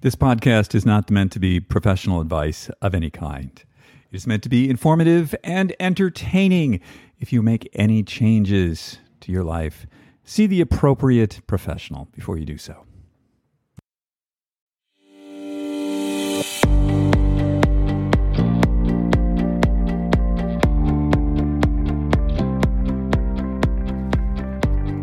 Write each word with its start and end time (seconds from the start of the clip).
This 0.00 0.14
podcast 0.14 0.76
is 0.76 0.86
not 0.86 1.10
meant 1.10 1.32
to 1.32 1.40
be 1.40 1.58
professional 1.58 2.20
advice 2.20 2.70
of 2.80 2.94
any 2.94 3.10
kind. 3.10 3.50
It 4.12 4.14
is 4.14 4.28
meant 4.28 4.44
to 4.44 4.48
be 4.48 4.70
informative 4.70 5.34
and 5.42 5.74
entertaining. 5.80 6.78
If 7.18 7.32
you 7.32 7.42
make 7.42 7.68
any 7.72 8.04
changes 8.04 8.98
to 9.22 9.32
your 9.32 9.42
life, 9.42 9.88
see 10.22 10.46
the 10.46 10.60
appropriate 10.60 11.40
professional 11.48 12.06
before 12.12 12.38
you 12.38 12.44
do 12.44 12.58
so. 12.58 12.84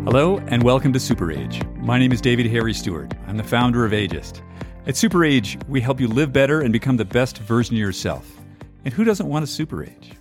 Hello, 0.06 0.38
and 0.46 0.62
welcome 0.62 0.94
to 0.94 1.00
Super 1.00 1.30
Age. 1.30 1.60
My 1.74 1.98
name 1.98 2.12
is 2.12 2.22
David 2.22 2.46
Harry 2.46 2.72
Stewart. 2.72 3.12
I'm 3.26 3.36
the 3.36 3.44
founder 3.44 3.84
of 3.84 3.92
Ageist. 3.92 4.40
At 4.86 4.96
Super 4.96 5.24
Age, 5.24 5.58
we 5.66 5.80
help 5.80 5.98
you 5.98 6.06
live 6.06 6.32
better 6.32 6.60
and 6.60 6.72
become 6.72 6.96
the 6.96 7.04
best 7.04 7.38
version 7.38 7.74
of 7.74 7.80
yourself. 7.80 8.38
And 8.84 8.94
who 8.94 9.02
doesn't 9.02 9.28
want 9.28 9.42
a 9.42 9.48
super 9.48 9.82
age? 9.82 10.12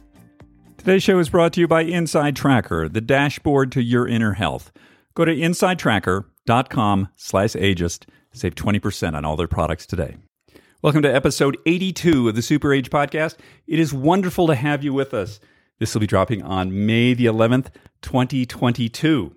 Today's 0.78 1.04
show 1.04 1.20
is 1.20 1.30
brought 1.30 1.54
to 1.54 1.60
you 1.60 1.68
by 1.68 1.84
Inside 1.84 2.36
Tracker, 2.36 2.90
the 2.90 3.00
dashboard 3.00 3.72
to 3.74 3.84
your 3.84 4.08
inner 4.08 4.34
health. 4.34 4.72
Go 5.14 5.24
to 5.24 5.36
insidetracker.com 5.36 7.10
slash 7.16 7.54
ageist. 7.54 8.06
Save 8.34 8.56
20% 8.56 9.16
on 9.16 9.24
all 9.24 9.36
their 9.36 9.48
products 9.48 9.86
today. 9.86 10.18
Welcome 10.82 11.04
to 11.04 11.14
episode 11.14 11.60
82 11.68 12.30
of 12.30 12.36
the 12.36 12.42
Super 12.42 12.74
Age 12.74 12.90
Podcast. 12.90 13.36
It 13.68 13.80
is 13.80 13.94
wonderful 13.94 14.48
to 14.48 14.56
have 14.56 14.84
you 14.84 14.94
with 14.96 15.14
us. 15.14 15.40
This 15.78 15.94
will 15.94 16.02
be 16.02 16.08
dropping 16.08 16.42
on 16.42 16.88
May 16.88 17.14
the 17.14 17.28
11th, 17.28 17.68
2022. 18.02 19.36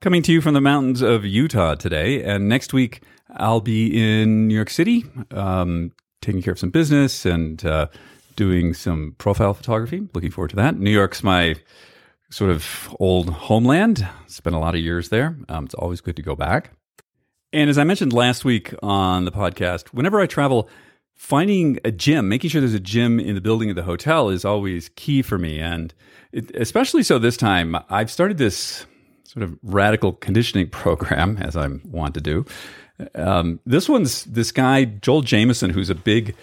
Coming 0.00 0.22
to 0.22 0.32
you 0.32 0.40
from 0.40 0.54
the 0.54 0.60
mountains 0.60 1.00
of 1.00 1.24
Utah 1.24 1.76
today, 1.76 2.24
and 2.24 2.48
next 2.48 2.72
week 2.72 3.02
I'll 3.36 3.60
be 3.60 3.86
in 3.88 4.48
New 4.48 4.54
York 4.54 4.70
City, 4.70 5.04
um, 5.30 5.92
taking 6.20 6.42
care 6.42 6.52
of 6.52 6.58
some 6.58 6.70
business 6.70 7.24
and 7.24 7.64
uh, 7.64 7.88
doing 8.36 8.74
some 8.74 9.14
profile 9.18 9.54
photography. 9.54 10.08
Looking 10.14 10.30
forward 10.30 10.50
to 10.50 10.56
that. 10.56 10.78
New 10.78 10.90
York's 10.90 11.22
my 11.22 11.56
sort 12.30 12.50
of 12.50 12.94
old 12.98 13.30
homeland. 13.30 14.06
Spent 14.26 14.56
a 14.56 14.58
lot 14.58 14.74
of 14.74 14.80
years 14.80 15.10
there. 15.10 15.36
Um, 15.48 15.64
it's 15.64 15.74
always 15.74 16.00
good 16.00 16.16
to 16.16 16.22
go 16.22 16.34
back. 16.34 16.72
And 17.52 17.68
as 17.68 17.76
I 17.76 17.84
mentioned 17.84 18.12
last 18.12 18.44
week 18.44 18.74
on 18.82 19.26
the 19.26 19.32
podcast, 19.32 19.88
whenever 19.88 20.20
I 20.20 20.26
travel, 20.26 20.70
finding 21.14 21.78
a 21.84 21.92
gym, 21.92 22.28
making 22.28 22.48
sure 22.50 22.60
there's 22.60 22.72
a 22.72 22.80
gym 22.80 23.20
in 23.20 23.34
the 23.34 23.40
building 23.40 23.68
of 23.68 23.76
the 23.76 23.82
hotel 23.82 24.30
is 24.30 24.44
always 24.44 24.88
key 24.96 25.20
for 25.20 25.38
me. 25.38 25.60
And 25.60 25.92
it, 26.32 26.50
especially 26.56 27.02
so 27.02 27.18
this 27.18 27.36
time, 27.36 27.76
I've 27.90 28.10
started 28.10 28.38
this 28.38 28.86
sort 29.24 29.44
of 29.44 29.58
radical 29.62 30.14
conditioning 30.14 30.68
program, 30.70 31.36
as 31.38 31.56
I 31.56 31.68
want 31.84 32.14
to 32.14 32.20
do. 32.20 32.46
Um, 33.14 33.60
this 33.66 33.88
one's 33.88 34.24
this 34.24 34.52
guy 34.52 34.84
Joel 34.84 35.22
Jamieson, 35.22 35.70
who's 35.70 35.90
a 35.90 35.94
big, 35.94 36.34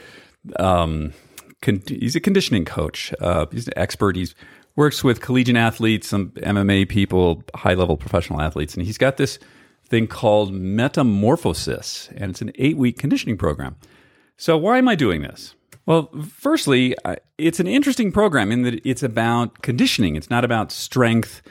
um, 0.58 1.14
con- 1.62 1.84
he's 1.88 2.16
a 2.16 2.20
conditioning 2.20 2.66
coach. 2.66 3.14
Uh, 3.20 3.46
he's 3.52 3.68
an 3.68 3.74
expert. 3.76 4.16
He 4.16 4.28
works 4.76 5.04
with 5.04 5.22
collegiate 5.22 5.58
athletes, 5.58 6.08
some 6.08 6.30
MMA 6.32 6.88
people, 6.88 7.44
high 7.56 7.74
level 7.74 7.98
professional 7.98 8.42
athletes, 8.42 8.76
and 8.76 8.86
he's 8.86 8.98
got 8.98 9.18
this 9.18 9.40
thing 9.88 10.08
called 10.08 10.54
Metamorphosis, 10.54 12.10
and 12.16 12.32
it's 12.32 12.42
an 12.42 12.52
eight 12.56 12.78
week 12.78 12.98
conditioning 12.98 13.38
program. 13.38 13.76
So 14.38 14.58
why 14.58 14.78
am 14.78 14.88
I 14.88 14.96
doing 14.96 15.22
this? 15.22 15.56
Well, 15.86 16.12
firstly, 16.32 16.96
it's 17.38 17.60
an 17.60 17.68
interesting 17.68 18.12
program 18.12 18.52
in 18.52 18.62
that 18.62 18.80
it's 18.88 19.02
about 19.02 19.64
conditioning. 19.64 20.16
It's 20.16 20.30
not 20.30 20.46
about 20.46 20.72
strength. 20.72 21.42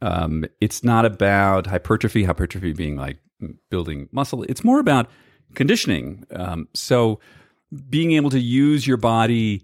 Um, 0.00 0.44
it's 0.60 0.84
not 0.84 1.04
about 1.04 1.66
hypertrophy. 1.66 2.22
Hypertrophy 2.24 2.72
being 2.72 2.96
like 2.96 3.18
building 3.70 4.08
muscle. 4.12 4.42
It's 4.44 4.64
more 4.64 4.80
about 4.80 5.08
conditioning. 5.54 6.24
Um, 6.32 6.68
so 6.74 7.20
being 7.88 8.12
able 8.12 8.30
to 8.30 8.40
use 8.40 8.86
your 8.86 8.96
body 8.96 9.62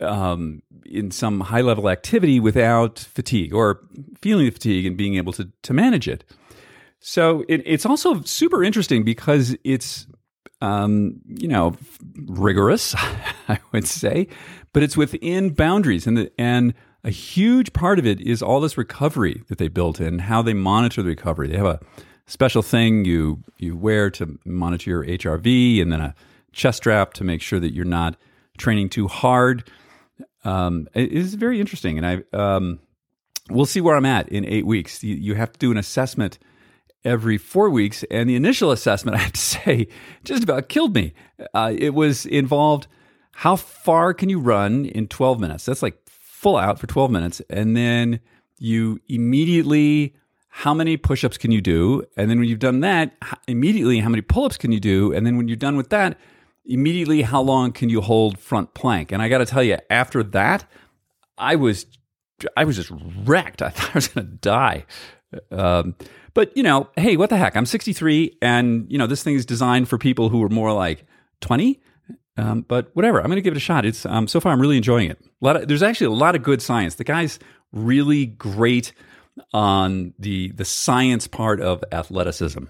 um, 0.00 0.62
in 0.84 1.10
some 1.10 1.40
high 1.40 1.60
level 1.60 1.88
activity 1.88 2.40
without 2.40 2.98
fatigue 2.98 3.54
or 3.54 3.80
feeling 4.20 4.50
fatigue 4.50 4.86
and 4.86 4.96
being 4.96 5.16
able 5.16 5.32
to, 5.32 5.50
to 5.62 5.72
manage 5.72 6.08
it. 6.08 6.24
So 7.00 7.44
it, 7.48 7.62
it's 7.64 7.86
also 7.86 8.22
super 8.22 8.64
interesting 8.64 9.04
because 9.04 9.56
it's, 9.62 10.06
um, 10.60 11.20
you 11.26 11.46
know, 11.46 11.76
rigorous, 12.24 12.94
I 13.48 13.58
would 13.72 13.86
say, 13.86 14.28
but 14.72 14.82
it's 14.82 14.96
within 14.96 15.50
boundaries. 15.50 16.06
And, 16.06 16.16
the, 16.16 16.32
and 16.38 16.74
a 17.04 17.10
huge 17.10 17.72
part 17.72 17.98
of 17.98 18.06
it 18.06 18.20
is 18.20 18.42
all 18.42 18.60
this 18.60 18.76
recovery 18.76 19.42
that 19.48 19.58
they 19.58 19.68
built 19.68 20.00
in, 20.00 20.20
how 20.20 20.42
they 20.42 20.54
monitor 20.54 21.02
the 21.02 21.10
recovery. 21.10 21.48
They 21.48 21.56
have 21.56 21.66
a 21.66 21.80
special 22.26 22.62
thing 22.62 23.04
you 23.04 23.42
you 23.58 23.76
wear 23.76 24.10
to 24.10 24.38
monitor 24.44 24.90
your 24.90 25.04
HRV, 25.04 25.80
and 25.80 25.92
then 25.92 26.00
a 26.00 26.14
chest 26.52 26.78
strap 26.78 27.14
to 27.14 27.24
make 27.24 27.42
sure 27.42 27.60
that 27.60 27.72
you're 27.72 27.84
not 27.84 28.16
training 28.58 28.88
too 28.88 29.08
hard. 29.08 29.70
Um, 30.44 30.88
it 30.94 31.12
is 31.12 31.34
very 31.34 31.60
interesting, 31.60 31.98
and 31.98 32.06
I 32.06 32.36
um, 32.36 32.80
we'll 33.50 33.66
see 33.66 33.80
where 33.80 33.96
I'm 33.96 34.06
at 34.06 34.28
in 34.28 34.44
eight 34.44 34.66
weeks. 34.66 35.02
You, 35.02 35.14
you 35.16 35.34
have 35.34 35.52
to 35.52 35.58
do 35.58 35.70
an 35.70 35.76
assessment 35.76 36.38
every 37.04 37.38
four 37.38 37.70
weeks, 37.70 38.04
and 38.10 38.28
the 38.28 38.36
initial 38.36 38.72
assessment, 38.72 39.16
I 39.18 39.20
have 39.20 39.32
to 39.32 39.40
say, 39.40 39.88
just 40.24 40.42
about 40.42 40.68
killed 40.68 40.94
me. 40.94 41.14
Uh, 41.54 41.72
it 41.76 41.94
was 41.94 42.26
involved 42.26 42.86
how 43.32 43.54
far 43.54 44.14
can 44.14 44.30
you 44.30 44.40
run 44.40 44.86
in 44.86 45.08
12 45.08 45.38
minutes? 45.38 45.66
That's 45.66 45.82
like 45.82 45.98
full 46.08 46.56
out 46.56 46.78
for 46.78 46.86
12 46.86 47.10
minutes, 47.10 47.42
and 47.50 47.76
then 47.76 48.20
you 48.58 48.98
immediately 49.08 50.14
how 50.56 50.72
many 50.72 50.96
push 50.96 51.22
ups 51.22 51.36
can 51.36 51.50
you 51.50 51.60
do? 51.60 52.02
And 52.16 52.30
then 52.30 52.38
when 52.38 52.48
you've 52.48 52.58
done 52.58 52.80
that, 52.80 53.14
immediately, 53.46 54.00
how 54.00 54.08
many 54.08 54.22
pull 54.22 54.44
ups 54.46 54.56
can 54.56 54.72
you 54.72 54.80
do? 54.80 55.12
And 55.12 55.26
then 55.26 55.36
when 55.36 55.48
you're 55.48 55.56
done 55.56 55.76
with 55.76 55.90
that, 55.90 56.18
immediately, 56.64 57.20
how 57.20 57.42
long 57.42 57.72
can 57.72 57.90
you 57.90 58.00
hold 58.00 58.38
front 58.38 58.72
plank? 58.72 59.12
And 59.12 59.20
I 59.20 59.28
got 59.28 59.38
to 59.38 59.44
tell 59.44 59.62
you, 59.62 59.76
after 59.90 60.22
that, 60.22 60.64
I 61.36 61.56
was, 61.56 61.84
I 62.56 62.64
was 62.64 62.76
just 62.76 62.90
wrecked. 63.26 63.60
I 63.68 63.68
thought 63.68 63.90
I 63.90 63.94
was 63.96 64.08
going 64.08 64.28
to 64.28 64.32
die. 64.32 64.86
Um, 65.50 65.94
but 66.32 66.56
you 66.56 66.62
know, 66.62 66.88
hey, 66.96 67.18
what 67.18 67.28
the 67.28 67.36
heck? 67.36 67.54
I'm 67.54 67.66
63, 67.66 68.38
and 68.40 68.90
you 68.90 68.96
know, 68.96 69.06
this 69.06 69.22
thing 69.22 69.34
is 69.34 69.44
designed 69.44 69.90
for 69.90 69.98
people 69.98 70.30
who 70.30 70.42
are 70.42 70.48
more 70.48 70.72
like 70.72 71.04
20. 71.42 71.82
Um, 72.38 72.62
but 72.66 72.88
whatever, 72.94 73.20
I'm 73.20 73.26
going 73.26 73.36
to 73.36 73.42
give 73.42 73.52
it 73.52 73.58
a 73.58 73.60
shot. 73.60 73.84
It's 73.84 74.06
um, 74.06 74.26
so 74.26 74.40
far, 74.40 74.52
I'm 74.52 74.60
really 74.62 74.78
enjoying 74.78 75.10
it. 75.10 75.18
A 75.22 75.44
lot 75.44 75.56
of, 75.56 75.68
there's 75.68 75.82
actually 75.82 76.06
a 76.06 76.18
lot 76.18 76.34
of 76.34 76.42
good 76.42 76.62
science. 76.62 76.94
The 76.94 77.04
guy's 77.04 77.38
really 77.72 78.24
great 78.24 78.94
on 79.52 80.14
the 80.18 80.50
the 80.52 80.64
science 80.64 81.26
part 81.26 81.60
of 81.60 81.82
athleticism. 81.92 82.64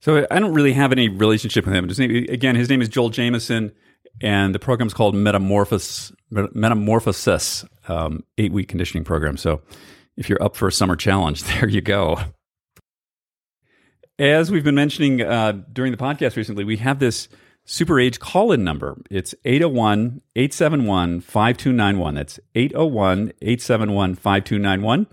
So 0.00 0.26
I 0.30 0.38
don't 0.38 0.52
really 0.52 0.74
have 0.74 0.92
any 0.92 1.08
relationship 1.08 1.64
with 1.64 1.74
him. 1.74 1.88
His 1.88 1.98
name, 1.98 2.26
again, 2.28 2.56
his 2.56 2.68
name 2.68 2.82
is 2.82 2.90
Joel 2.90 3.08
Jamieson, 3.08 3.72
and 4.20 4.54
the 4.54 4.58
program 4.58 4.86
is 4.86 4.92
called 4.92 5.14
Metamorphosis, 5.14 6.12
Metamorphosis, 6.30 7.64
um, 7.88 8.22
eight 8.36 8.52
week 8.52 8.68
conditioning 8.68 9.04
program. 9.04 9.38
So 9.38 9.62
if 10.16 10.28
you're 10.28 10.42
up 10.42 10.56
for 10.56 10.68
a 10.68 10.72
summer 10.72 10.96
challenge, 10.96 11.42
there 11.44 11.68
you 11.68 11.80
go. 11.80 12.18
As 14.18 14.50
we've 14.50 14.62
been 14.62 14.76
mentioning 14.76 15.22
uh, 15.22 15.52
during 15.72 15.90
the 15.90 15.98
podcast 15.98 16.36
recently, 16.36 16.64
we 16.64 16.76
have 16.76 16.98
this 16.98 17.28
Super 17.64 17.98
Age 17.98 18.20
call 18.20 18.52
in 18.52 18.62
number. 18.62 19.00
It's 19.10 19.34
801 19.44 20.20
871 20.36 21.20
5291. 21.22 22.14
That's 22.14 22.38
801 22.54 23.32
871 23.40 24.14
5291. 24.14 25.06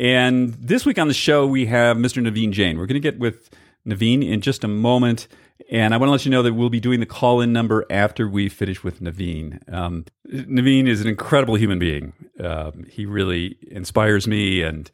And 0.00 0.54
this 0.54 0.86
week 0.86 0.98
on 0.98 1.08
the 1.08 1.14
show, 1.14 1.46
we 1.46 1.66
have 1.66 1.98
Mr. 1.98 2.26
Naveen 2.26 2.52
Jain. 2.52 2.78
We're 2.78 2.86
going 2.86 2.94
to 2.94 3.00
get 3.00 3.18
with 3.18 3.50
Naveen 3.86 4.26
in 4.26 4.40
just 4.40 4.64
a 4.64 4.68
moment. 4.68 5.28
And 5.70 5.92
I 5.92 5.98
want 5.98 6.08
to 6.08 6.12
let 6.12 6.24
you 6.24 6.30
know 6.30 6.42
that 6.42 6.54
we'll 6.54 6.70
be 6.70 6.80
doing 6.80 7.00
the 7.00 7.06
call 7.06 7.42
in 7.42 7.52
number 7.52 7.84
after 7.90 8.26
we 8.26 8.48
finish 8.48 8.82
with 8.82 9.02
Naveen. 9.02 9.60
Um, 9.70 10.06
Naveen 10.26 10.88
is 10.88 11.02
an 11.02 11.06
incredible 11.06 11.54
human 11.56 11.78
being. 11.78 12.14
Um, 12.42 12.86
he 12.88 13.04
really 13.04 13.58
inspires 13.70 14.26
me. 14.26 14.62
And 14.62 14.90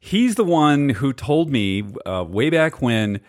he's 0.00 0.34
the 0.34 0.42
one 0.42 0.88
who 0.88 1.12
told 1.12 1.50
me 1.50 1.84
uh, 2.04 2.24
way 2.26 2.50
back 2.50 2.82
when 2.82 3.20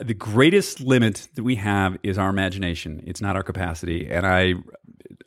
the 0.00 0.14
greatest 0.14 0.80
limit 0.80 1.28
that 1.34 1.42
we 1.42 1.56
have 1.56 1.98
is 2.02 2.16
our 2.16 2.30
imagination. 2.30 3.04
It's 3.06 3.20
not 3.20 3.36
our 3.36 3.42
capacity. 3.42 4.10
And 4.10 4.26
I, 4.26 4.54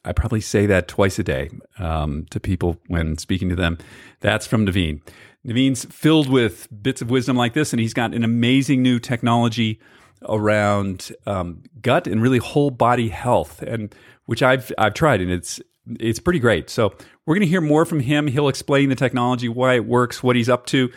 I 0.04 0.12
probably 0.12 0.42
say 0.42 0.66
that 0.66 0.88
twice 0.88 1.20
a 1.20 1.24
day 1.24 1.52
um, 1.78 2.26
to 2.32 2.40
people 2.40 2.78
when 2.88 3.20
speaking 3.20 3.50
to 3.50 3.56
them. 3.56 3.78
That's 4.22 4.48
from 4.48 4.66
Naveen. 4.66 5.02
Naveen's 5.46 5.86
filled 5.86 6.30
with 6.30 6.68
bits 6.82 7.02
of 7.02 7.10
wisdom 7.10 7.38
like 7.38 7.54
this, 7.54 7.72
and 7.72 7.80
he's 7.80 7.94
got 7.94 8.14
an 8.14 8.24
amazing 8.24 8.82
new 8.82 9.00
technology 9.00 9.80
around 10.28 11.12
um, 11.28 11.64
gut 11.82 12.08
and 12.08 12.22
really 12.22 12.40
whole 12.40 12.72
body 12.72 13.10
health, 13.10 13.62
and 13.62 13.94
which 14.26 14.42
I've 14.42 14.72
I've 14.78 14.94
tried, 14.94 15.22
and 15.22 15.32
it's 15.32 15.62
it's 16.00 16.20
pretty 16.20 16.40
great. 16.40 16.70
So 16.70 16.94
we're 17.26 17.36
going 17.36 17.42
to 17.42 17.48
hear 17.48 17.62
more 17.62 17.86
from 17.86 18.00
him. 18.00 18.28
He'll 18.28 18.48
explain 18.48 18.90
the 18.90 18.96
technology, 18.96 19.48
why 19.48 19.76
it 19.76 19.86
works, 19.86 20.24
what 20.24 20.36
he's 20.36 20.50
up 20.50 20.66
to. 20.68 20.92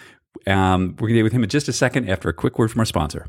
Um, 0.46 0.96
we're 0.98 1.08
going 1.08 1.14
to 1.14 1.18
get 1.18 1.22
with 1.24 1.32
him 1.32 1.42
in 1.42 1.50
just 1.50 1.68
a 1.68 1.72
second 1.72 2.08
after 2.08 2.28
a 2.28 2.32
quick 2.32 2.58
word 2.58 2.70
from 2.70 2.80
our 2.80 2.86
sponsor. 2.86 3.26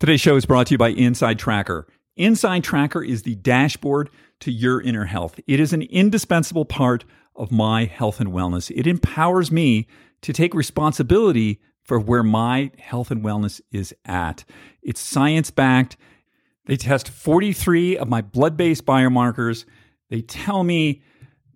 Today's 0.00 0.20
show 0.20 0.36
is 0.36 0.46
brought 0.46 0.68
to 0.68 0.74
you 0.74 0.78
by 0.78 0.88
Inside 0.90 1.38
Tracker. 1.38 1.86
Inside 2.16 2.64
Tracker 2.64 3.02
is 3.02 3.22
the 3.22 3.36
dashboard 3.36 4.10
to 4.40 4.50
your 4.50 4.80
inner 4.80 5.04
health. 5.04 5.38
It 5.46 5.60
is 5.60 5.72
an 5.72 5.82
indispensable 5.82 6.64
part 6.64 7.04
of 7.38 7.50
my 7.50 7.84
health 7.84 8.20
and 8.20 8.30
wellness. 8.30 8.70
It 8.74 8.86
empowers 8.86 9.50
me 9.50 9.86
to 10.22 10.32
take 10.32 10.52
responsibility 10.52 11.60
for 11.82 11.98
where 11.98 12.22
my 12.22 12.70
health 12.78 13.10
and 13.10 13.22
wellness 13.22 13.60
is 13.72 13.94
at. 14.04 14.44
It's 14.82 15.00
science 15.00 15.50
backed. 15.50 15.96
They 16.66 16.76
test 16.76 17.08
43 17.08 17.96
of 17.96 18.08
my 18.08 18.20
blood 18.20 18.56
based 18.56 18.84
biomarkers. 18.84 19.64
They 20.10 20.20
tell 20.20 20.64
me 20.64 21.02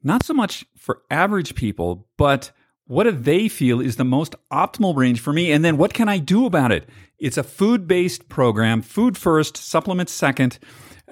not 0.02 0.24
so 0.24 0.32
much 0.32 0.64
for 0.76 1.02
average 1.10 1.54
people, 1.54 2.08
but 2.16 2.50
what 2.86 3.04
do 3.04 3.10
they 3.10 3.48
feel 3.48 3.80
is 3.80 3.96
the 3.96 4.04
most 4.04 4.34
optimal 4.52 4.96
range 4.96 5.20
for 5.20 5.32
me? 5.32 5.52
And 5.52 5.64
then 5.64 5.76
what 5.76 5.94
can 5.94 6.08
I 6.08 6.18
do 6.18 6.46
about 6.46 6.72
it? 6.72 6.88
It's 7.18 7.36
a 7.36 7.42
food 7.42 7.86
based 7.86 8.28
program, 8.28 8.82
food 8.82 9.16
first, 9.16 9.56
supplements 9.56 10.12
second. 10.12 10.58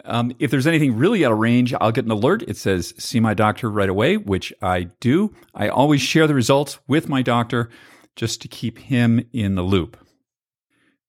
Um, 0.05 0.33
if 0.39 0.51
there's 0.51 0.67
anything 0.67 0.97
really 0.97 1.25
out 1.25 1.33
of 1.33 1.39
range, 1.39 1.75
I'll 1.81 1.93
get 1.93 2.05
an 2.05 2.11
alert. 2.11 2.43
It 2.43 2.57
says, 2.57 2.95
see 2.99 3.21
my 3.21 3.35
doctor 3.35 3.71
right 3.71 3.89
away, 3.89 4.17
which 4.17 4.53
I 4.63 4.85
do. 5.01 5.35
I 5.55 5.69
always 5.69 6.01
share 6.01 6.27
the 6.27 6.35
results 6.35 6.79
with 6.87 7.09
my 7.09 7.23
doctor 7.23 7.71
just 8.17 8.41
to 8.43 8.49
keep 8.49 8.79
him 8.79 9.25
in 9.33 9.55
the 9.55 9.63
loop. 9.63 9.97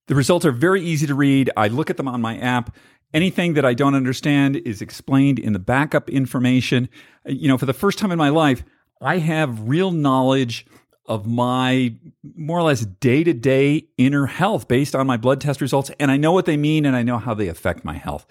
The 0.08 0.16
results 0.16 0.46
are 0.46 0.52
very 0.52 0.82
easy 0.82 1.08
to 1.08 1.16
read. 1.16 1.50
I 1.56 1.68
look 1.68 1.90
at 1.90 1.98
them 1.98 2.08
on 2.08 2.22
my 2.22 2.38
app. 2.38 2.76
Anything 3.14 3.54
that 3.54 3.66
I 3.66 3.74
don't 3.74 3.96
understand 3.96 4.56
is 4.58 4.82
explained 4.82 5.40
in 5.40 5.54
the 5.54 5.60
backup 5.60 6.10
information. 6.10 6.90
You 7.26 7.48
know, 7.48 7.58
for 7.58 7.66
the 7.66 7.74
first 7.74 8.00
time 8.00 8.12
in 8.12 8.18
my 8.18 8.30
life, 8.30 8.64
I 9.02 9.18
have 9.18 9.68
real 9.68 9.92
knowledge 9.92 10.66
of 11.06 11.26
my 11.26 11.96
more 12.36 12.60
or 12.60 12.64
less 12.64 12.86
day 12.86 13.24
to 13.24 13.34
day 13.34 13.88
inner 13.98 14.26
health 14.28 14.68
based 14.68 14.94
on 14.96 15.08
my 15.08 15.18
blood 15.18 15.42
test 15.42 15.60
results, 15.62 15.90
and 16.00 16.12
I 16.12 16.18
know 16.18 16.32
what 16.32 16.46
they 16.46 16.58
mean 16.58 16.86
and 16.86 16.96
I 16.96 17.02
know 17.04 17.18
how 17.18 17.34
they 17.34 17.48
affect 17.48 17.84
my 17.84 17.96
health. 17.96 18.28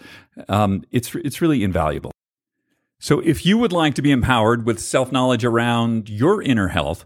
Um, 0.48 0.84
it's 0.90 1.14
it's 1.16 1.40
really 1.40 1.64
invaluable. 1.64 2.12
So, 2.98 3.20
if 3.20 3.46
you 3.46 3.56
would 3.58 3.72
like 3.72 3.94
to 3.94 4.02
be 4.02 4.10
empowered 4.10 4.66
with 4.66 4.80
self 4.80 5.10
knowledge 5.10 5.44
around 5.44 6.08
your 6.08 6.42
inner 6.42 6.68
health, 6.68 7.04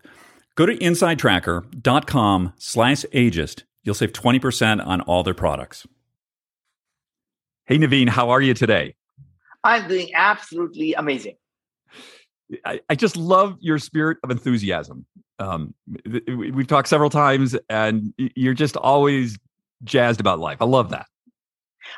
go 0.54 0.66
to 0.66 0.76
insidetracker.com/ageist. 0.76 3.62
You'll 3.82 3.94
save 3.94 4.12
twenty 4.12 4.38
percent 4.38 4.80
on 4.80 5.00
all 5.02 5.22
their 5.22 5.34
products. 5.34 5.86
Hey, 7.66 7.78
Naveen, 7.78 8.08
how 8.10 8.30
are 8.30 8.42
you 8.42 8.54
today? 8.54 8.94
I'm 9.62 9.88
doing 9.88 10.10
absolutely 10.14 10.94
amazing. 10.94 11.36
I, 12.64 12.80
I 12.88 12.94
just 12.94 13.16
love 13.16 13.56
your 13.60 13.78
spirit 13.78 14.18
of 14.22 14.30
enthusiasm. 14.30 15.06
Um, 15.38 15.74
we've 16.26 16.66
talked 16.66 16.88
several 16.88 17.10
times, 17.10 17.56
and 17.68 18.12
you're 18.16 18.54
just 18.54 18.76
always 18.76 19.38
jazzed 19.82 20.20
about 20.20 20.38
life. 20.38 20.58
I 20.60 20.66
love 20.66 20.90
that. 20.90 21.06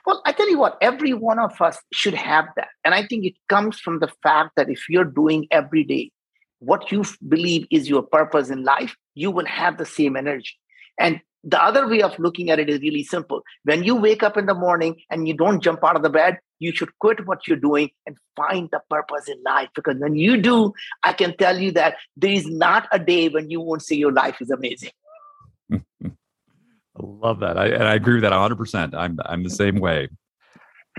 Well, 0.05 0.23
I 0.25 0.33
tell 0.33 0.51
you 0.51 0.59
what, 0.59 0.79
every 0.81 1.13
one 1.13 1.39
of 1.39 1.61
us 1.61 1.79
should 1.93 2.15
have 2.15 2.47
that. 2.57 2.69
And 2.85 2.95
I 2.95 3.07
think 3.07 3.25
it 3.25 3.35
comes 3.49 3.79
from 3.79 4.01
the 4.01 4.11
fact 4.23 4.53
that 4.57 4.69
if 4.69 4.89
you're 4.89 5.05
doing 5.05 5.47
every 5.51 5.85
day 5.85 6.11
what 6.59 6.91
you 6.91 7.05
believe 7.29 7.67
is 7.71 7.89
your 7.89 8.03
purpose 8.03 8.51
in 8.51 8.65
life, 8.65 8.97
you 9.15 9.31
will 9.31 9.47
have 9.47 9.79
the 9.79 9.87
same 9.87 10.17
energy. 10.17 10.55
And 10.99 11.21
the 11.45 11.63
other 11.63 11.87
way 11.87 12.03
of 12.03 12.19
looking 12.19 12.51
at 12.51 12.59
it 12.59 12.69
is 12.69 12.81
really 12.81 13.05
simple. 13.05 13.43
When 13.65 13.85
you 13.85 13.95
wake 13.95 14.23
up 14.23 14.37
in 14.37 14.47
the 14.47 14.55
morning 14.55 14.97
and 15.11 15.29
you 15.29 15.35
don't 15.35 15.63
jump 15.63 15.85
out 15.85 15.95
of 15.95 16.03
the 16.03 16.11
bed, 16.11 16.39
you 16.59 16.73
should 16.73 16.97
quit 16.99 17.27
what 17.27 17.47
you're 17.47 17.57
doing 17.57 17.91
and 18.07 18.17
find 18.37 18.69
the 18.73 18.81
purpose 18.91 19.29
in 19.29 19.43
life. 19.45 19.69
Because 19.75 19.97
when 19.99 20.17
you 20.17 20.41
do, 20.41 20.73
I 21.03 21.13
can 21.13 21.37
tell 21.37 21.59
you 21.59 21.73
that 21.73 21.97
there 22.17 22.33
is 22.33 22.47
not 22.47 22.89
a 22.93 22.99
day 22.99 23.29
when 23.29 23.51
you 23.51 23.61
won't 23.61 23.83
say 23.83 23.97
your 23.97 24.13
life 24.13 24.41
is 24.41 24.51
amazing. 24.51 24.91
I 25.73 27.03
love 27.03 27.41
that. 27.41 27.59
I, 27.59 27.67
and 27.67 27.85
I 27.85 27.95
agree 27.95 28.15
with 28.15 28.23
that 28.23 28.33
100%. 28.33 28.95
I'm, 28.95 29.19
I'm 29.25 29.43
the 29.43 29.51
same 29.51 29.81
way. 29.81 30.09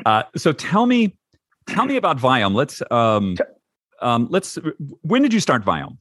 Uh, 0.06 0.24
so 0.36 0.52
tell 0.52 0.86
me, 0.86 1.16
tell 1.66 1.86
me 1.86 1.96
about 1.96 2.18
Viome. 2.20 2.54
Let's, 2.54 2.84
um, 2.92 3.36
um, 4.02 4.28
let's, 4.30 4.60
when 5.02 5.24
did 5.24 5.34
you 5.34 5.40
start 5.40 5.66
Viome? 5.66 5.98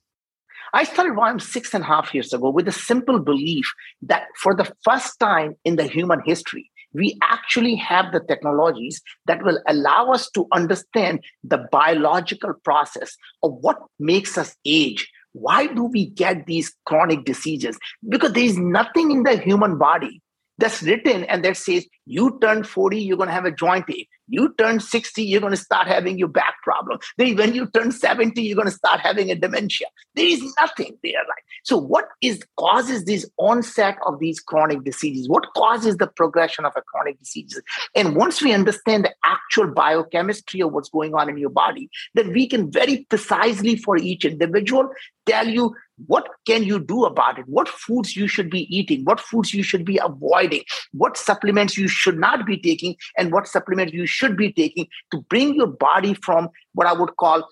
I 0.75 0.85
started 0.85 1.15
Viome 1.15 1.41
six 1.41 1.73
and 1.73 1.83
a 1.83 1.87
half 1.87 2.13
years 2.13 2.35
ago 2.35 2.51
with 2.51 2.69
a 2.69 2.73
simple 2.73 3.19
belief 3.19 3.73
that 4.03 4.27
for 4.37 4.55
the 4.55 4.71
first 4.85 5.19
time 5.19 5.57
in 5.65 5.77
the 5.77 5.85
human 5.85 6.21
history, 6.27 6.71
we 6.97 7.19
actually 7.23 7.75
have 7.77 8.13
the 8.13 8.21
technologies 8.21 9.03
that 9.27 9.45
will 9.45 9.61
allow 9.69 10.11
us 10.11 10.31
to 10.31 10.47
understand 10.53 11.21
the 11.45 11.59
biological 11.71 12.55
process 12.65 13.17
of 13.43 13.53
what 13.61 13.79
makes 13.99 14.39
us 14.39 14.57
age. 14.65 15.11
Why 15.33 15.67
do 15.67 15.85
we 15.85 16.07
get 16.07 16.47
these 16.47 16.75
chronic 16.87 17.27
diseases? 17.27 17.79
Because 18.09 18.33
there 18.33 18.45
is 18.45 18.57
nothing 18.57 19.11
in 19.11 19.23
the 19.25 19.37
human 19.37 19.77
body 19.77 20.23
that's 20.59 20.83
written 20.83 21.25
and 21.25 21.45
that 21.45 21.59
says 21.59 21.87
you 22.07 22.39
turn 22.41 22.65
40 22.65 22.99
you're 22.99 23.19
going 23.19 23.29
to 23.29 23.35
have 23.35 23.45
a 23.45 23.51
joint 23.51 23.85
ache 23.91 24.09
you 24.29 24.55
turn 24.59 24.81
60 24.81 25.23
you're 25.23 25.41
going 25.41 25.53
to 25.53 25.57
start 25.57 25.87
having 25.87 26.19
your 26.19 26.29
back 26.29 26.55
problem. 26.63 26.99
Then 27.17 27.37
when 27.37 27.55
you 27.55 27.69
turn 27.71 27.93
70 27.93 28.41
you're 28.41 28.57
going 28.57 28.67
to 28.67 28.73
start 28.73 29.01
having 29.01 29.31
a 29.31 29.35
dementia. 29.35 29.87
There 30.15 30.27
is 30.27 30.43
nothing 30.61 30.97
there 31.03 31.23
like 31.29 31.45
so 31.65 31.77
what 31.77 32.07
is 32.21 32.43
causes 32.59 33.05
this 33.05 33.29
onset 33.39 33.99
of 34.07 34.19
these 34.19 34.41
chronic 34.41 34.85
diseases? 34.85 35.29
What 35.29 35.45
causes 35.57 35.97
the 35.97 36.07
progression 36.07 36.65
of 36.65 36.73
a 36.77 36.83
chronic 36.83 37.19
disease? 37.19 37.61
And 37.95 38.17
once 38.17 38.43
we 38.43 38.53
understand 38.53 39.05
the 39.05 39.15
actual 39.25 39.69
biochemistry 39.69 40.61
of 40.61 40.73
what's 40.73 40.89
going 40.91 41.15
on 41.15 41.29
in 41.29 41.39
your 41.39 41.51
body 41.51 41.91
then 42.15 42.33
we 42.33 42.47
can 42.47 42.71
very 42.71 43.07
precisely 43.09 43.77
for 43.77 43.97
each 43.97 44.25
individual 44.25 44.91
tell 45.27 45.47
you 45.47 45.75
what 46.07 46.29
can 46.47 46.63
you 46.63 46.79
do 46.79 47.05
about 47.05 47.39
it? 47.39 47.47
What 47.49 47.69
foods 47.69 48.17
you 48.17 48.29
should 48.29 48.51
be 48.51 48.77
eating? 48.77 49.05
What 49.05 49.19
foods 49.19 49.55
you 49.55 49.63
should 49.63 49.85
be 49.85 49.99
avoiding? 50.03 50.63
What 50.93 51.17
supplements 51.17 51.79
you 51.79 51.89
should 51.89 52.19
not 52.19 52.45
be 52.45 52.59
taking? 52.59 52.97
And 53.17 53.33
what 53.33 53.49
supplements 53.49 53.95
you 53.95 54.07
should 54.17 54.37
be 54.37 54.53
taking 54.53 54.87
to 55.11 55.21
bring 55.33 55.55
your 55.55 55.73
body 55.89 56.15
from 56.27 56.49
what 56.75 56.87
i 56.87 56.93
would 56.93 57.15
call 57.17 57.49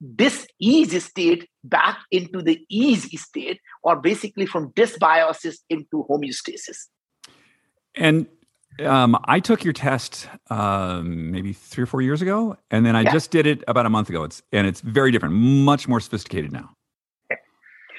this 0.00 0.46
easy 0.60 1.00
state 1.00 1.48
back 1.64 1.98
into 2.10 2.42
the 2.42 2.56
easy 2.68 3.16
state 3.16 3.58
or 3.82 3.96
basically 3.96 4.46
from 4.46 4.70
dysbiosis 4.72 5.56
into 5.70 6.04
homeostasis 6.10 6.78
and 7.94 8.26
um, 8.84 9.16
I 9.24 9.40
took 9.40 9.64
your 9.64 9.72
test 9.72 10.28
um, 10.50 11.30
maybe 11.30 11.52
three 11.52 11.82
or 11.82 11.86
four 11.86 12.02
years 12.02 12.20
ago, 12.20 12.56
and 12.70 12.84
then 12.84 12.94
I 12.94 13.02
yeah. 13.02 13.12
just 13.12 13.30
did 13.30 13.46
it 13.46 13.64
about 13.66 13.86
a 13.86 13.90
month 13.90 14.10
ago. 14.10 14.24
It's 14.24 14.42
and 14.52 14.66
it's 14.66 14.80
very 14.80 15.10
different, 15.10 15.34
much 15.34 15.88
more 15.88 16.00
sophisticated 16.00 16.52
now. 16.52 16.70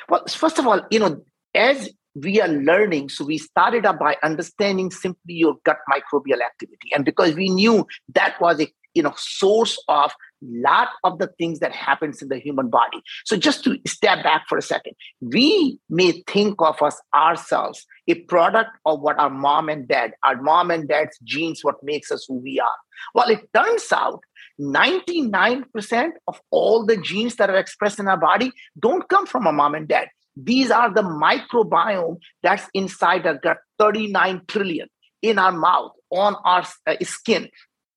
Well, 0.10 0.24
first 0.28 0.60
of 0.60 0.68
all, 0.68 0.82
you 0.92 1.00
know, 1.00 1.22
as 1.56 1.90
we 2.24 2.42
are 2.42 2.48
learning, 2.48 3.10
so 3.10 3.26
we 3.26 3.38
started 3.38 3.86
up 3.86 4.00
by 4.00 4.18
understanding 4.24 4.92
simply 4.92 5.36
your 5.36 5.56
gut 5.64 5.78
microbial 5.92 6.42
activity, 6.42 6.90
and 6.94 7.06
because 7.06 7.36
we 7.36 7.50
knew 7.50 7.86
that 8.14 8.40
was 8.42 8.62
a 8.62 8.68
you 8.94 9.04
know 9.04 9.14
source 9.16 9.78
of 9.88 10.12
lot 10.42 10.90
of 11.04 11.20
the 11.20 11.28
things 11.40 11.60
that 11.60 11.74
happens 11.74 12.22
in 12.22 12.30
the 12.30 12.38
human 12.38 12.70
body. 12.70 13.02
So 13.26 13.38
just 13.38 13.64
to 13.64 13.80
step 13.88 14.24
back 14.24 14.46
for 14.48 14.58
a 14.58 14.62
second, 14.62 14.94
we 15.22 15.80
may 15.90 16.24
think 16.28 16.56
of 16.60 16.82
us 16.82 17.00
ourselves 17.16 17.86
a 18.08 18.16
product 18.26 18.72
of 18.86 19.02
what 19.02 19.20
our 19.20 19.30
mom 19.30 19.70
and 19.70 19.88
dad, 19.88 20.14
our 20.24 20.42
mom 20.42 20.72
and 20.72 20.88
dad's 20.88 21.18
genes, 21.24 21.64
what 21.64 21.84
makes 21.84 22.12
us 22.12 22.26
who 22.28 22.36
we 22.36 22.60
are. 22.60 22.78
Well, 23.14 23.30
it 23.30 23.48
turns 23.54 23.92
out 23.92 24.22
99% 24.60 26.12
of 26.28 26.42
all 26.52 26.86
the 26.86 26.98
genes 26.98 27.36
that 27.36 27.50
are 27.50 27.58
expressed 27.58 28.00
in 28.00 28.08
our 28.08 28.18
body 28.18 28.52
don't 28.80 29.08
come 29.10 29.26
from 29.26 29.48
our 29.48 29.54
mom 29.54 29.76
and 29.76 29.88
dad. 29.88 30.08
These 30.44 30.72
are 30.72 30.94
the 30.94 31.02
microbiome 31.02 32.18
that's 32.44 32.68
inside 32.74 33.26
our 33.26 33.36
gut, 33.36 33.58
39 33.80 34.42
trillion 34.48 34.88
in 35.22 35.40
our 35.40 35.52
mouth, 35.52 35.92
on 36.12 36.36
our 36.46 36.66
uh, 36.86 36.96
skin, 37.02 37.50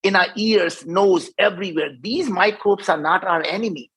in 0.02 0.16
our 0.16 0.28
ears, 0.37 0.87
nose, 0.87 1.30
everywhere. 1.38 1.90
These 2.00 2.30
microbes 2.30 2.88
are 2.88 3.00
not 3.00 3.25
our 3.25 3.42
enemy. 3.42 3.90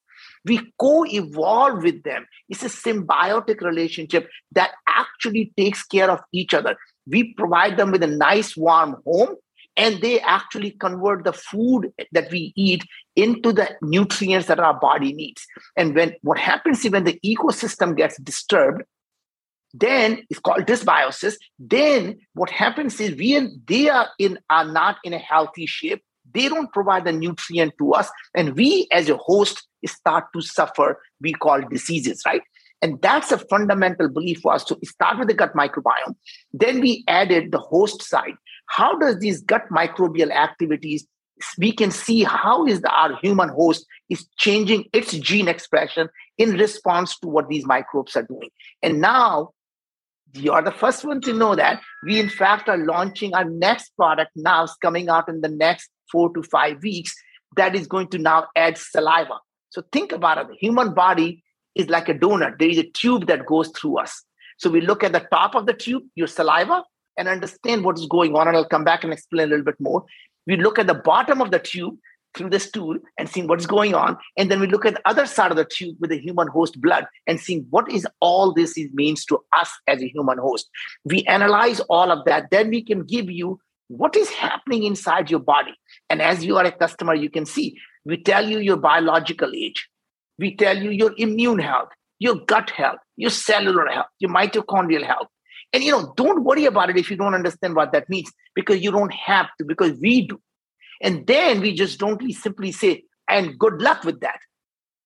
We 0.45 0.59
co 0.77 1.05
evolve 1.05 1.83
with 1.83 2.03
them. 2.03 2.25
It's 2.49 2.63
a 2.63 2.67
symbiotic 2.67 3.61
relationship 3.61 4.27
that 4.51 4.71
actually 4.87 5.53
takes 5.57 5.83
care 5.83 6.11
of 6.11 6.19
each 6.33 6.53
other. 6.53 6.75
We 7.07 7.33
provide 7.33 7.77
them 7.77 7.91
with 7.91 8.03
a 8.03 8.07
nice, 8.07 8.57
warm 8.57 8.97
home 9.05 9.35
and 9.75 10.01
they 10.01 10.19
actually 10.21 10.71
convert 10.71 11.23
the 11.23 11.33
food 11.33 11.91
that 12.11 12.31
we 12.31 12.53
eat 12.55 12.83
into 13.15 13.51
the 13.51 13.69
nutrients 13.81 14.47
that 14.47 14.59
our 14.59 14.79
body 14.79 15.13
needs 15.13 15.45
and 15.77 15.95
when 15.95 16.13
what 16.21 16.37
happens 16.37 16.83
is 16.83 16.91
when 16.91 17.03
the 17.03 17.19
ecosystem 17.25 17.95
gets 17.95 18.17
disturbed 18.17 18.83
then 19.73 20.23
it's 20.29 20.39
called 20.39 20.65
dysbiosis 20.65 21.35
then 21.59 22.17
what 22.33 22.49
happens 22.49 22.99
is 22.99 23.15
we 23.15 23.35
and 23.35 23.51
they 23.67 23.89
are 23.89 24.09
in 24.19 24.37
are 24.49 24.65
not 24.65 24.97
in 25.03 25.13
a 25.13 25.19
healthy 25.19 25.65
shape 25.65 26.03
they 26.33 26.47
don't 26.47 26.71
provide 26.71 27.05
the 27.05 27.11
nutrient 27.11 27.73
to 27.77 27.93
us 27.93 28.09
and 28.35 28.55
we 28.55 28.87
as 28.91 29.09
a 29.09 29.17
host 29.17 29.67
start 29.85 30.25
to 30.33 30.41
suffer 30.41 31.01
we 31.21 31.33
call 31.33 31.61
diseases 31.69 32.21
right 32.25 32.41
and 32.83 33.01
that's 33.01 33.31
a 33.31 33.37
fundamental 33.37 34.09
belief 34.09 34.41
for 34.41 34.53
us. 34.53 34.69
We 34.69 34.85
start 34.85 35.17
with 35.17 35.29
the 35.29 35.33
gut 35.33 35.53
microbiome. 35.53 36.15
Then 36.51 36.81
we 36.81 37.05
added 37.07 37.53
the 37.53 37.59
host 37.59 38.03
side. 38.03 38.33
How 38.73 38.97
does 38.97 39.19
these 39.19 39.41
gut 39.41 39.63
microbial 39.71 40.31
activities 40.31 41.05
we 41.57 41.71
can 41.71 41.91
see 41.91 42.23
how 42.23 42.65
is 42.65 42.81
the, 42.81 42.89
our 42.89 43.17
human 43.17 43.49
host 43.49 43.85
is 44.09 44.25
changing 44.37 44.85
its 44.93 45.11
gene 45.17 45.47
expression 45.47 46.07
in 46.37 46.51
response 46.51 47.17
to 47.19 47.27
what 47.27 47.49
these 47.49 47.65
microbes 47.65 48.15
are 48.15 48.23
doing. 48.23 48.49
And 48.81 49.01
now 49.01 49.49
you 50.35 50.53
are 50.53 50.61
the 50.61 50.71
first 50.71 51.03
one 51.03 51.21
to 51.21 51.33
know 51.33 51.55
that 51.55 51.81
we 52.05 52.19
in 52.19 52.29
fact 52.29 52.69
are 52.69 52.77
launching 52.77 53.33
our 53.33 53.45
next 53.45 53.89
product 53.97 54.31
now 54.35 54.63
is 54.63 54.75
coming 54.81 55.09
out 55.09 55.27
in 55.27 55.41
the 55.41 55.49
next 55.49 55.89
four 56.11 56.31
to 56.33 56.43
five 56.43 56.81
weeks 56.81 57.13
that 57.57 57.75
is 57.75 57.87
going 57.87 58.07
to 58.09 58.19
now 58.19 58.47
add 58.55 58.77
saliva 58.77 59.39
so 59.69 59.83
think 59.91 60.11
about 60.11 60.37
it 60.37 60.47
the 60.47 60.55
human 60.55 60.93
body 60.93 61.43
is 61.75 61.89
like 61.89 62.09
a 62.09 62.13
donut. 62.13 62.59
There 62.59 62.69
is 62.69 62.77
a 62.77 62.89
tube 62.89 63.27
that 63.27 63.45
goes 63.45 63.69
through 63.69 63.99
us. 63.99 64.23
So 64.57 64.69
we 64.69 64.81
look 64.81 65.03
at 65.03 65.13
the 65.13 65.25
top 65.31 65.55
of 65.55 65.65
the 65.65 65.73
tube, 65.73 66.03
your 66.15 66.27
saliva, 66.27 66.83
and 67.17 67.27
understand 67.27 67.83
what 67.83 67.97
is 67.97 68.05
going 68.05 68.35
on. 68.35 68.47
And 68.47 68.57
I'll 68.57 68.67
come 68.67 68.83
back 68.83 69.03
and 69.03 69.13
explain 69.13 69.47
a 69.47 69.49
little 69.49 69.65
bit 69.65 69.79
more. 69.79 70.05
We 70.47 70.57
look 70.57 70.79
at 70.79 70.87
the 70.87 70.93
bottom 70.93 71.41
of 71.41 71.51
the 71.51 71.59
tube 71.59 71.97
through 72.35 72.49
this 72.49 72.65
stool 72.65 72.97
and 73.17 73.29
seeing 73.29 73.47
what's 73.47 73.65
going 73.65 73.93
on. 73.93 74.17
And 74.37 74.49
then 74.49 74.59
we 74.59 74.67
look 74.67 74.85
at 74.85 74.95
the 74.95 75.07
other 75.07 75.25
side 75.25 75.51
of 75.51 75.57
the 75.57 75.65
tube 75.65 75.97
with 75.99 76.09
the 76.09 76.17
human 76.17 76.47
host 76.47 76.81
blood 76.81 77.05
and 77.27 77.39
seeing 77.39 77.65
what 77.69 77.91
is 77.91 78.07
all 78.19 78.53
this 78.53 78.77
means 78.93 79.25
to 79.25 79.39
us 79.55 79.71
as 79.87 80.01
a 80.01 80.07
human 80.07 80.37
host. 80.37 80.69
We 81.05 81.23
analyze 81.25 81.79
all 81.81 82.11
of 82.11 82.25
that. 82.25 82.49
Then 82.49 82.69
we 82.69 82.83
can 82.83 83.03
give 83.03 83.29
you 83.29 83.59
what 83.87 84.15
is 84.15 84.29
happening 84.29 84.83
inside 84.83 85.29
your 85.29 85.39
body. 85.39 85.73
And 86.09 86.21
as 86.21 86.43
you 86.43 86.57
are 86.57 86.65
a 86.65 86.71
customer, 86.71 87.13
you 87.13 87.29
can 87.29 87.45
see 87.45 87.77
we 88.05 88.17
tell 88.17 88.47
you 88.47 88.59
your 88.59 88.77
biological 88.77 89.51
age, 89.55 89.87
we 90.37 90.55
tell 90.55 90.77
you 90.77 90.89
your 90.89 91.13
immune 91.17 91.59
health, 91.59 91.89
your 92.19 92.35
gut 92.35 92.69
health, 92.71 92.99
your 93.15 93.29
cellular 93.29 93.87
health, 93.87 94.07
your 94.19 94.31
mitochondrial 94.31 95.05
health. 95.05 95.27
And 95.73 95.83
you 95.83 95.91
know, 95.91 96.13
don't 96.15 96.43
worry 96.43 96.65
about 96.65 96.91
it 96.91 96.97
if 96.97 97.09
you 97.09 97.17
don't 97.17 97.33
understand 97.33 97.75
what 97.75 97.91
that 97.91 98.07
means, 98.07 98.31
because 98.55 98.81
you 98.81 98.91
don't 98.91 99.13
have 99.13 99.47
to, 99.57 99.65
because 99.65 99.99
we 99.99 100.27
do. 100.27 100.39
And 101.01 101.25
then 101.27 101.59
we 101.59 101.73
just 101.73 101.99
don't 101.99 102.21
simply 102.33 102.71
say, 102.71 103.03
and 103.27 103.57
good 103.57 103.81
luck 103.81 104.03
with 104.03 104.21
that. 104.21 104.39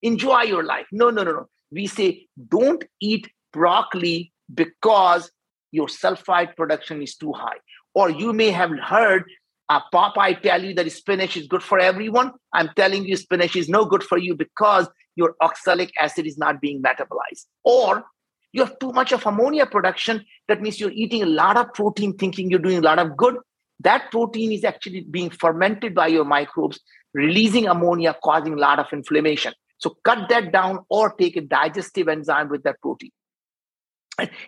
Enjoy 0.01 0.41
your 0.41 0.63
life. 0.63 0.85
No, 0.91 1.09
no, 1.09 1.23
no, 1.23 1.31
no. 1.31 1.49
We 1.71 1.87
say, 1.87 2.27
don't 2.49 2.83
eat 3.01 3.29
broccoli 3.53 4.33
because 4.53 5.31
your 5.71 5.87
sulfite 5.87 6.55
production 6.55 7.01
is 7.01 7.15
too 7.15 7.33
high. 7.33 7.57
Or 7.95 8.09
you 8.09 8.33
may 8.33 8.51
have 8.51 8.71
heard 8.77 9.23
uh, 9.69 9.81
Popeye 9.93 10.41
tell 10.41 10.63
you 10.63 10.73
that 10.75 10.91
spinach 10.91 11.35
is 11.35 11.47
good 11.47 11.63
for 11.63 11.79
everyone. 11.79 12.31
I'm 12.53 12.69
telling 12.75 13.05
you, 13.05 13.15
spinach 13.17 13.55
is 13.55 13.67
no 13.67 13.85
good 13.85 14.03
for 14.03 14.17
you 14.17 14.35
because 14.35 14.87
your 15.15 15.35
oxalic 15.41 15.91
acid 15.99 16.25
is 16.27 16.37
not 16.37 16.61
being 16.61 16.81
metabolized. 16.81 17.45
Or 17.63 18.05
you 18.53 18.63
have 18.63 18.79
too 18.79 18.91
much 18.91 19.11
of 19.11 19.25
ammonia 19.25 19.65
production. 19.65 20.25
That 20.47 20.61
means 20.61 20.79
you're 20.79 20.91
eating 20.91 21.23
a 21.23 21.27
lot 21.27 21.57
of 21.57 21.73
protein, 21.73 22.13
thinking 22.13 22.49
you're 22.49 22.59
doing 22.59 22.77
a 22.77 22.81
lot 22.81 22.99
of 22.99 23.15
good. 23.17 23.35
That 23.81 24.09
protein 24.09 24.51
is 24.51 24.63
actually 24.63 25.01
being 25.01 25.29
fermented 25.29 25.93
by 25.93 26.07
your 26.07 26.25
microbes, 26.25 26.79
releasing 27.13 27.67
ammonia, 27.67 28.15
causing 28.23 28.53
a 28.53 28.57
lot 28.57 28.79
of 28.79 28.87
inflammation. 28.91 29.53
So 29.77 29.97
cut 30.03 30.29
that 30.29 30.51
down 30.51 30.79
or 30.89 31.13
take 31.13 31.35
a 31.37 31.41
digestive 31.41 32.07
enzyme 32.07 32.49
with 32.49 32.63
that 32.63 32.81
protein. 32.81 33.11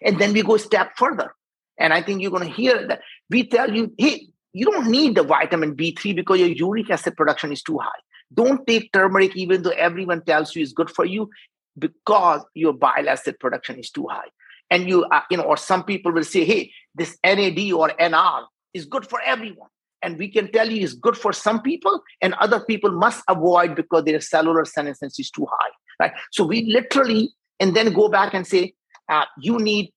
And 0.02 0.18
then 0.18 0.34
we 0.34 0.42
go 0.42 0.58
step 0.58 0.94
further. 0.98 1.36
And 1.78 1.94
I 1.94 2.02
think 2.02 2.22
you're 2.22 2.32
going 2.32 2.48
to 2.48 2.54
hear 2.54 2.88
that 2.88 3.02
we 3.30 3.48
tell 3.48 3.74
you, 3.74 3.94
hey, 3.98 4.28
you 4.54 4.66
don't 4.66 4.90
need 4.90 5.16
the 5.16 5.24
vitamin 5.24 5.76
B3 5.76 6.16
because 6.16 6.40
your 6.40 6.50
uric 6.50 6.90
acid 6.90 7.16
production 7.16 7.52
is 7.52 7.62
too 7.62 7.78
high. 7.78 7.90
Don't 8.34 8.66
take 8.66 8.92
turmeric, 8.92 9.36
even 9.36 9.62
though 9.62 9.72
everyone 9.72 10.24
tells 10.24 10.56
you 10.56 10.64
it's 10.64 10.74
good 10.74 10.90
for 10.90 11.06
you, 11.06 11.30
because 11.80 12.44
your 12.54 12.74
bile 12.74 13.10
acid 13.10 13.40
production 13.40 13.80
is 13.80 13.90
too 13.90 14.08
high. 14.10 14.28
And 14.72 14.88
you, 14.88 15.04
uh, 15.06 15.22
you 15.32 15.38
know, 15.38 15.44
or 15.44 15.58
some 15.58 15.84
people 15.84 16.12
will 16.12 16.24
say, 16.24 16.46
hey, 16.46 16.72
this 16.94 17.18
NAD 17.24 17.72
or 17.72 17.90
NR 18.00 18.46
is 18.74 18.86
good 18.86 19.08
for 19.08 19.20
everyone. 19.22 19.70
And 20.02 20.18
we 20.18 20.30
can 20.30 20.52
tell 20.52 20.70
you 20.70 20.84
it's 20.84 20.94
good 20.94 21.18
for 21.18 21.34
some 21.34 21.62
people, 21.62 22.02
and 22.22 22.34
other 22.36 22.62
people 22.62 22.92
must 22.92 23.22
avoid 23.28 23.76
because 23.76 24.06
their 24.06 24.22
cellular 24.22 24.64
senescence 24.64 25.20
is 25.20 25.30
too 25.30 25.46
high. 25.52 25.70
Right. 26.00 26.12
So 26.32 26.46
we 26.46 26.64
literally, 26.66 27.32
and 27.60 27.76
then 27.76 27.92
go 27.92 28.08
back 28.08 28.34
and 28.34 28.48
say, 28.48 28.74
uh, 29.10 29.26
you 29.42 29.58
need 29.60 29.92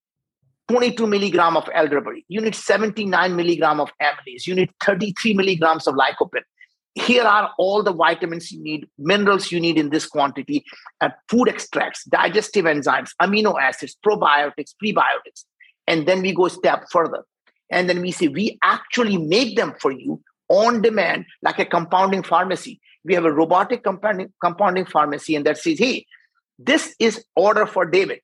22 0.68 1.06
milligram 1.06 1.56
of 1.56 1.68
elderberry. 1.74 2.24
You 2.28 2.40
need 2.40 2.54
79 2.54 3.36
milligram 3.36 3.78
of 3.78 3.90
amylase. 4.00 4.46
You 4.46 4.54
need 4.54 4.70
33 4.84 5.34
milligrams 5.34 5.86
of 5.86 5.94
lycopene. 5.94 6.42
Here 6.94 7.24
are 7.24 7.50
all 7.58 7.82
the 7.82 7.92
vitamins 7.92 8.52
you 8.52 8.62
need, 8.62 8.86
minerals 8.98 9.50
you 9.50 9.60
need 9.60 9.78
in 9.78 9.90
this 9.90 10.06
quantity, 10.06 10.64
uh, 11.00 11.10
food 11.28 11.48
extracts, 11.48 12.04
digestive 12.04 12.66
enzymes, 12.66 13.10
amino 13.20 13.60
acids, 13.60 13.96
probiotics, 14.04 14.74
prebiotics. 14.82 15.44
And 15.86 16.06
then 16.06 16.20
we 16.22 16.34
go 16.34 16.46
a 16.46 16.50
step 16.50 16.84
further. 16.90 17.24
And 17.70 17.88
then 17.88 18.02
we 18.02 18.10
say, 18.10 18.28
we 18.28 18.58
actually 18.62 19.16
make 19.16 19.56
them 19.56 19.74
for 19.80 19.90
you 19.90 20.20
on 20.48 20.82
demand, 20.82 21.24
like 21.40 21.58
a 21.58 21.64
compounding 21.64 22.22
pharmacy. 22.22 22.80
We 23.04 23.14
have 23.14 23.24
a 23.24 23.32
robotic 23.32 23.82
compounding, 23.82 24.32
compounding 24.42 24.84
pharmacy, 24.84 25.34
and 25.34 25.46
that 25.46 25.56
says, 25.56 25.78
hey, 25.78 26.06
this 26.58 26.94
is 27.00 27.24
order 27.34 27.66
for 27.66 27.86
David 27.86 28.20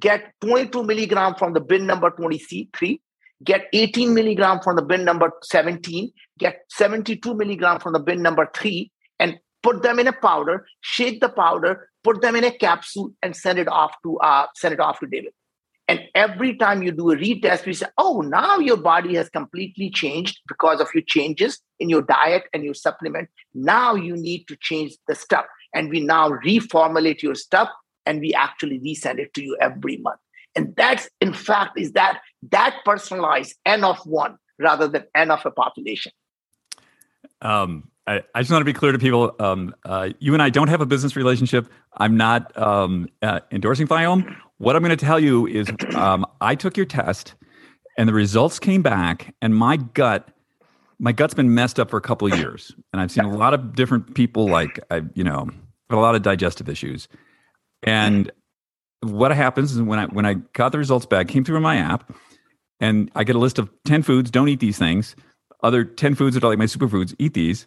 get 0.00 0.32
22 0.40 0.82
milligram 0.82 1.34
from 1.34 1.52
the 1.52 1.60
bin 1.60 1.86
number 1.86 2.10
23, 2.10 3.00
get 3.44 3.66
18 3.72 4.14
milligram 4.14 4.60
from 4.60 4.76
the 4.76 4.82
bin 4.82 5.04
number 5.04 5.32
17, 5.42 6.10
get 6.38 6.60
72 6.70 7.34
milligram 7.34 7.80
from 7.80 7.92
the 7.92 8.00
bin 8.00 8.22
number 8.22 8.48
3, 8.54 8.90
and 9.18 9.38
put 9.62 9.82
them 9.82 9.98
in 9.98 10.06
a 10.06 10.12
powder, 10.12 10.66
shake 10.80 11.20
the 11.20 11.28
powder, 11.28 11.88
put 12.04 12.20
them 12.22 12.36
in 12.36 12.44
a 12.44 12.50
capsule, 12.50 13.12
and 13.22 13.36
send 13.36 13.58
it 13.58 13.68
off 13.68 13.94
to 14.02 14.18
uh, 14.18 14.46
send 14.56 14.74
it 14.74 14.80
off 14.80 15.00
to 15.00 15.06
David. 15.06 15.32
And 15.88 16.02
every 16.14 16.56
time 16.56 16.84
you 16.84 16.92
do 16.92 17.10
a 17.10 17.16
retest, 17.16 17.66
we 17.66 17.74
say, 17.74 17.86
oh, 17.98 18.20
now 18.20 18.58
your 18.58 18.76
body 18.76 19.16
has 19.16 19.28
completely 19.28 19.90
changed 19.90 20.38
because 20.46 20.80
of 20.80 20.86
your 20.94 21.02
changes 21.04 21.60
in 21.80 21.88
your 21.88 22.02
diet 22.02 22.44
and 22.54 22.62
your 22.62 22.74
supplement. 22.74 23.28
Now 23.54 23.96
you 23.96 24.14
need 24.14 24.46
to 24.46 24.56
change 24.60 24.92
the 25.08 25.16
stuff. 25.16 25.46
And 25.74 25.90
we 25.90 25.98
now 25.98 26.30
reformulate 26.30 27.22
your 27.22 27.34
stuff 27.34 27.68
and 28.06 28.20
we 28.20 28.32
actually 28.34 28.78
resend 28.78 29.18
it 29.18 29.34
to 29.34 29.42
you 29.42 29.56
every 29.60 29.96
month. 29.96 30.20
And 30.54 30.76
that's, 30.76 31.08
in 31.20 31.32
fact, 31.32 31.76
is 31.76 31.90
that 31.92 32.20
that 32.50 32.76
personalized 32.84 33.56
N 33.66 33.84
of 33.84 33.98
one 34.06 34.36
rather 34.58 34.88
than 34.88 35.04
N 35.14 35.30
of 35.30 35.44
a 35.44 35.50
population. 35.50 36.12
Um, 37.42 37.88
I, 38.06 38.22
I, 38.34 38.40
just 38.40 38.50
want 38.50 38.60
to 38.60 38.66
be 38.66 38.72
clear 38.72 38.92
to 38.92 38.98
people. 38.98 39.34
Um, 39.38 39.74
uh, 39.84 40.10
you 40.18 40.34
and 40.34 40.42
I 40.42 40.50
don't 40.50 40.68
have 40.68 40.80
a 40.80 40.86
business 40.86 41.16
relationship. 41.16 41.68
I'm 41.96 42.16
not 42.16 42.56
um, 42.56 43.08
uh, 43.22 43.40
endorsing 43.50 43.86
Viome. 43.86 44.36
What 44.58 44.76
I'm 44.76 44.82
going 44.82 44.96
to 44.96 45.04
tell 45.04 45.18
you 45.18 45.46
is, 45.46 45.68
um, 45.94 46.26
I 46.40 46.54
took 46.54 46.76
your 46.76 46.86
test, 46.86 47.34
and 47.96 48.08
the 48.08 48.12
results 48.12 48.58
came 48.58 48.82
back, 48.82 49.34
and 49.40 49.54
my 49.54 49.76
gut, 49.76 50.28
my 50.98 51.12
gut's 51.12 51.34
been 51.34 51.54
messed 51.54 51.80
up 51.80 51.90
for 51.90 51.96
a 51.96 52.02
couple 52.02 52.30
of 52.30 52.38
years, 52.38 52.74
and 52.92 53.00
I've 53.00 53.10
seen 53.10 53.24
a 53.24 53.34
lot 53.34 53.54
of 53.54 53.74
different 53.74 54.14
people, 54.14 54.46
like 54.48 54.78
I, 54.90 55.02
you 55.14 55.24
know, 55.24 55.48
a 55.88 55.96
lot 55.96 56.14
of 56.14 56.22
digestive 56.22 56.68
issues, 56.68 57.08
and 57.82 58.30
what 59.02 59.34
happens 59.34 59.72
is 59.72 59.80
when 59.80 59.98
I 59.98 60.06
when 60.06 60.26
I 60.26 60.34
got 60.34 60.72
the 60.72 60.78
results 60.78 61.06
back, 61.06 61.28
came 61.28 61.44
through 61.44 61.56
in 61.56 61.62
my 61.62 61.76
app, 61.76 62.12
and 62.80 63.10
I 63.14 63.24
get 63.24 63.36
a 63.36 63.38
list 63.38 63.58
of 63.58 63.70
ten 63.84 64.02
foods. 64.02 64.30
Don't 64.30 64.48
eat 64.48 64.60
these 64.60 64.78
things. 64.78 65.14
Other 65.62 65.84
ten 65.84 66.14
foods 66.14 66.34
that 66.34 66.44
are 66.44 66.48
like 66.48 66.58
my 66.58 66.64
superfoods. 66.64 67.14
Eat 67.18 67.34
these. 67.34 67.66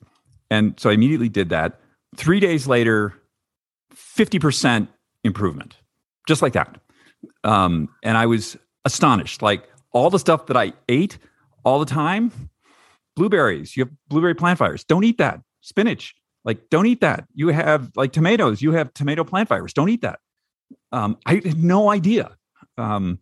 And 0.49 0.79
so 0.79 0.89
I 0.89 0.93
immediately 0.93 1.29
did 1.29 1.49
that. 1.49 1.79
Three 2.15 2.39
days 2.39 2.67
later, 2.67 3.13
fifty 3.93 4.39
percent 4.39 4.89
improvement, 5.23 5.77
just 6.27 6.41
like 6.41 6.53
that. 6.53 6.79
Um, 7.43 7.89
and 8.03 8.17
I 8.17 8.25
was 8.25 8.57
astonished. 8.85 9.41
Like 9.41 9.69
all 9.91 10.09
the 10.09 10.19
stuff 10.19 10.47
that 10.47 10.57
I 10.57 10.73
ate 10.89 11.17
all 11.63 11.79
the 11.79 11.85
time, 11.85 12.31
blueberries. 13.15 13.77
You 13.77 13.85
have 13.85 13.93
blueberry 14.07 14.35
plant 14.35 14.59
virus, 14.59 14.83
Don't 14.83 15.03
eat 15.03 15.17
that. 15.19 15.41
Spinach. 15.61 16.13
Like, 16.45 16.69
don't 16.69 16.85
eat 16.87 16.99
that. 16.99 17.25
You 17.33 17.49
have 17.49 17.91
like 17.95 18.11
tomatoes. 18.11 18.61
You 18.61 18.73
have 18.73 18.93
tomato 18.93 19.23
plant 19.23 19.47
virus, 19.47 19.71
Don't 19.73 19.89
eat 19.89 20.01
that. 20.01 20.19
Um, 20.91 21.17
I 21.25 21.35
had 21.35 21.63
no 21.63 21.89
idea. 21.89 22.35
Um, 22.77 23.19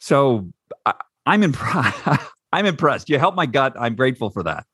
so 0.00 0.50
I, 0.84 0.94
I'm 1.26 1.42
impressed. 1.42 2.22
I'm 2.52 2.66
impressed. 2.66 3.08
You 3.08 3.18
helped 3.18 3.36
my 3.36 3.46
gut. 3.46 3.74
I'm 3.78 3.94
grateful 3.94 4.30
for 4.30 4.42
that. 4.42 4.66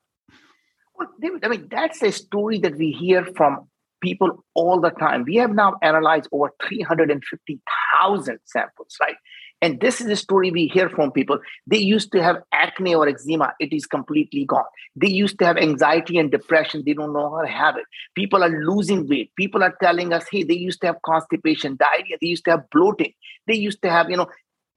Well, 0.95 1.09
David, 1.21 1.45
I 1.45 1.49
mean, 1.49 1.69
that's 1.71 2.03
a 2.03 2.11
story 2.11 2.59
that 2.61 2.77
we 2.77 2.91
hear 2.91 3.25
from 3.37 3.69
people 4.01 4.45
all 4.55 4.81
the 4.81 4.91
time. 4.91 5.25
We 5.25 5.37
have 5.37 5.55
now 5.55 5.77
analyzed 5.83 6.29
over 6.33 6.53
350,000 6.69 8.39
samples, 8.45 8.97
right? 9.01 9.17
And 9.61 9.81
this 9.81 10.01
is 10.01 10.07
a 10.07 10.17
story 10.17 10.53
we 10.53 10.69
hear 10.69 10.89
from 10.89 11.11
people. 11.11 11.41
They 11.67 11.79
used 11.79 12.13
to 12.13 12.23
have 12.23 12.37
acne 12.53 12.95
or 12.95 13.09
eczema, 13.09 13.55
it 13.59 13.73
is 13.73 13.87
completely 13.87 14.45
gone. 14.45 14.65
They 14.95 15.09
used 15.09 15.39
to 15.41 15.47
have 15.47 15.57
anxiety 15.57 16.17
and 16.19 16.31
depression, 16.31 16.85
they 16.87 16.95
don't 16.95 17.13
know 17.13 17.31
how 17.31 17.43
to 17.43 17.49
have 17.49 17.77
it. 17.77 17.85
People 18.15 18.45
are 18.45 18.51
losing 18.51 19.09
weight. 19.09 19.33
People 19.37 19.65
are 19.65 19.75
telling 19.83 20.13
us, 20.13 20.27
hey, 20.31 20.45
they 20.45 20.55
used 20.55 20.81
to 20.83 20.89
have 20.89 21.03
constipation, 21.05 21.77
diarrhea, 21.77 22.19
they 22.21 22.29
used 22.29 22.45
to 22.45 22.53
have 22.53 22.71
bloating, 22.71 23.13
they 23.49 23.55
used 23.55 23.83
to 23.83 23.91
have, 23.91 24.11
you 24.11 24.17
know, 24.17 24.29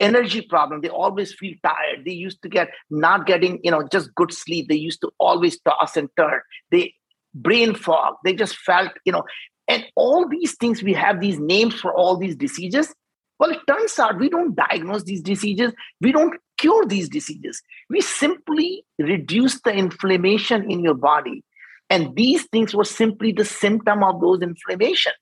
energy 0.01 0.41
problem. 0.41 0.81
They 0.81 0.89
always 0.89 1.33
feel 1.33 1.53
tired. 1.63 2.05
They 2.05 2.11
used 2.11 2.41
to 2.41 2.49
get 2.49 2.69
not 2.89 3.25
getting 3.25 3.59
you 3.63 3.71
know 3.71 3.87
just 3.91 4.13
good 4.15 4.33
sleep. 4.33 4.67
They 4.67 4.75
used 4.75 5.01
to 5.01 5.11
always 5.19 5.59
toss 5.61 5.95
and 5.95 6.09
turn. 6.17 6.41
They 6.71 6.93
brain 7.33 7.75
fog. 7.75 8.15
They 8.25 8.33
just 8.33 8.57
felt 8.57 8.91
you 9.05 9.13
know 9.13 9.23
and 9.67 9.85
all 9.95 10.27
these 10.27 10.55
things 10.57 10.83
we 10.83 10.93
have 10.93 11.21
these 11.21 11.39
names 11.39 11.79
for 11.79 11.93
all 11.93 12.17
these 12.17 12.35
diseases. 12.35 12.93
Well, 13.39 13.51
it 13.51 13.59
turns 13.67 13.97
out 13.97 14.19
we 14.19 14.29
don't 14.29 14.55
diagnose 14.55 15.03
these 15.03 15.21
diseases, 15.21 15.73
we 15.99 16.11
don't 16.11 16.35
cure 16.57 16.85
these 16.85 17.09
diseases. 17.09 17.61
We 17.89 18.01
simply 18.01 18.85
reduce 18.99 19.61
the 19.61 19.73
inflammation 19.73 20.69
in 20.69 20.83
your 20.83 20.93
body. 20.93 21.43
And 21.89 22.15
these 22.15 22.45
things 22.51 22.75
were 22.75 22.85
simply 22.85 23.31
the 23.31 23.45
symptom 23.45 24.03
of 24.03 24.21
those 24.21 24.41
inflammation. 24.41 25.13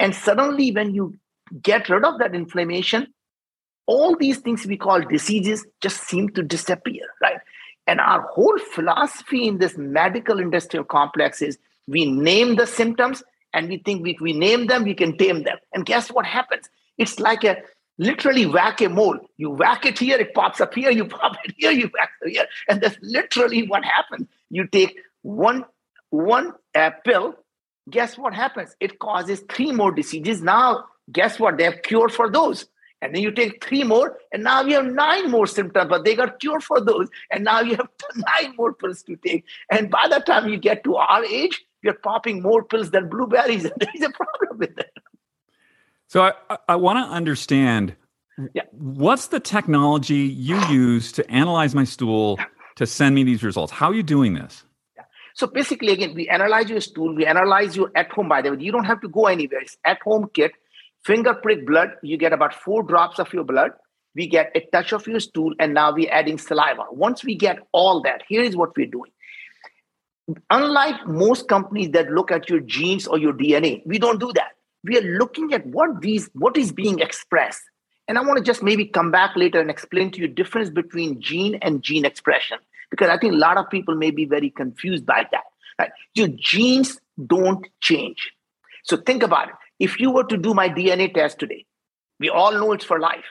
And 0.00 0.14
suddenly, 0.14 0.72
when 0.72 0.94
you 0.94 1.14
get 1.62 1.88
rid 1.88 2.04
of 2.04 2.18
that 2.18 2.34
inflammation, 2.34 3.06
all 3.88 4.14
these 4.14 4.38
things 4.38 4.66
we 4.66 4.76
call 4.76 5.00
diseases 5.00 5.66
just 5.80 6.06
seem 6.06 6.28
to 6.28 6.42
disappear, 6.42 7.06
right? 7.22 7.38
And 7.86 8.00
our 8.00 8.20
whole 8.20 8.58
philosophy 8.58 9.48
in 9.48 9.58
this 9.58 9.78
medical 9.78 10.38
industrial 10.38 10.84
complex 10.84 11.40
is 11.40 11.58
we 11.88 12.04
name 12.04 12.56
the 12.56 12.66
symptoms 12.66 13.22
and 13.54 13.70
we 13.70 13.78
think 13.78 14.06
if 14.06 14.20
we 14.20 14.34
name 14.34 14.66
them, 14.66 14.84
we 14.84 14.94
can 14.94 15.16
tame 15.16 15.42
them. 15.42 15.56
And 15.72 15.86
guess 15.86 16.12
what 16.12 16.26
happens? 16.26 16.68
It's 16.98 17.18
like 17.18 17.44
a 17.44 17.56
literally 17.96 18.44
whack 18.44 18.82
a 18.82 18.90
mole. 18.90 19.18
You 19.38 19.48
whack 19.48 19.86
it 19.86 19.98
here, 19.98 20.18
it 20.18 20.34
pops 20.34 20.60
up 20.60 20.74
here, 20.74 20.90
you 20.90 21.06
pop 21.16 21.36
it 21.44 21.54
here, 21.56 21.70
you 21.70 21.90
whack 21.94 22.10
it 22.20 22.32
here. 22.32 22.46
And 22.68 22.82
that's 22.82 22.98
literally 23.00 23.66
what 23.66 23.84
happens. 23.84 24.28
You 24.50 24.66
take 24.66 24.98
one 25.22 25.64
one 26.10 26.52
uh, 26.74 26.90
pill, 27.06 27.36
guess 27.88 28.18
what 28.18 28.34
happens? 28.34 28.76
It 28.80 28.98
causes 28.98 29.42
three 29.48 29.72
more 29.72 29.92
diseases. 29.92 30.42
Now, 30.42 30.84
guess 31.10 31.40
what? 31.40 31.56
They 31.56 31.64
have 31.64 31.82
cure 31.82 32.10
for 32.10 32.30
those. 32.30 32.66
And 33.00 33.14
then 33.14 33.22
you 33.22 33.30
take 33.30 33.64
three 33.64 33.84
more, 33.84 34.18
and 34.32 34.42
now 34.42 34.62
you 34.62 34.74
have 34.74 34.86
nine 34.86 35.30
more 35.30 35.46
symptoms, 35.46 35.88
but 35.88 36.04
they 36.04 36.16
got 36.16 36.40
cure 36.40 36.60
for 36.60 36.80
those. 36.80 37.08
And 37.30 37.44
now 37.44 37.60
you 37.60 37.76
have 37.76 37.88
nine 38.16 38.56
more 38.56 38.72
pills 38.72 39.02
to 39.04 39.16
take. 39.16 39.44
And 39.70 39.90
by 39.90 40.06
the 40.10 40.18
time 40.18 40.48
you 40.48 40.58
get 40.58 40.82
to 40.84 40.96
our 40.96 41.24
age, 41.24 41.64
you're 41.82 41.94
popping 41.94 42.42
more 42.42 42.64
pills 42.64 42.90
than 42.90 43.08
blueberries, 43.08 43.64
and 43.64 43.74
there's 43.78 44.08
a 44.08 44.12
problem 44.12 44.58
with 44.58 44.74
that. 44.76 44.90
So 46.08 46.22
I, 46.22 46.58
I 46.68 46.76
want 46.76 47.06
to 47.06 47.12
understand 47.12 47.94
yeah. 48.54 48.62
what's 48.72 49.28
the 49.28 49.40
technology 49.40 50.14
you 50.14 50.58
use 50.68 51.12
to 51.12 51.30
analyze 51.30 51.74
my 51.74 51.84
stool 51.84 52.38
to 52.76 52.86
send 52.86 53.14
me 53.14 53.24
these 53.24 53.42
results? 53.42 53.72
How 53.72 53.90
are 53.90 53.94
you 53.94 54.02
doing 54.02 54.34
this? 54.34 54.64
So 55.34 55.46
basically, 55.46 55.92
again, 55.92 56.14
we 56.14 56.28
analyze 56.28 56.68
your 56.68 56.80
stool, 56.80 57.14
we 57.14 57.24
analyze 57.24 57.76
you 57.76 57.92
at 57.94 58.10
home, 58.10 58.28
by 58.28 58.42
the 58.42 58.50
way. 58.50 58.56
You 58.58 58.72
don't 58.72 58.86
have 58.86 59.00
to 59.02 59.08
go 59.08 59.26
anywhere. 59.26 59.60
It's 59.60 59.76
at 59.84 60.02
home 60.02 60.28
kit, 60.34 60.50
finger 61.04 61.34
prick 61.34 61.66
blood. 61.66 61.90
You 62.02 62.16
get 62.16 62.32
about 62.32 62.54
four 62.54 62.82
drops 62.82 63.18
of 63.18 63.32
your 63.32 63.44
blood. 63.44 63.72
We 64.14 64.26
get 64.26 64.50
a 64.54 64.60
touch 64.72 64.92
of 64.92 65.06
your 65.06 65.20
stool, 65.20 65.54
and 65.60 65.74
now 65.74 65.94
we're 65.94 66.10
adding 66.10 66.38
saliva. 66.38 66.84
Once 66.90 67.24
we 67.24 67.34
get 67.34 67.58
all 67.72 68.02
that, 68.02 68.22
here 68.28 68.42
is 68.42 68.56
what 68.56 68.76
we're 68.76 68.86
doing. 68.86 69.12
Unlike 70.50 71.06
most 71.06 71.48
companies 71.48 71.90
that 71.92 72.10
look 72.10 72.30
at 72.30 72.50
your 72.50 72.60
genes 72.60 73.06
or 73.06 73.18
your 73.18 73.32
DNA, 73.32 73.82
we 73.86 73.98
don't 73.98 74.18
do 74.18 74.32
that. 74.34 74.52
We 74.84 74.98
are 74.98 75.18
looking 75.18 75.52
at 75.52 75.66
what 75.66 76.00
these 76.00 76.28
what 76.34 76.56
is 76.56 76.72
being 76.72 76.98
expressed. 77.00 77.62
And 78.08 78.16
I 78.16 78.22
want 78.22 78.38
to 78.38 78.44
just 78.44 78.62
maybe 78.62 78.86
come 78.86 79.10
back 79.10 79.36
later 79.36 79.60
and 79.60 79.70
explain 79.70 80.10
to 80.12 80.20
you 80.20 80.28
difference 80.28 80.70
between 80.70 81.20
gene 81.20 81.56
and 81.60 81.82
gene 81.82 82.04
expression 82.04 82.58
because 82.90 83.08
I 83.08 83.18
think 83.18 83.34
a 83.34 83.36
lot 83.36 83.58
of 83.58 83.68
people 83.70 83.94
may 83.94 84.10
be 84.10 84.24
very 84.24 84.50
confused 84.50 85.04
by 85.04 85.26
that. 85.30 85.44
Right? 85.78 85.90
Your 86.14 86.28
genes 86.28 86.98
don't 87.26 87.66
change. 87.80 88.32
So 88.84 88.96
think 88.96 89.22
about 89.22 89.48
it. 89.48 89.54
If 89.78 90.00
you 90.00 90.10
were 90.10 90.24
to 90.24 90.36
do 90.36 90.54
my 90.54 90.68
DNA 90.68 91.12
test 91.12 91.38
today, 91.38 91.64
we 92.18 92.28
all 92.28 92.52
know 92.52 92.72
it's 92.72 92.84
for 92.84 92.98
life. 92.98 93.24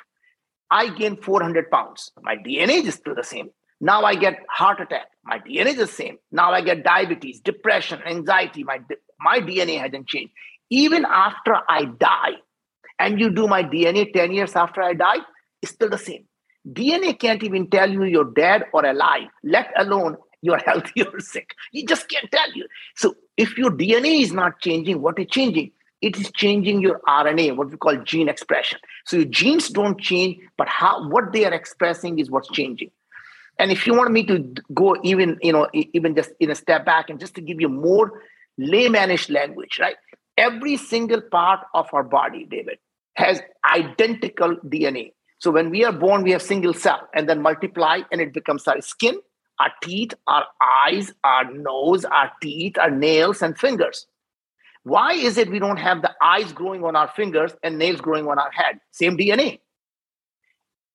I 0.69 0.89
gain 0.89 1.17
400 1.17 1.69
pounds. 1.71 2.11
My 2.21 2.35
DNA 2.35 2.85
is 2.85 2.95
still 2.95 3.15
the 3.15 3.23
same. 3.23 3.49
Now 3.79 4.03
I 4.03 4.15
get 4.15 4.39
heart 4.49 4.79
attack. 4.81 5.07
My 5.23 5.39
DNA 5.39 5.67
is 5.71 5.77
the 5.77 5.87
same. 5.87 6.17
Now 6.31 6.51
I 6.51 6.61
get 6.61 6.83
diabetes, 6.83 7.39
depression, 7.41 8.01
anxiety. 8.05 8.63
My, 8.63 8.79
my 9.19 9.39
DNA 9.39 9.79
hasn't 9.79 10.07
changed. 10.07 10.33
Even 10.69 11.05
after 11.05 11.55
I 11.69 11.85
die, 11.85 12.37
and 12.99 13.19
you 13.19 13.29
do 13.29 13.47
my 13.47 13.63
DNA 13.63 14.11
10 14.11 14.31
years 14.33 14.55
after 14.55 14.81
I 14.81 14.93
die, 14.93 15.19
it's 15.61 15.71
still 15.73 15.89
the 15.89 15.97
same. 15.97 16.25
DNA 16.67 17.17
can't 17.17 17.43
even 17.43 17.69
tell 17.69 17.89
you 17.89 18.03
you're 18.03 18.33
dead 18.33 18.63
or 18.73 18.85
alive, 18.85 19.29
let 19.43 19.71
alone 19.77 20.17
you're 20.41 20.61
healthy 20.65 21.03
or 21.13 21.19
sick. 21.19 21.51
You 21.71 21.85
just 21.85 22.09
can't 22.09 22.29
tell 22.31 22.51
you. 22.53 22.67
So 22.95 23.15
if 23.37 23.57
your 23.57 23.71
DNA 23.71 24.21
is 24.21 24.33
not 24.33 24.59
changing, 24.59 25.01
what 25.01 25.19
is 25.19 25.27
changing? 25.29 25.71
It 26.01 26.17
is 26.17 26.31
changing 26.31 26.81
your 26.81 27.01
RNA, 27.07 27.55
what 27.55 27.71
we 27.71 27.77
call 27.77 27.97
gene 27.97 28.29
expression. 28.29 28.79
So 29.05 29.17
your 29.17 29.25
genes 29.25 29.69
don't 29.69 29.99
change, 29.99 30.37
but 30.57 30.67
how 30.67 31.09
what 31.09 31.33
they 31.33 31.45
are 31.45 31.53
expressing 31.53 32.19
is 32.19 32.29
what's 32.29 32.49
changing. 32.49 32.91
And 33.59 33.71
if 33.71 33.87
you 33.87 33.95
want 33.95 34.11
me 34.11 34.23
to 34.25 34.53
go 34.73 34.95
even, 35.03 35.37
you 35.41 35.51
know, 35.51 35.67
even 35.73 36.15
just 36.15 36.31
in 36.39 36.51
a 36.51 36.55
step 36.55 36.85
back 36.85 37.09
and 37.09 37.19
just 37.19 37.33
to 37.35 37.41
give 37.41 37.59
you 37.59 37.69
more 37.69 38.21
laymanish 38.59 39.31
language, 39.31 39.79
right? 39.79 39.95
Every 40.37 40.77
single 40.77 41.21
part 41.21 41.61
of 41.73 41.87
our 41.93 42.03
body, 42.03 42.45
David, 42.45 42.77
has 43.15 43.41
identical 43.73 44.57
DNA. 44.57 45.13
So 45.39 45.49
when 45.49 45.71
we 45.71 45.83
are 45.83 45.91
born, 45.91 46.23
we 46.23 46.31
have 46.31 46.41
single 46.43 46.73
cell 46.73 47.07
and 47.15 47.27
then 47.27 47.41
multiply 47.41 48.01
and 48.11 48.21
it 48.21 48.33
becomes 48.33 48.67
our 48.67 48.81
skin, 48.81 49.17
our 49.59 49.71
teeth, 49.81 50.13
our 50.27 50.45
eyes, 50.61 51.11
our 51.23 51.51
nose, 51.51 52.05
our 52.05 52.31
teeth, 52.41 52.77
our 52.77 52.91
nails, 52.91 53.41
and 53.41 53.57
fingers. 53.57 54.05
Why 54.87 55.11
is 55.11 55.37
it 55.37 55.49
we 55.49 55.59
don't 55.59 55.77
have 55.77 56.01
the 56.01 56.13
eyes 56.23 56.53
growing 56.53 56.85
on 56.85 56.95
our 56.95 57.09
fingers 57.09 57.51
and 57.61 57.77
nails 57.77 57.99
growing 57.99 58.25
on 58.25 58.39
our 58.39 58.51
head? 58.51 58.79
Same 58.91 59.17
DNA. 59.17 59.59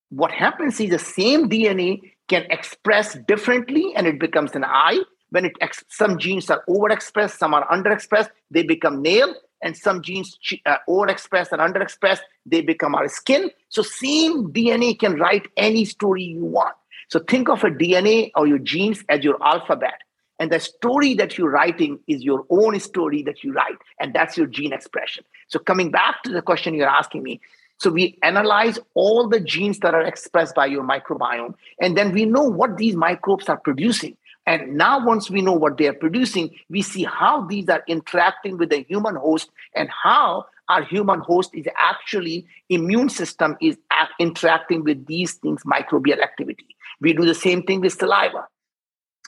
What 0.09 0.31
happens 0.31 0.81
is 0.81 0.88
the 0.88 0.99
same 0.99 1.51
DNA 1.51 2.01
can 2.27 2.47
express 2.49 3.19
differently 3.29 3.93
and 3.95 4.07
it 4.07 4.19
becomes 4.19 4.55
an 4.55 4.64
eye. 4.64 5.01
When 5.29 5.45
it 5.45 5.53
ex- 5.61 5.85
some 5.88 6.17
genes 6.17 6.49
are 6.49 6.62
overexpressed, 6.71 7.37
some 7.37 7.53
are 7.53 7.69
underexpressed, 7.69 8.31
they 8.51 8.62
become 8.62 9.03
nail 9.03 9.35
and 9.62 9.77
some 9.77 10.01
genes 10.01 10.38
uh, 10.64 10.77
overexpress 10.88 11.53
and 11.53 11.61
underexpress, 11.61 12.21
they 12.47 12.62
become 12.62 12.95
our 12.95 13.09
skin. 13.09 13.51
So 13.69 13.83
same 13.83 14.51
DNA 14.55 14.99
can 14.99 15.19
write 15.21 15.49
any 15.59 15.85
story 15.85 16.23
you 16.23 16.47
want. 16.47 16.75
So 17.11 17.19
think 17.19 17.51
of 17.51 17.62
a 17.62 17.69
DNA 17.69 18.31
or 18.37 18.47
your 18.47 18.59
genes 18.59 19.05
as 19.11 19.23
your 19.23 19.37
alphabet. 19.45 20.01
And 20.38 20.51
the 20.51 20.61
story 20.61 21.14
that 21.14 21.38
you're 21.38 21.51
writing 21.51 21.99
is 22.09 22.23
your 22.23 22.45
own 22.51 22.79
story 22.81 23.23
that 23.23 23.45
you 23.45 23.53
write. 23.53 23.79
And 24.01 24.14
that's 24.14 24.37
your 24.37 24.47
gene 24.47 24.73
expression. 24.73 25.25
So 25.49 25.59
coming 25.59 25.90
back 25.90 26.23
to 26.25 26.33
the 26.33 26.42
question 26.42 26.75
you're 26.75 26.88
asking 26.88 27.23
me, 27.23 27.40
so 27.79 27.90
we 27.90 28.18
analyze 28.23 28.79
all 28.95 29.29
the 29.29 29.40
genes 29.40 29.81
that 29.81 29.95
are 29.95 30.03
expressed 30.03 30.55
by 30.55 30.66
your 30.66 30.85
microbiome, 30.85 31.55
and 31.81 31.97
then 31.97 32.12
we 32.12 32.25
know 32.25 32.45
what 32.45 32.77
these 32.77 32.95
microbes 32.95 33.49
are 33.49 33.57
producing. 33.57 34.16
And 34.47 34.77
now, 34.77 35.05
once 35.05 35.31
we 35.31 35.40
know 35.40 35.53
what 35.53 35.79
they 35.79 35.87
are 35.87 35.92
producing, 35.92 36.51
we 36.68 36.83
see 36.83 37.05
how 37.05 37.45
these 37.47 37.68
are 37.68 37.83
interacting 37.87 38.59
with 38.59 38.71
the 38.71 38.83
human 38.88 39.14
host 39.16 39.51
and 39.75 39.88
how 39.88 40.47
our 40.68 40.83
human 40.83 41.21
host 41.21 41.51
is 41.55 41.66
actually 41.77 42.47
immune 42.68 43.09
system 43.09 43.57
is 43.61 43.77
interacting 44.18 44.85
with 44.85 45.07
these 45.07 45.35
things 45.35 45.62
microbial 45.64 46.21
activity 46.23 46.66
we 47.01 47.12
do 47.12 47.25
the 47.25 47.35
same 47.35 47.62
thing 47.62 47.81
with 47.81 47.92
saliva 47.92 48.47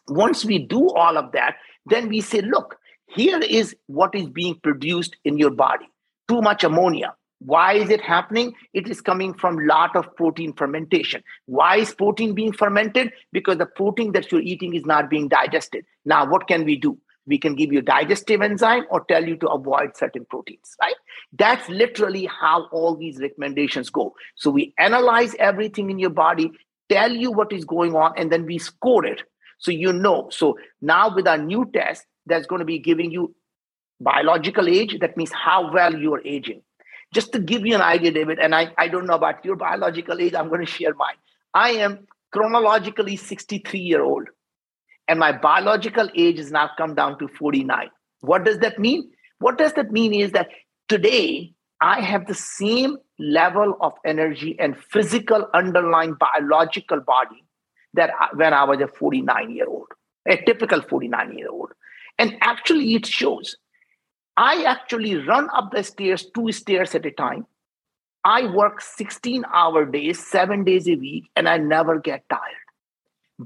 once 0.09 0.45
we 0.45 0.59
do 0.59 0.89
all 0.91 1.17
of 1.17 1.33
that 1.33 1.57
then 1.87 2.09
we 2.09 2.21
say 2.21 2.41
look 2.41 2.79
here 3.09 3.39
is 3.39 3.75
what 3.87 4.15
is 4.15 4.29
being 4.29 4.55
produced 4.63 5.17
in 5.25 5.39
your 5.39 5.51
body 5.51 5.87
too 6.29 6.41
much 6.41 6.65
ammonia 6.65 7.15
why 7.45 7.75
is 7.75 7.91
it 7.91 8.01
happening? 8.01 8.55
It 8.73 8.89
is 8.89 9.03
coming 9.03 9.35
from 9.35 9.59
lot 9.67 9.95
of 9.97 10.15
protein 10.17 10.55
fermentation. 10.55 11.23
Why 11.45 11.77
is 11.77 11.95
protein 11.95 12.35
being 12.35 12.53
fermented? 12.53 13.13
Because 13.33 13.59
the 13.59 13.67
protein 13.67 14.13
that 14.13 14.33
you're 14.33 14.41
eating 14.41 14.75
is 14.75 14.87
not 14.87 15.11
being 15.11 15.29
digested. 15.29 15.85
Now, 16.07 16.27
what 16.27 16.49
can 16.49 16.65
we 16.65 16.77
do? 16.77 16.99
We 17.27 17.39
can 17.39 17.55
give 17.55 17.73
you 17.73 17.83
digestive 17.83 18.41
enzyme 18.41 18.85
or 18.91 19.05
tell 19.05 19.27
you 19.27 19.37
to 19.37 19.49
avoid 19.49 19.97
certain 19.97 20.27
proteins, 20.27 20.75
right? 20.81 20.95
That's 21.33 21.69
literally 21.69 22.27
how 22.27 22.67
all 22.71 22.97
these 22.97 23.19
recommendations 23.19 23.91
go. 23.91 24.15
So 24.37 24.51
we 24.51 24.73
analyze 24.79 25.35
everything 25.39 25.91
in 25.91 25.99
your 25.99 26.11
body, 26.11 26.51
tell 26.89 27.13
you 27.13 27.31
what 27.31 27.53
is 27.53 27.65
going 27.65 27.95
on, 27.95 28.13
and 28.17 28.33
then 28.33 28.47
we 28.47 28.59
score 28.59 29.05
it. 29.05 29.23
So 29.59 29.71
you 29.71 29.93
know. 29.93 30.29
So 30.31 30.59
now 30.81 31.15
with 31.15 31.27
our 31.27 31.39
new 31.39 31.71
test, 31.73 32.05
that's 32.27 32.47
going 32.47 32.61
to 32.61 32.65
be 32.65 32.79
giving 32.79 33.11
you 33.11 33.35
biological 34.01 34.69
age. 34.69 34.99
That 35.01 35.17
means 35.17 35.33
how 35.33 35.73
well 35.73 35.95
you 35.95 36.15
are 36.15 36.23
aging 36.25 36.63
just 37.15 37.33
to 37.33 37.39
give 37.39 37.65
you 37.65 37.75
an 37.75 37.81
idea, 37.81 38.11
David, 38.11 38.41
and 38.41 38.55
I, 38.55 38.75
I 38.77 38.89
don't 38.89 39.07
know 39.07 39.15
about 39.15 39.45
your 39.45 39.57
biological 39.57 40.21
age, 40.21 40.35
I'm 40.35 40.49
going 40.49 40.67
to 40.67 40.71
share 40.71 40.93
mine. 40.95 41.15
I 41.55 41.71
am 41.71 42.07
chronologically 42.33 43.17
63 43.17 43.79
year 43.79 44.03
old, 44.03 44.29
and 45.07 45.21
my 45.21 45.31
biological 45.31 46.09
age 46.17 46.39
has 46.39 46.51
now 46.51 46.71
come 46.77 46.95
down 46.95 47.19
to 47.21 47.29
49. 47.29 47.89
What 48.21 48.45
does 48.45 48.59
that 48.59 48.79
mean? 48.79 49.11
What 49.39 49.57
does 49.59 49.75
that 49.75 49.93
mean 49.93 50.13
is 50.13 50.33
that 50.33 50.49
today 50.89 51.55
I 51.81 52.01
have 52.01 52.27
the 52.27 52.35
same 52.35 52.97
level 53.19 53.77
of 53.81 53.93
energy 54.05 54.57
and 54.59 54.77
physical 54.77 55.49
underlying 55.55 56.15
biological 56.15 57.01
body 57.01 57.45
that 57.95 58.11
when 58.35 58.53
I 58.53 58.65
was 58.65 58.81
a 58.81 58.89
49 58.89 59.51
year 59.51 59.67
old, 59.67 59.89
a 60.29 60.37
typical 60.37 60.83
49 60.83 61.37
year 61.37 61.49
old. 61.51 61.71
And 62.19 62.37
actually, 62.41 62.95
it 62.95 63.07
shows 63.07 63.57
I 64.37 64.65
actually 64.65 65.17
run 65.17 65.49
up 65.55 65.71
the 65.73 65.83
stairs, 65.83 66.27
two 66.35 66.51
stairs 66.53 66.95
at 66.95 67.07
a 67.07 67.11
time. 67.11 67.47
I 68.25 68.47
work 68.47 68.81
16 68.81 69.45
hour 69.53 69.85
days, 69.85 70.25
seven 70.25 70.65
days 70.65 70.89
a 70.89 70.95
week, 70.95 71.25
and 71.37 71.49
I 71.49 71.59
never 71.59 71.99
get 71.99 72.29
tired. 72.29 72.64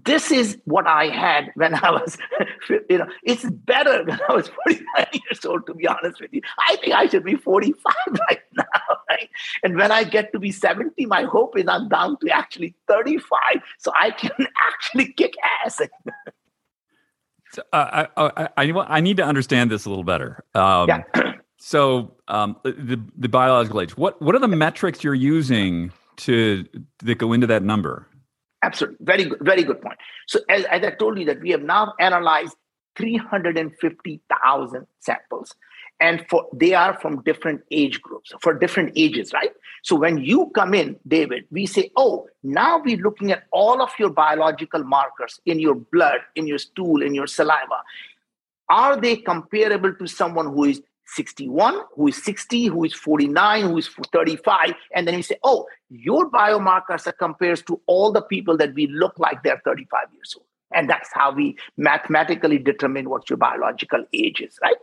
This 0.05 0.31
is 0.31 0.59
what 0.65 0.87
I 0.87 1.07
had 1.07 1.51
when 1.55 1.75
I 1.75 1.91
was, 1.91 2.19
you 2.91 2.99
know, 2.99 3.07
it's 3.23 3.45
better 3.45 4.05
when 4.05 4.21
I 4.29 4.33
was 4.33 4.49
49 4.65 5.07
years 5.13 5.45
old, 5.45 5.67
to 5.67 5.75
be 5.75 5.87
honest 5.87 6.21
with 6.21 6.33
you. 6.33 6.43
I 6.69 6.77
think 6.77 6.95
I 6.95 7.07
should 7.07 7.25
be 7.25 7.37
45 7.37 7.95
right 8.29 8.41
now, 8.57 8.65
right? 9.09 9.29
And 9.63 9.77
when 9.77 9.91
I 9.91 10.05
get 10.05 10.33
to 10.33 10.39
be 10.39 10.51
70, 10.51 11.07
my 11.07 11.23
hope 11.23 11.57
is 11.57 11.65
I'm 11.69 11.89
down 11.89 12.19
to 12.21 12.31
actually 12.31 12.75
35, 12.89 13.63
so 13.79 13.93
I 13.99 14.11
can 14.11 14.47
actually 14.69 15.13
kick 15.13 15.35
ass. 15.65 15.81
So, 17.53 17.63
uh, 17.73 18.07
I, 18.17 18.49
I, 18.57 18.71
I, 18.97 19.01
need 19.01 19.17
to 19.17 19.25
understand 19.25 19.71
this 19.71 19.87
a 19.87 19.89
little 19.89 20.05
better. 20.05 20.45
Um, 20.55 20.89
yeah. 20.89 21.03
so 21.59 22.15
um, 22.29 22.57
the 22.63 23.01
the 23.17 23.29
biological 23.29 23.81
age. 23.81 23.97
What 23.97 24.21
what 24.21 24.35
are 24.35 24.39
the 24.39 24.49
metrics 24.49 25.03
you're 25.03 25.15
using 25.15 25.93
to 26.19 26.67
that 26.99 27.15
go 27.17 27.33
into 27.33 27.47
that 27.47 27.63
number? 27.63 28.08
Absolutely, 28.63 28.99
very 29.01 29.25
good, 29.25 29.39
very 29.41 29.63
good 29.63 29.81
point. 29.81 29.99
So 30.27 30.41
as, 30.49 30.65
as 30.65 30.83
I 30.85 30.91
told 30.91 31.19
you 31.19 31.25
that 31.27 31.41
we 31.41 31.51
have 31.51 31.63
now 31.63 31.95
analyzed 32.01 32.57
350,000 32.97 34.87
samples, 34.99 35.55
and 36.01 36.25
for 36.29 36.47
they 36.53 36.75
are 36.75 36.99
from 37.01 37.23
different 37.23 37.63
age 37.71 38.01
groups 38.01 38.33
for 38.41 38.55
different 38.55 38.93
ages 38.97 39.33
right 39.33 39.51
so 39.83 39.97
when 39.97 40.19
you 40.19 40.51
come 40.55 40.75
in 40.75 40.97
david 41.07 41.45
we 41.51 41.67
say 41.67 41.91
oh 41.97 42.27
now 42.43 42.81
we're 42.85 42.99
looking 42.99 43.33
at 43.33 43.45
all 43.51 43.83
of 43.83 43.91
your 43.99 44.11
biological 44.11 44.85
markers 44.85 45.41
in 45.47 45.59
your 45.59 45.75
blood 45.75 46.21
in 46.37 46.47
your 46.47 46.59
stool 46.59 47.03
in 47.03 47.15
your 47.15 47.27
saliva 47.27 47.83
are 48.69 49.01
they 49.01 49.17
comparable 49.17 49.93
to 49.95 50.07
someone 50.07 50.47
who 50.47 50.65
is 50.65 50.83
61 51.15 51.81
who 51.97 52.09
is 52.09 52.23
60 52.23 52.67
who 52.67 52.85
is 52.85 52.95
49 52.95 53.65
who 53.65 53.79
is 53.79 53.89
35 54.13 54.75
and 54.95 55.09
then 55.09 55.17
we 55.17 55.23
say 55.23 55.37
oh 55.43 55.67
your 55.89 56.31
biomarkers 56.31 57.07
are 57.07 57.13
compares 57.13 57.63
to 57.63 57.81
all 57.87 58.13
the 58.13 58.23
people 58.23 58.57
that 58.57 58.75
we 58.75 58.87
look 58.89 59.19
like 59.19 59.43
they're 59.43 59.61
35 59.65 60.01
years 60.15 60.35
old 60.37 60.45
and 60.73 60.89
that's 60.89 61.11
how 61.13 61.33
we 61.33 61.57
mathematically 61.77 62.59
determine 62.59 63.09
what 63.09 63.31
your 63.31 63.37
biological 63.37 64.05
age 64.13 64.41
is, 64.41 64.59
right? 64.63 64.77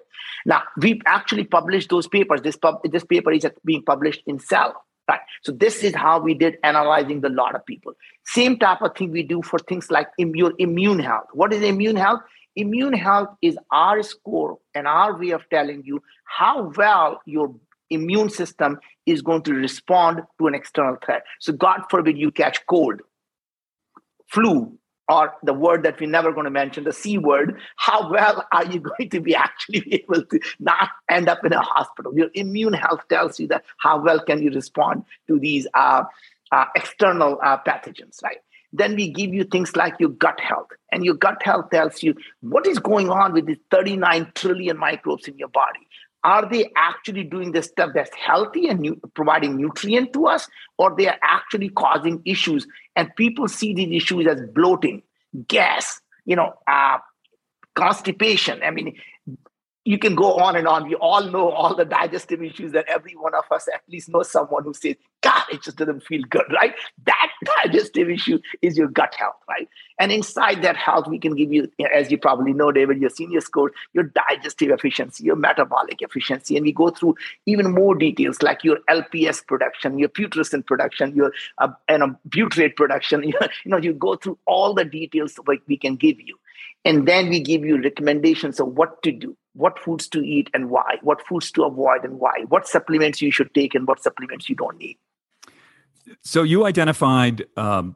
Now, 0.45 0.63
we've 0.77 1.01
actually 1.05 1.43
published 1.43 1.89
those 1.89 2.07
papers. 2.07 2.41
This, 2.41 2.55
pub, 2.55 2.79
this 2.83 3.03
paper 3.03 3.31
is 3.31 3.45
being 3.63 3.83
published 3.83 4.23
in 4.25 4.39
Cell, 4.39 4.83
right? 5.07 5.19
So 5.43 5.51
this 5.51 5.83
is 5.83 5.93
how 5.93 6.19
we 6.19 6.33
did 6.33 6.57
analyzing 6.63 7.21
the 7.21 7.29
lot 7.29 7.55
of 7.55 7.65
people. 7.65 7.93
Same 8.25 8.57
type 8.57 8.81
of 8.81 8.95
thing 8.95 9.11
we 9.11 9.23
do 9.23 9.41
for 9.41 9.59
things 9.59 9.91
like 9.91 10.07
your 10.17 10.53
immune 10.57 10.99
health. 10.99 11.27
What 11.33 11.53
is 11.53 11.61
immune 11.61 11.97
health? 11.97 12.21
Immune 12.55 12.93
health 12.93 13.29
is 13.41 13.57
our 13.71 14.01
score 14.03 14.57
and 14.73 14.87
our 14.87 15.17
way 15.17 15.31
of 15.31 15.47
telling 15.49 15.83
you 15.83 16.01
how 16.23 16.71
well 16.75 17.21
your 17.25 17.53
immune 17.89 18.29
system 18.29 18.79
is 19.05 19.21
going 19.21 19.43
to 19.43 19.53
respond 19.53 20.21
to 20.39 20.47
an 20.47 20.55
external 20.55 20.97
threat. 21.03 21.23
So 21.39 21.53
God 21.53 21.83
forbid 21.89 22.17
you 22.17 22.31
catch 22.31 22.65
cold, 22.67 23.01
flu, 24.27 24.77
or 25.07 25.33
the 25.43 25.53
word 25.53 25.83
that 25.83 25.99
we're 25.99 26.09
never 26.09 26.31
going 26.31 26.45
to 26.45 26.49
mention, 26.51 26.83
the 26.83 26.91
C 26.91 27.17
word, 27.17 27.59
how 27.75 28.09
well 28.09 28.43
are 28.51 28.65
you 28.65 28.79
going 28.79 29.09
to 29.11 29.19
be 29.19 29.35
actually 29.35 29.83
able 30.03 30.25
to 30.25 30.39
not 30.59 30.89
end 31.09 31.29
up 31.29 31.45
in 31.45 31.53
a 31.53 31.61
hospital? 31.61 32.17
Your 32.17 32.29
immune 32.33 32.73
health 32.73 33.01
tells 33.09 33.39
you 33.39 33.47
that 33.49 33.63
how 33.77 34.01
well 34.01 34.19
can 34.19 34.41
you 34.41 34.49
respond 34.51 35.03
to 35.27 35.39
these 35.39 35.67
uh, 35.73 36.03
uh, 36.51 36.65
external 36.75 37.39
uh, 37.43 37.57
pathogens, 37.65 38.23
right? 38.23 38.37
Then 38.77 38.95
we 38.95 39.09
give 39.09 39.33
you 39.33 39.43
things 39.43 39.75
like 39.75 39.95
your 39.99 40.09
gut 40.09 40.39
health. 40.39 40.67
And 40.91 41.03
your 41.03 41.15
gut 41.15 41.41
health 41.43 41.69
tells 41.71 42.03
you 42.03 42.15
what 42.41 42.65
is 42.67 42.79
going 42.79 43.09
on 43.09 43.33
with 43.33 43.45
the 43.45 43.57
39 43.71 44.31
trillion 44.35 44.77
microbes 44.77 45.27
in 45.27 45.38
your 45.38 45.49
body. 45.49 45.79
Are 46.23 46.49
they 46.49 46.71
actually 46.75 47.23
doing 47.23 47.51
the 47.51 47.61
stuff 47.61 47.91
that's 47.93 48.15
healthy 48.15 48.67
and 48.67 48.99
providing 49.13 49.57
nutrient 49.57 50.11
to 50.13 50.25
us 50.27 50.47
or 50.77 50.95
they 50.95 51.07
are 51.07 51.19
actually 51.21 51.69
causing 51.69 52.21
issues? 52.25 52.65
And 52.95 53.15
people 53.15 53.47
see 53.47 53.73
these 53.73 54.01
issues 54.01 54.25
as 54.27 54.41
bloating 54.53 55.03
gas 55.47 56.01
you 56.25 56.35
know 56.35 56.53
uh, 56.67 56.97
constipation. 57.75 58.61
I 58.63 58.71
mean 58.71 58.95
you 59.86 60.00
can 60.00 60.15
go 60.15 60.34
on 60.38 60.56
and 60.56 60.67
on. 60.67 60.88
We 60.88 60.95
all 60.95 61.24
know 61.30 61.52
all 61.52 61.76
the 61.76 61.86
digestive 61.86 62.41
issues 62.41 62.71
that 62.71 62.86
every 62.88 63.13
one 63.13 63.36
of 63.36 63.43
us 63.52 63.67
at 63.71 63.82
least 63.88 64.10
knows 64.10 64.32
someone 64.32 64.63
who 64.63 64.74
says, 64.74 64.95
God, 65.21 65.43
it 65.52 65.62
just 65.62 65.78
doesn't 65.78 66.04
feel 66.04 66.24
good, 66.28 66.45
right? 66.52 66.74
That 67.06 67.30
digestive 67.63 68.10
issue 68.10 68.39
is 68.63 68.78
your 68.78 68.88
gut 68.88 69.13
health, 69.13 69.36
right? 69.48 69.69
And 70.00 70.12
inside 70.12 70.63
that 70.63 70.76
health, 70.76 71.08
we 71.08 71.19
can 71.19 71.36
give 71.36 71.54
you, 71.54 71.71
as 71.93 72.12
you 72.12 72.17
probably 72.17 72.52
know, 72.52 72.71
David, 72.71 73.00
your 73.00 73.12
senior 73.12 73.41
score, 73.41 73.71
your 73.93 74.06
digestive 74.30 74.71
efficiency, 74.71 75.24
your 75.24 75.36
metabolic 75.36 76.02
efficiency. 76.02 76.58
And 76.58 76.65
we 76.65 76.71
go 76.71 76.89
through 76.89 77.15
even 77.45 77.71
more 77.71 77.93
details 77.93 78.41
like 78.41 78.63
your 78.63 78.80
LPS 78.89 79.45
production, 79.45 80.00
your 80.00 80.10
putrescine 80.10 80.65
production, 80.65 81.15
your 81.15 81.32
uh, 81.60 81.69
and 81.88 82.02
a 82.02 82.19
butyrate 82.28 82.76
production. 82.76 83.24
you 83.24 83.36
know, 83.65 83.78
you 83.78 83.93
go 83.93 84.15
through 84.15 84.39
all 84.48 84.74
the 84.74 84.86
details 84.86 85.39
like 85.45 85.62
we 85.67 85.78
can 85.78 85.95
give 85.95 86.19
you. 86.19 86.38
And 86.84 87.08
then 87.08 87.30
we 87.30 87.39
give 87.39 87.63
you 87.63 87.82
recommendations 87.82 88.60
of 88.60 88.67
what 88.69 89.04
to 89.04 89.12
do 89.12 89.38
what 89.55 89.79
foods 89.79 90.07
to 90.09 90.21
eat 90.21 90.49
and 90.53 90.69
why, 90.69 90.97
what 91.01 91.25
foods 91.25 91.51
to 91.53 91.63
avoid 91.63 92.03
and 92.03 92.19
why, 92.19 92.43
what 92.49 92.67
supplements 92.67 93.21
you 93.21 93.31
should 93.31 93.53
take 93.53 93.73
and 93.73 93.87
what 93.87 94.01
supplements 94.01 94.49
you 94.49 94.55
don't 94.55 94.77
need. 94.77 94.97
So 96.21 96.43
you 96.43 96.65
identified 96.65 97.45
um, 97.57 97.95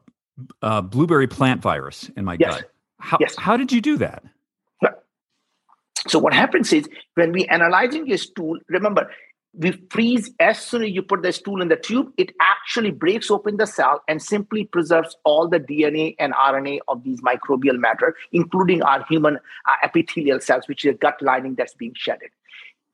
uh, 0.62 0.80
blueberry 0.80 1.28
plant 1.28 1.62
virus 1.62 2.10
in 2.16 2.24
my 2.24 2.36
yes. 2.40 2.56
gut. 2.56 2.70
How, 2.98 3.16
yes. 3.20 3.36
how 3.36 3.56
did 3.56 3.72
you 3.72 3.80
do 3.80 3.98
that? 3.98 4.24
So 6.08 6.18
what 6.18 6.32
happens 6.32 6.72
is 6.72 6.88
when 7.14 7.30
we 7.32 7.44
analyzing 7.46 8.06
your 8.06 8.16
stool, 8.16 8.58
remember 8.68 9.10
we 9.52 9.72
freeze 9.90 10.30
as 10.38 10.60
soon 10.60 10.84
as 10.84 10.90
you 10.90 11.02
put 11.02 11.22
the 11.22 11.32
stool 11.32 11.60
in 11.60 11.68
the 11.68 11.76
tube, 11.76 12.12
it 12.16 12.32
actually 12.40 12.90
breaks 12.90 13.30
open 13.30 13.56
the 13.56 13.66
cell 13.66 14.02
and 14.06 14.22
simply 14.22 14.64
preserves 14.64 15.16
all 15.24 15.48
the 15.48 15.58
DNA 15.58 16.14
and 16.18 16.32
RNA 16.34 16.78
of 16.88 17.02
these 17.02 17.20
microbial 17.20 17.76
matter, 17.76 18.14
including 18.32 18.82
our 18.82 19.04
human 19.08 19.36
uh, 19.36 19.74
epithelial 19.82 20.40
cells, 20.40 20.68
which 20.68 20.84
is 20.84 20.94
a 20.94 20.98
gut 20.98 21.20
lining 21.20 21.56
that's 21.56 21.74
being 21.74 21.94
shedded. 21.96 22.30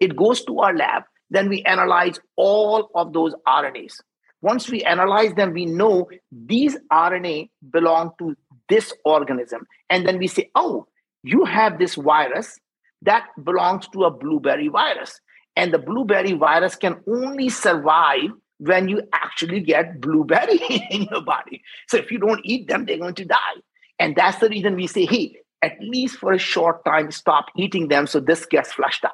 It 0.01 0.17
goes 0.17 0.45
to 0.45 0.59
our 0.61 0.75
lab, 0.75 1.05
then 1.31 1.49
we 1.49 1.63
analyze 1.63 2.19
all 2.37 2.91
of 2.95 3.13
those 3.13 3.35
RNAs. 3.47 4.01
Once 4.41 4.71
we 4.71 4.83
analyze 4.83 5.35
them, 5.35 5.53
we 5.53 5.67
know 5.67 6.09
these 6.31 6.77
RNA 6.91 7.51
belong 7.71 8.13
to 8.19 8.35
this 8.69 8.93
organism. 9.05 9.67
And 9.91 10.07
then 10.07 10.19
we 10.19 10.27
say, 10.27 10.51
oh, 10.55 10.87
you 11.23 11.45
have 11.45 11.79
this 11.79 11.97
virus 11.97 12.59
that 13.03 13.27
belongs 13.43 13.89
to 13.89 14.05
a 14.05 14.11
blueberry 14.11 14.69
virus 14.69 15.21
and 15.57 15.73
the 15.73 15.79
blueberry 15.79 16.33
virus 16.33 16.77
can 16.77 17.01
only 17.07 17.49
survive 17.49 18.31
when 18.59 18.89
you 18.89 19.03
actually 19.13 19.61
get 19.61 20.01
blueberry 20.01 20.59
in 20.91 21.03
your 21.05 21.23
body. 21.23 21.63
So 21.89 21.97
if 21.97 22.11
you 22.11 22.19
don't 22.19 22.41
eat 22.45 22.69
them, 22.69 22.85
they're 22.85 22.99
going 22.99 23.15
to 23.15 23.25
die. 23.25 23.57
And 23.99 24.15
that's 24.15 24.39
the 24.39 24.49
reason 24.49 24.77
we 24.77 24.87
say, 24.87 25.07
hey, 25.07 25.37
at 25.63 25.73
least 25.81 26.19
for 26.19 26.33
a 26.33 26.39
short 26.39 26.85
time, 26.85 27.11
stop 27.11 27.47
eating 27.57 27.89
them 27.89 28.07
so 28.07 28.21
this 28.21 28.47
gets 28.47 28.73
flushed 28.73 29.05
out. 29.05 29.13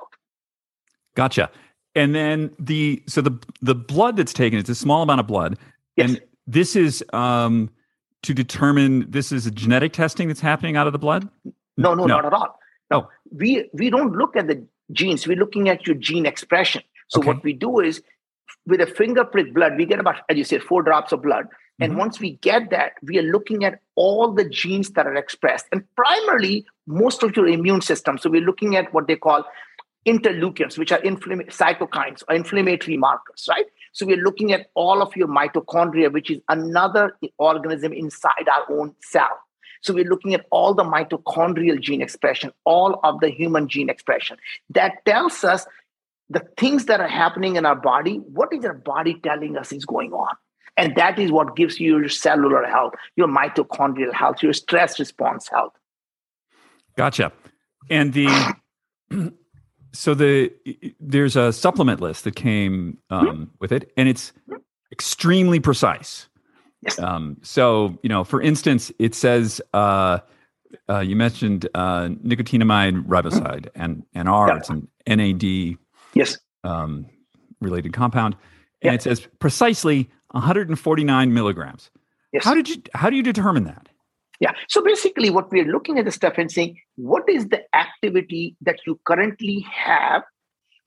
Gotcha. 1.14 1.50
And 1.94 2.14
then 2.14 2.50
the 2.58 3.02
so 3.06 3.20
the 3.20 3.38
the 3.60 3.74
blood 3.74 4.16
that's 4.16 4.32
taken, 4.32 4.58
it's 4.58 4.70
a 4.70 4.74
small 4.74 5.02
amount 5.02 5.20
of 5.20 5.26
blood. 5.26 5.58
Yes. 5.96 6.10
And 6.10 6.20
this 6.46 6.74
is 6.74 7.04
um 7.12 7.70
to 8.22 8.32
determine 8.32 9.10
this 9.10 9.30
is 9.30 9.46
a 9.46 9.50
genetic 9.50 9.92
testing 9.92 10.28
that's 10.28 10.40
happening 10.40 10.76
out 10.76 10.86
of 10.86 10.92
the 10.92 10.98
blood? 10.98 11.28
No, 11.76 11.94
no, 11.94 12.06
no. 12.06 12.06
not 12.06 12.24
at 12.24 12.32
all. 12.32 12.58
No, 12.90 13.02
oh. 13.02 13.08
we 13.30 13.68
we 13.72 13.90
don't 13.90 14.12
look 14.12 14.36
at 14.36 14.46
the 14.46 14.66
genes, 14.90 15.26
we're 15.26 15.36
looking 15.36 15.68
at 15.68 15.86
your 15.86 15.96
gene 15.96 16.26
expression. 16.26 16.82
So 17.08 17.20
okay. 17.20 17.28
what 17.28 17.44
we 17.44 17.52
do 17.52 17.80
is 17.80 18.02
with 18.66 18.80
a 18.80 18.86
finger 18.86 19.24
prick 19.24 19.54
blood, 19.54 19.76
we 19.76 19.86
get 19.86 20.00
about, 20.00 20.16
as 20.28 20.36
you 20.36 20.44
said, 20.44 20.62
four 20.62 20.82
drops 20.82 21.12
of 21.12 21.22
blood. 21.22 21.46
And 21.80 21.92
mm-hmm. 21.92 22.00
once 22.00 22.20
we 22.20 22.32
get 22.36 22.70
that, 22.70 22.92
we 23.02 23.18
are 23.18 23.22
looking 23.22 23.64
at 23.64 23.80
all 23.94 24.32
the 24.32 24.48
genes 24.48 24.90
that 24.90 25.06
are 25.06 25.16
expressed, 25.16 25.66
and 25.72 25.82
primarily 25.96 26.66
most 26.86 27.22
of 27.22 27.34
your 27.36 27.48
immune 27.48 27.80
system. 27.80 28.18
So 28.18 28.30
we're 28.30 28.42
looking 28.42 28.76
at 28.76 28.92
what 28.92 29.06
they 29.06 29.16
call 29.16 29.44
interleukins, 30.06 30.78
which 30.78 30.92
are 30.92 31.00
inflama- 31.00 31.46
cytokines 31.46 32.22
or 32.28 32.34
inflammatory 32.34 32.96
markers, 32.96 33.46
right? 33.48 33.66
So 33.92 34.06
we're 34.06 34.22
looking 34.22 34.52
at 34.52 34.66
all 34.74 35.02
of 35.02 35.14
your 35.16 35.28
mitochondria, 35.28 36.12
which 36.12 36.30
is 36.30 36.40
another 36.48 37.16
organism 37.38 37.92
inside 37.92 38.48
our 38.48 38.78
own 38.78 38.94
cell. 39.02 39.38
So 39.82 39.92
we're 39.92 40.08
looking 40.08 40.32
at 40.34 40.46
all 40.50 40.74
the 40.74 40.84
mitochondrial 40.84 41.80
gene 41.80 42.02
expression, 42.02 42.52
all 42.64 43.00
of 43.02 43.20
the 43.20 43.28
human 43.28 43.68
gene 43.68 43.90
expression. 43.90 44.36
That 44.70 45.04
tells 45.04 45.44
us 45.44 45.66
the 46.30 46.46
things 46.56 46.86
that 46.86 47.00
are 47.00 47.08
happening 47.08 47.56
in 47.56 47.66
our 47.66 47.76
body, 47.76 48.16
what 48.16 48.52
is 48.52 48.64
our 48.64 48.74
body 48.74 49.20
telling 49.22 49.56
us 49.56 49.72
is 49.72 49.84
going 49.84 50.12
on? 50.12 50.34
And 50.76 50.96
that 50.96 51.18
is 51.18 51.30
what 51.30 51.54
gives 51.54 51.78
you 51.78 51.98
your 51.98 52.08
cellular 52.08 52.64
health, 52.64 52.94
your 53.16 53.28
mitochondrial 53.28 54.12
health, 54.12 54.42
your 54.42 54.54
stress 54.54 54.98
response 54.98 55.48
health. 55.48 55.74
Gotcha. 56.96 57.32
And 57.90 58.12
the 58.12 58.54
so 59.92 60.14
the 60.14 60.52
there's 60.98 61.36
a 61.36 61.52
supplement 61.52 62.00
list 62.00 62.24
that 62.24 62.36
came 62.36 62.98
um, 63.10 63.26
mm-hmm. 63.26 63.44
with 63.60 63.72
it, 63.72 63.92
and 63.96 64.08
it's 64.08 64.32
extremely 64.90 65.60
precise. 65.60 66.28
Yes. 66.82 66.98
Um, 66.98 67.36
so, 67.42 67.96
you 68.02 68.08
know, 68.08 68.24
for 68.24 68.42
instance, 68.42 68.90
it 68.98 69.14
says 69.14 69.60
uh, 69.72 70.18
uh, 70.88 71.00
you 71.00 71.16
mentioned 71.16 71.68
uh, 71.74 72.08
nicotinamide 72.24 73.04
riboside 73.06 73.68
and 73.74 74.02
and 74.14 74.28
R. 74.28 74.48
Yeah. 74.48 74.56
It's 74.56 74.70
an 74.70 74.88
NAD. 75.06 75.78
Yes. 76.14 76.38
Um, 76.64 77.06
related 77.60 77.92
compound, 77.92 78.36
and 78.82 78.90
yeah. 78.90 78.94
it 78.94 79.02
says 79.02 79.28
precisely 79.38 80.10
149 80.32 81.32
milligrams. 81.32 81.90
Yes. 82.32 82.44
How 82.44 82.54
did 82.54 82.68
you? 82.68 82.82
How 82.94 83.10
do 83.10 83.16
you 83.16 83.22
determine 83.22 83.64
that? 83.64 83.88
Yeah. 84.40 84.52
So 84.68 84.82
basically, 84.82 85.30
what 85.30 85.50
we're 85.50 85.70
looking 85.70 85.98
at 85.98 86.04
the 86.04 86.10
stuff 86.10 86.34
and 86.36 86.50
saying, 86.50 86.78
what 86.96 87.28
is 87.28 87.48
the 87.48 87.62
activity 87.76 88.56
that 88.60 88.80
you 88.86 88.98
currently 89.06 89.64
have? 89.70 90.22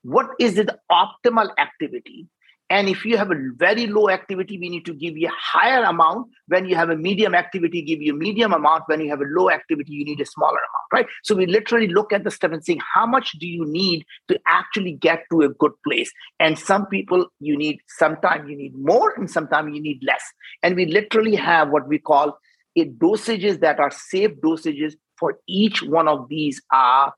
What 0.02 0.26
is 0.38 0.54
the 0.54 0.78
optimal 0.90 1.50
activity? 1.58 2.28
And 2.68 2.88
if 2.88 3.04
you 3.04 3.16
have 3.16 3.30
a 3.30 3.36
very 3.56 3.86
low 3.86 4.10
activity, 4.10 4.58
we 4.58 4.68
need 4.68 4.84
to 4.86 4.94
give 4.94 5.16
you 5.16 5.28
a 5.28 5.32
higher 5.36 5.84
amount. 5.84 6.28
When 6.48 6.66
you 6.66 6.74
have 6.74 6.90
a 6.90 6.96
medium 6.96 7.34
activity, 7.34 7.80
give 7.80 8.02
you 8.02 8.12
a 8.12 8.16
medium 8.16 8.52
amount. 8.52 8.84
When 8.86 9.00
you 9.00 9.08
have 9.10 9.20
a 9.20 9.26
low 9.28 9.50
activity, 9.50 9.92
you 9.92 10.04
need 10.04 10.20
a 10.20 10.26
smaller 10.26 10.58
amount, 10.58 10.92
right? 10.92 11.06
So 11.22 11.36
we 11.36 11.46
literally 11.46 11.86
look 11.86 12.12
at 12.12 12.24
the 12.24 12.30
stuff 12.30 12.50
and 12.50 12.64
saying, 12.64 12.80
how 12.94 13.06
much 13.06 13.32
do 13.38 13.46
you 13.46 13.64
need 13.66 14.04
to 14.28 14.40
actually 14.48 14.92
get 14.92 15.24
to 15.30 15.42
a 15.42 15.48
good 15.48 15.72
place? 15.86 16.10
And 16.40 16.58
some 16.58 16.86
people 16.86 17.28
you 17.38 17.56
need, 17.56 17.78
sometimes 17.86 18.50
you 18.50 18.56
need 18.56 18.74
more, 18.76 19.12
and 19.16 19.30
sometimes 19.30 19.74
you 19.74 19.80
need 19.80 20.00
less. 20.02 20.24
And 20.62 20.74
we 20.74 20.86
literally 20.86 21.36
have 21.36 21.70
what 21.70 21.86
we 21.86 22.00
call 22.00 22.36
a 22.76 22.84
dosages 22.84 23.60
that 23.60 23.78
are 23.78 23.92
safe 23.92 24.32
dosages 24.42 24.94
for 25.18 25.38
each 25.46 25.82
one 25.82 26.08
of 26.08 26.28
these 26.28 26.60
uh, 26.74 27.10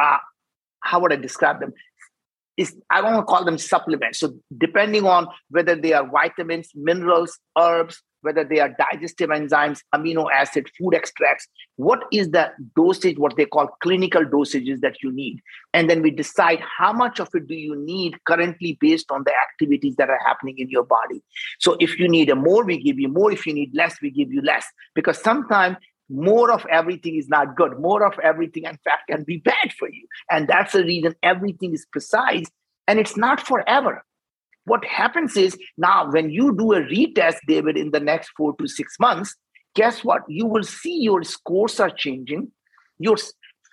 uh, 0.00 0.18
how 0.80 1.00
would 1.00 1.12
I 1.12 1.16
describe 1.16 1.60
them? 1.60 1.72
Is 2.56 2.74
I 2.90 3.02
don't 3.02 3.14
want 3.14 3.26
to 3.26 3.30
call 3.30 3.44
them 3.44 3.58
supplements. 3.58 4.18
So 4.20 4.34
depending 4.56 5.04
on 5.04 5.28
whether 5.50 5.76
they 5.76 5.92
are 5.92 6.08
vitamins, 6.08 6.70
minerals, 6.74 7.38
herbs, 7.58 8.02
whether 8.22 8.44
they 8.44 8.60
are 8.60 8.74
digestive 8.90 9.30
enzymes, 9.30 9.80
amino 9.94 10.26
acid, 10.32 10.68
food 10.76 10.94
extracts, 10.94 11.46
what 11.76 12.04
is 12.12 12.30
the 12.30 12.50
dosage, 12.74 13.18
what 13.18 13.36
they 13.36 13.44
call 13.44 13.68
clinical 13.82 14.24
dosages 14.24 14.80
that 14.80 15.02
you 15.02 15.12
need? 15.12 15.40
And 15.74 15.88
then 15.88 16.02
we 16.02 16.10
decide 16.10 16.60
how 16.78 16.92
much 16.92 17.20
of 17.20 17.28
it 17.34 17.46
do 17.46 17.54
you 17.54 17.76
need 17.76 18.16
currently 18.24 18.78
based 18.80 19.10
on 19.10 19.24
the 19.24 19.32
activities 19.34 19.94
that 19.96 20.10
are 20.10 20.20
happening 20.26 20.58
in 20.58 20.70
your 20.70 20.84
body. 20.84 21.22
So 21.60 21.76
if 21.78 21.98
you 21.98 22.08
need 22.08 22.30
a 22.30 22.34
more, 22.34 22.64
we 22.64 22.82
give 22.82 22.98
you 22.98 23.08
more. 23.08 23.30
If 23.30 23.46
you 23.46 23.54
need 23.54 23.70
less, 23.74 24.00
we 24.00 24.10
give 24.10 24.32
you 24.32 24.40
less. 24.42 24.66
Because 24.94 25.22
sometimes 25.22 25.76
more 26.08 26.52
of 26.52 26.64
everything 26.70 27.16
is 27.16 27.28
not 27.28 27.56
good. 27.56 27.78
More 27.80 28.06
of 28.06 28.18
everything, 28.20 28.64
in 28.64 28.78
fact, 28.84 29.08
can 29.10 29.24
be 29.24 29.38
bad 29.38 29.72
for 29.78 29.88
you. 29.88 30.06
And 30.30 30.48
that's 30.48 30.72
the 30.72 30.84
reason 30.84 31.14
everything 31.22 31.74
is 31.74 31.86
precise 31.90 32.46
and 32.86 32.98
it's 32.98 33.16
not 33.16 33.40
forever 33.40 34.04
what 34.66 34.84
happens 34.84 35.36
is 35.36 35.56
now 35.78 36.10
when 36.10 36.28
you 36.28 36.54
do 36.56 36.72
a 36.72 36.80
retest, 36.80 37.36
David, 37.46 37.76
in 37.76 37.92
the 37.92 38.00
next 38.00 38.30
four 38.36 38.54
to 38.56 38.68
six 38.68 38.96
months, 39.00 39.34
guess 39.74 40.04
what? 40.04 40.22
You 40.28 40.44
will 40.46 40.64
see 40.64 40.98
your 41.00 41.22
scores 41.22 41.80
are 41.80 41.90
changing. 41.90 42.50
Your 42.98 43.16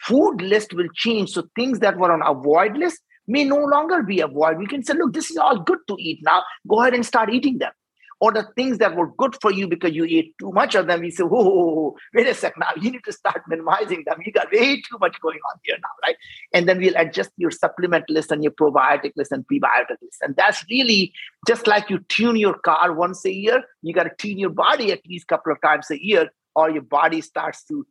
food 0.01 0.41
list 0.41 0.73
will 0.73 0.87
change. 0.93 1.31
So 1.31 1.43
things 1.55 1.79
that 1.79 1.97
were 1.97 2.11
on 2.11 2.21
avoid 2.25 2.77
list 2.77 3.01
may 3.27 3.43
no 3.43 3.57
longer 3.57 4.03
be 4.03 4.19
avoid. 4.19 4.59
We 4.59 4.67
can 4.67 4.83
say, 4.83 4.93
look, 4.93 5.13
this 5.13 5.31
is 5.31 5.37
all 5.37 5.59
good 5.59 5.79
to 5.87 5.95
eat 5.97 6.19
now. 6.23 6.43
Go 6.67 6.81
ahead 6.81 6.93
and 6.93 7.05
start 7.05 7.33
eating 7.33 7.57
them 7.57 7.71
or 8.19 8.31
the 8.31 8.47
things 8.55 8.77
that 8.77 8.95
were 8.95 9.07
good 9.17 9.35
for 9.41 9.51
you 9.51 9.67
because 9.67 9.93
you 9.93 10.05
ate 10.05 10.33
too 10.39 10.51
much 10.51 10.75
of 10.75 10.87
them, 10.87 11.01
we 11.01 11.11
say, 11.11 11.23
whoa, 11.23 11.95
wait 12.13 12.27
a 12.27 12.33
sec 12.33 12.57
now, 12.57 12.69
you 12.79 12.91
need 12.91 13.03
to 13.03 13.11
start 13.11 13.41
minimizing 13.47 14.03
them. 14.05 14.19
You 14.25 14.31
got 14.31 14.51
way 14.51 14.81
too 14.81 14.97
much 14.99 15.19
going 15.21 15.39
on 15.51 15.59
here 15.63 15.77
now, 15.81 15.89
right? 16.07 16.15
And 16.53 16.67
then 16.67 16.79
we'll 16.79 16.95
adjust 16.95 17.31
your 17.37 17.51
supplement 17.51 18.09
list 18.09 18.31
and 18.31 18.43
your 18.43 18.53
probiotic 18.53 19.13
list 19.15 19.31
and 19.31 19.45
prebiotic 19.47 19.97
list. 20.01 20.21
And 20.21 20.35
that's 20.35 20.63
really 20.69 21.13
just 21.47 21.67
like 21.67 21.89
you 21.89 21.99
tune 22.09 22.35
your 22.35 22.57
car 22.57 22.93
once 22.93 23.25
a 23.25 23.33
year, 23.33 23.63
you 23.81 23.93
got 23.93 24.03
to 24.03 24.11
tune 24.17 24.37
your 24.37 24.49
body 24.49 24.91
at 24.91 25.05
least 25.07 25.25
a 25.25 25.35
couple 25.35 25.51
of 25.51 25.61
times 25.61 25.89
a 25.91 26.03
year, 26.03 26.29
or 26.55 26.69
your 26.69 26.83
body 26.83 27.21
starts 27.21 27.63
to 27.65 27.85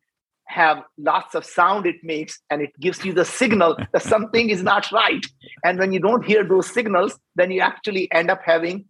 have 0.46 0.82
lots 0.98 1.34
of 1.34 1.44
sound 1.44 1.86
it 1.86 1.96
makes 2.02 2.40
and 2.50 2.60
it 2.60 2.78
gives 2.78 3.04
you 3.04 3.12
the 3.12 3.24
signal 3.24 3.76
that 3.92 4.02
something 4.02 4.50
is 4.50 4.62
not 4.62 4.90
right. 4.92 5.24
And 5.64 5.78
when 5.78 5.92
you 5.92 6.00
don't 6.00 6.24
hear 6.24 6.44
those 6.44 6.72
signals, 6.72 7.18
then 7.36 7.50
you 7.50 7.60
actually 7.60 8.10
end 8.12 8.30
up 8.30 8.40
having 8.44 8.84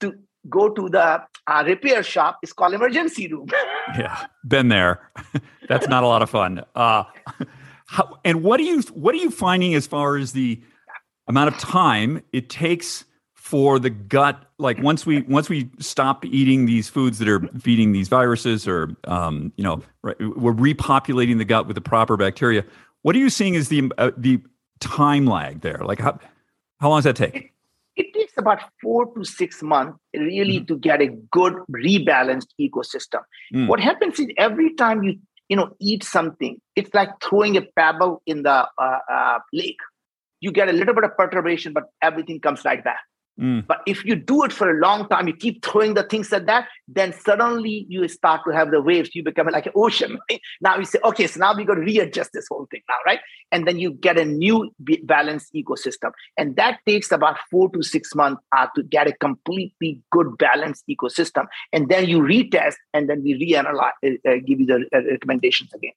to 0.00 0.14
go 0.48 0.70
to 0.70 0.88
the 0.88 1.22
uh, 1.46 1.64
repair 1.66 2.02
shop 2.02 2.38
is 2.42 2.52
called 2.52 2.74
emergency 2.74 3.28
room. 3.28 3.48
yeah, 3.98 4.26
been 4.46 4.68
there. 4.68 5.10
That's 5.68 5.88
not 5.88 6.02
a 6.02 6.06
lot 6.06 6.22
of 6.22 6.30
fun. 6.30 6.64
Uh, 6.74 7.04
how, 7.86 8.18
and 8.24 8.42
what 8.42 8.60
are 8.60 8.64
you 8.64 8.82
what 8.94 9.14
are 9.14 9.18
you 9.18 9.30
finding 9.30 9.74
as 9.74 9.86
far 9.86 10.16
as 10.16 10.32
the 10.32 10.60
amount 11.28 11.54
of 11.54 11.60
time 11.60 12.22
it 12.32 12.48
takes 12.48 13.04
for 13.34 13.78
the 13.78 13.90
gut? 13.90 14.50
Like 14.58 14.82
once 14.82 15.04
we 15.04 15.22
once 15.22 15.48
we 15.48 15.70
stop 15.78 16.24
eating 16.24 16.66
these 16.66 16.88
foods 16.88 17.18
that 17.18 17.28
are 17.28 17.40
feeding 17.58 17.92
these 17.92 18.08
viruses, 18.08 18.66
or 18.66 18.94
um, 19.04 19.52
you 19.56 19.64
know, 19.64 19.82
we're 20.02 20.54
repopulating 20.54 21.38
the 21.38 21.44
gut 21.44 21.66
with 21.66 21.74
the 21.74 21.80
proper 21.80 22.16
bacteria. 22.16 22.64
What 23.02 23.16
are 23.16 23.18
you 23.18 23.30
seeing 23.30 23.56
as 23.56 23.68
the 23.68 23.90
uh, 23.98 24.10
the 24.16 24.40
time 24.80 25.26
lag 25.26 25.60
there? 25.60 25.80
Like 25.84 25.98
how 25.98 26.18
how 26.80 26.88
long 26.88 26.98
does 26.98 27.04
that 27.04 27.16
take? 27.16 27.49
About 28.40 28.60
four 28.82 29.06
to 29.14 29.24
six 29.24 29.62
months 29.62 29.98
really 30.14 30.60
mm. 30.60 30.68
to 30.68 30.78
get 30.78 31.00
a 31.00 31.08
good 31.30 31.54
rebalanced 31.70 32.48
ecosystem. 32.60 33.22
Mm. 33.54 33.68
What 33.68 33.80
happens 33.80 34.18
is 34.18 34.28
every 34.36 34.74
time 34.74 35.02
you 35.02 35.18
you 35.48 35.56
know 35.56 35.68
eat 35.80 36.04
something, 36.04 36.60
it's 36.76 36.92
like 36.94 37.10
throwing 37.22 37.56
a 37.56 37.62
pebble 37.76 38.22
in 38.26 38.42
the 38.42 38.58
uh, 38.86 38.98
uh, 39.18 39.38
lake. 39.52 39.78
You 40.40 40.52
get 40.52 40.68
a 40.68 40.72
little 40.72 40.94
bit 40.94 41.04
of 41.04 41.16
perturbation, 41.16 41.72
but 41.72 41.84
everything 42.02 42.40
comes 42.40 42.64
right 42.64 42.82
back. 42.82 43.00
Mm. 43.40 43.66
But 43.66 43.80
if 43.86 44.04
you 44.04 44.14
do 44.14 44.44
it 44.44 44.52
for 44.52 44.70
a 44.70 44.78
long 44.80 45.08
time, 45.08 45.26
you 45.26 45.34
keep 45.34 45.64
throwing 45.64 45.94
the 45.94 46.02
things 46.02 46.32
at 46.32 46.46
that, 46.46 46.68
then 46.86 47.12
suddenly 47.12 47.86
you 47.88 48.06
start 48.08 48.42
to 48.46 48.54
have 48.54 48.70
the 48.70 48.82
waves. 48.82 49.14
You 49.14 49.22
become 49.22 49.48
like 49.48 49.66
an 49.66 49.72
ocean. 49.74 50.18
Right? 50.30 50.40
Now 50.60 50.76
you 50.76 50.84
say, 50.84 50.98
okay, 51.04 51.26
so 51.26 51.40
now 51.40 51.56
we 51.56 51.64
got 51.64 51.74
to 51.74 51.80
readjust 51.80 52.32
this 52.34 52.46
whole 52.50 52.66
thing 52.70 52.82
now, 52.88 52.96
right? 53.06 53.20
And 53.50 53.66
then 53.66 53.78
you 53.78 53.92
get 53.92 54.18
a 54.18 54.24
new 54.24 54.70
balanced 55.04 55.54
ecosystem. 55.54 56.12
And 56.36 56.56
that 56.56 56.80
takes 56.86 57.10
about 57.10 57.38
four 57.50 57.70
to 57.70 57.82
six 57.82 58.14
months 58.14 58.42
uh, 58.56 58.66
to 58.76 58.82
get 58.82 59.06
a 59.06 59.12
completely 59.14 60.02
good 60.10 60.36
balanced 60.36 60.84
ecosystem. 60.88 61.46
And 61.72 61.88
then 61.88 62.08
you 62.08 62.20
retest 62.20 62.74
and 62.92 63.08
then 63.08 63.22
we 63.22 63.34
reanalyze, 63.34 63.92
uh, 64.04 64.28
uh, 64.28 64.34
give 64.44 64.60
you 64.60 64.66
the 64.66 64.86
uh, 64.94 65.00
recommendations 65.10 65.72
again. 65.72 65.92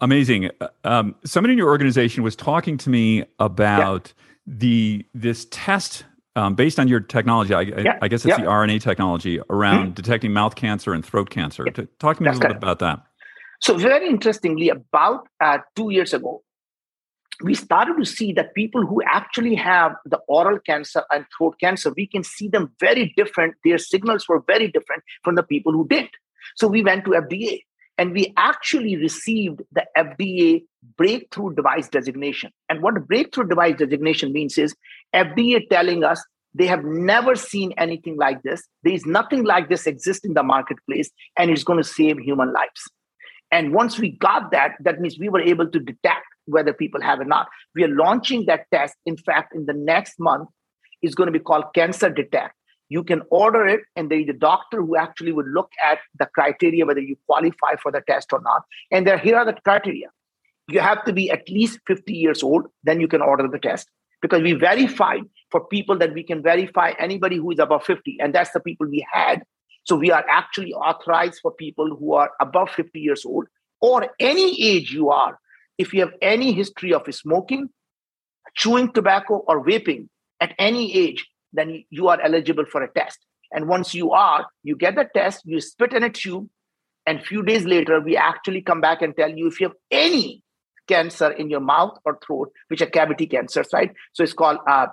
Amazing. 0.00 0.50
Uh, 0.60 0.68
um, 0.82 1.14
somebody 1.24 1.52
in 1.52 1.58
your 1.58 1.68
organization 1.68 2.24
was 2.24 2.34
talking 2.34 2.76
to 2.78 2.90
me 2.90 3.24
about. 3.38 4.12
Yeah 4.16 4.22
the 4.46 5.04
this 5.14 5.46
test 5.50 6.04
um, 6.34 6.54
based 6.54 6.78
on 6.78 6.88
your 6.88 7.00
technology, 7.00 7.54
I, 7.54 7.60
yeah. 7.60 7.98
I 8.00 8.08
guess 8.08 8.24
it's 8.24 8.38
yeah. 8.38 8.44
the 8.44 8.50
RNA 8.50 8.80
technology 8.80 9.40
around 9.50 9.84
mm-hmm. 9.84 9.94
detecting 9.94 10.32
mouth 10.32 10.54
cancer 10.54 10.94
and 10.94 11.04
throat 11.04 11.30
cancer. 11.30 11.64
Yeah. 11.66 11.84
Talk 11.98 12.16
to 12.16 12.22
me 12.22 12.28
That's 12.28 12.38
a 12.38 12.42
little 12.42 12.54
bit 12.54 12.56
about 12.56 12.78
that. 12.78 13.04
So, 13.60 13.76
very 13.76 14.08
interestingly, 14.08 14.70
about 14.70 15.28
uh, 15.40 15.58
two 15.76 15.90
years 15.90 16.14
ago, 16.14 16.42
we 17.42 17.54
started 17.54 17.96
to 17.98 18.04
see 18.04 18.32
that 18.32 18.54
people 18.54 18.86
who 18.86 19.02
actually 19.02 19.54
have 19.56 19.94
the 20.06 20.18
oral 20.26 20.58
cancer 20.58 21.02
and 21.10 21.26
throat 21.36 21.56
cancer, 21.60 21.92
we 21.96 22.06
can 22.06 22.24
see 22.24 22.48
them 22.48 22.72
very 22.80 23.12
different. 23.16 23.54
Their 23.64 23.78
signals 23.78 24.28
were 24.28 24.42
very 24.46 24.68
different 24.68 25.02
from 25.22 25.34
the 25.34 25.42
people 25.42 25.72
who 25.72 25.86
didn't. 25.86 26.10
So, 26.56 26.66
we 26.66 26.82
went 26.82 27.04
to 27.04 27.10
FDA 27.10 27.60
and 27.98 28.12
we 28.12 28.32
actually 28.36 28.96
received 28.96 29.62
the 29.70 29.86
FDA 29.96 30.64
breakthrough 30.96 31.54
device 31.54 31.88
designation. 31.88 32.50
And 32.68 32.82
what 32.82 33.06
breakthrough 33.06 33.48
device 33.48 33.76
designation 33.78 34.32
means 34.32 34.58
is 34.58 34.74
FDA 35.14 35.68
telling 35.68 36.04
us 36.04 36.24
they 36.54 36.66
have 36.66 36.84
never 36.84 37.34
seen 37.34 37.72
anything 37.78 38.16
like 38.16 38.42
this. 38.42 38.62
There 38.82 38.92
is 38.92 39.06
nothing 39.06 39.44
like 39.44 39.68
this 39.68 39.86
exist 39.86 40.24
in 40.24 40.34
the 40.34 40.42
marketplace, 40.42 41.10
and 41.38 41.50
it's 41.50 41.64
going 41.64 41.78
to 41.78 41.88
save 41.88 42.18
human 42.18 42.52
lives. 42.52 42.90
And 43.50 43.72
once 43.72 43.98
we 43.98 44.10
got 44.10 44.50
that, 44.50 44.76
that 44.80 45.00
means 45.00 45.18
we 45.18 45.28
were 45.28 45.40
able 45.40 45.68
to 45.70 45.78
detect 45.78 46.26
whether 46.46 46.72
people 46.72 47.00
have 47.00 47.20
or 47.20 47.24
not. 47.24 47.48
We 47.74 47.84
are 47.84 47.88
launching 47.88 48.46
that 48.46 48.66
test. 48.72 48.96
In 49.06 49.16
fact, 49.16 49.54
in 49.54 49.66
the 49.66 49.74
next 49.74 50.18
month, 50.18 50.48
is 51.02 51.14
going 51.14 51.26
to 51.26 51.32
be 51.32 51.38
called 51.38 51.64
Cancer 51.74 52.10
Detect 52.10 52.54
you 52.92 53.02
can 53.02 53.22
order 53.30 53.66
it 53.66 53.80
and 53.96 54.10
there 54.10 54.20
is 54.20 54.28
a 54.28 54.34
doctor 54.34 54.82
who 54.82 54.96
actually 54.96 55.32
would 55.32 55.48
look 55.48 55.70
at 55.90 55.98
the 56.18 56.26
criteria 56.26 56.84
whether 56.84 57.00
you 57.00 57.16
qualify 57.26 57.72
for 57.82 57.90
the 57.90 58.02
test 58.06 58.32
or 58.32 58.40
not 58.42 58.64
and 58.90 59.06
there 59.06 59.18
here 59.26 59.36
are 59.36 59.46
the 59.46 59.56
criteria 59.68 60.08
you 60.72 60.80
have 60.80 61.04
to 61.04 61.12
be 61.12 61.30
at 61.30 61.48
least 61.48 61.78
50 61.86 62.12
years 62.12 62.42
old 62.42 62.66
then 62.84 63.00
you 63.00 63.08
can 63.08 63.22
order 63.22 63.48
the 63.48 63.58
test. 63.58 63.88
Because 64.20 64.42
we 64.42 64.52
verified 64.52 65.22
for 65.50 65.66
people 65.66 65.98
that 65.98 66.14
we 66.14 66.22
can 66.22 66.42
verify 66.42 66.92
anybody 66.98 67.36
who 67.36 67.50
is 67.50 67.58
above 67.58 67.84
50 67.84 68.18
and 68.20 68.34
that's 68.34 68.52
the 68.52 68.60
people 68.60 68.86
we 68.86 69.04
had. 69.10 69.42
So 69.84 69.96
we 69.96 70.12
are 70.12 70.24
actually 70.30 70.72
authorized 70.72 71.40
for 71.42 71.50
people 71.50 71.96
who 71.96 72.14
are 72.14 72.30
above 72.40 72.70
50 72.70 73.00
years 73.00 73.24
old 73.24 73.46
or 73.80 74.08
any 74.20 74.62
age 74.62 74.92
you 74.92 75.10
are. 75.10 75.38
If 75.76 75.92
you 75.92 76.00
have 76.00 76.12
any 76.22 76.52
history 76.52 76.94
of 76.94 77.02
smoking 77.12 77.68
chewing 78.54 78.92
tobacco 78.92 79.36
or 79.46 79.64
vaping 79.64 80.08
at 80.40 80.54
any 80.58 80.94
age 80.94 81.26
then 81.52 81.84
you 81.90 82.08
are 82.08 82.20
eligible 82.20 82.64
for 82.64 82.82
a 82.82 82.92
test. 82.92 83.18
And 83.52 83.68
once 83.68 83.94
you 83.94 84.12
are, 84.12 84.46
you 84.62 84.76
get 84.76 84.94
the 84.94 85.06
test, 85.14 85.42
you 85.44 85.60
spit 85.60 85.92
in 85.92 86.02
a 86.02 86.10
tube, 86.10 86.48
and 87.06 87.22
few 87.22 87.42
days 87.42 87.64
later, 87.64 88.00
we 88.00 88.16
actually 88.16 88.62
come 88.62 88.80
back 88.80 89.02
and 89.02 89.14
tell 89.16 89.30
you 89.30 89.48
if 89.48 89.60
you 89.60 89.68
have 89.68 89.76
any 89.90 90.42
cancer 90.88 91.30
in 91.30 91.50
your 91.50 91.60
mouth 91.60 91.98
or 92.04 92.18
throat, 92.24 92.52
which 92.68 92.82
are 92.82 92.86
cavity 92.86 93.26
cancers, 93.26 93.68
right? 93.72 93.92
So 94.12 94.22
it's 94.22 94.32
called 94.32 94.58
uh, 94.68 94.86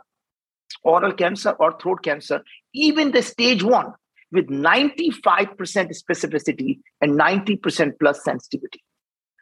oral 0.83 1.13
cancer 1.13 1.51
or 1.51 1.77
throat 1.79 2.03
cancer, 2.03 2.41
even 2.73 3.11
the 3.11 3.21
stage 3.21 3.63
one 3.63 3.93
with 4.31 4.47
95% 4.47 5.55
specificity 5.55 6.79
and 7.01 7.19
90% 7.19 7.93
plus 7.99 8.23
sensitivity, 8.23 8.83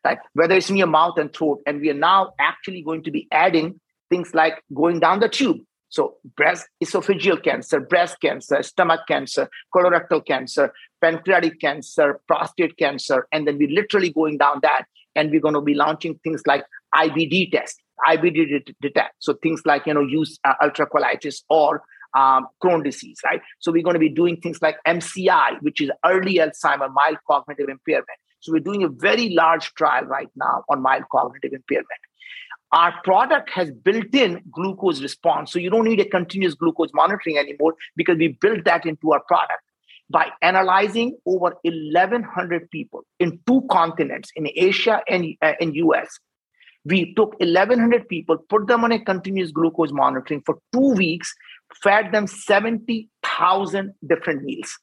right? 0.06 0.20
Whether 0.34 0.56
it's 0.56 0.70
in 0.70 0.78
your 0.78 0.88
mouth 0.88 1.18
and 1.18 1.34
throat. 1.34 1.62
And 1.66 1.82
we 1.82 1.90
are 1.90 1.96
now 1.96 2.34
actually 2.40 2.82
going 2.82 3.04
to 3.04 3.12
be 3.12 3.28
adding 3.32 3.80
things 4.10 4.34
like 4.34 4.64
going 4.74 5.02
down 5.02 5.20
the 5.20 5.28
tube 5.28 5.58
so, 5.90 6.16
breast 6.36 6.68
esophageal 6.84 7.42
cancer, 7.42 7.80
breast 7.80 8.20
cancer, 8.20 8.62
stomach 8.62 9.02
cancer, 9.08 9.50
colorectal 9.74 10.26
cancer, 10.26 10.74
pancreatic 11.02 11.62
cancer, 11.62 12.20
prostate 12.28 12.78
cancer, 12.78 13.28
and 13.32 13.48
then 13.48 13.58
we're 13.58 13.70
literally 13.70 14.12
going 14.12 14.38
down 14.38 14.60
that. 14.64 14.86
And 15.18 15.32
we're 15.32 15.42
going 15.42 15.56
to 15.56 15.62
be 15.62 15.74
launching 15.74 16.18
things 16.24 16.42
like 16.46 16.64
IBD 16.96 17.52
test, 17.52 17.82
IBD 18.08 18.74
detect. 18.82 19.16
So 19.20 19.34
things 19.44 19.62
like 19.66 19.86
you 19.86 19.94
know 19.94 20.02
use 20.02 20.40
uh, 20.46 20.54
ultracolitis 20.62 21.42
or 21.50 21.82
um, 22.16 22.48
Crohn 22.64 22.84
disease, 22.84 23.20
right? 23.26 23.42
So 23.60 23.72
we're 23.72 23.84
going 23.84 23.96
to 23.96 24.00
be 24.00 24.10
doing 24.10 24.38
things 24.38 24.62
like 24.62 24.78
MCI, 24.88 25.62
which 25.62 25.82
is 25.82 25.92
early 26.06 26.36
Alzheimer, 26.36 26.92
mild 26.94 27.18
cognitive 27.28 27.70
impairment. 27.70 28.20
So 28.40 28.52
we're 28.52 28.60
doing 28.60 28.84
a 28.84 28.90
very 28.90 29.30
large 29.30 29.74
trial 29.74 30.06
right 30.06 30.30
now 30.36 30.64
on 30.70 30.82
mild 30.82 31.04
cognitive 31.12 31.54
impairment. 31.54 32.00
Our 32.72 32.94
product 33.04 33.50
has 33.52 33.72
built 33.72 34.14
in 34.14 34.42
glucose 34.52 35.02
response. 35.02 35.52
So 35.52 35.60
you 35.60 35.70
don't 35.70 35.86
need 35.86 36.02
a 36.02 36.10
continuous 36.10 36.54
glucose 36.54 36.90
monitoring 36.94 37.38
anymore 37.38 37.76
because 37.96 38.18
we 38.18 38.38
built 38.42 38.66
that 38.66 38.86
into 38.86 39.14
our 39.14 39.22
product. 39.28 39.62
By 40.10 40.30
analyzing 40.42 41.18
over 41.26 41.58
1,100 41.64 42.72
people 42.72 43.04
in 43.20 43.40
two 43.46 43.64
continents, 43.70 44.32
in 44.36 44.48
Asia 44.56 45.02
and 45.08 45.36
uh, 45.42 45.54
in 45.60 45.74
US, 45.74 46.20
We 46.88 47.14
took 47.16 47.38
1,100 47.40 48.08
people, 48.08 48.38
put 48.38 48.68
them 48.68 48.86
on 48.86 48.94
a 48.94 49.04
continuous 49.04 49.52
glucose 49.52 49.92
monitoring 49.92 50.42
for 50.46 50.60
two 50.72 50.94
weeks, 50.94 51.34
fed 51.84 52.14
them 52.14 52.28
70,000 52.28 53.94
different 54.08 54.44
meals. 54.44 54.78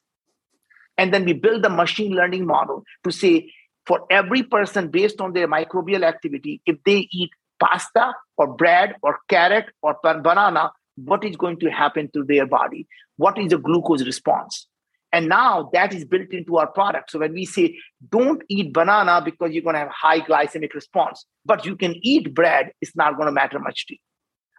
And 0.97 1.13
then 1.13 1.25
we 1.25 1.33
built 1.33 1.63
the 1.63 1.69
machine 1.69 2.13
learning 2.13 2.45
model 2.45 2.83
to 3.03 3.11
say 3.11 3.51
for 3.87 4.05
every 4.09 4.43
person, 4.43 4.89
based 4.89 5.19
on 5.19 5.33
their 5.33 5.47
microbial 5.47 6.03
activity, 6.03 6.61
if 6.65 6.77
they 6.85 7.07
eat 7.11 7.31
pasta 7.59 8.13
or 8.37 8.53
bread 8.53 8.95
or 9.01 9.19
carrot 9.27 9.65
or 9.81 9.97
banana, 10.03 10.71
what 10.95 11.23
is 11.23 11.35
going 11.35 11.59
to 11.59 11.71
happen 11.71 12.09
to 12.13 12.23
their 12.23 12.45
body? 12.45 12.87
What 13.17 13.37
is 13.37 13.49
the 13.49 13.57
glucose 13.57 14.05
response? 14.05 14.67
And 15.15 15.29
now 15.29 15.69
that 15.71 15.93
is 15.93 16.03
built 16.03 16.31
into 16.31 16.57
our 16.57 16.67
product. 16.67 17.11
So 17.11 17.19
when 17.19 17.31
we 17.31 17.45
say 17.45 17.77
don't 18.09 18.43
eat 18.49 18.73
banana 18.73 19.21
because 19.23 19.53
you're 19.53 19.63
going 19.63 19.75
to 19.75 19.79
have 19.79 19.87
high 19.87 20.19
glycemic 20.19 20.73
response, 20.73 21.25
but 21.45 21.65
you 21.65 21.77
can 21.77 21.95
eat 22.01 22.33
bread, 22.33 22.73
it's 22.81 22.97
not 22.97 23.15
going 23.15 23.27
to 23.27 23.31
matter 23.31 23.57
much 23.57 23.87
to 23.87 23.93
you. 23.93 23.99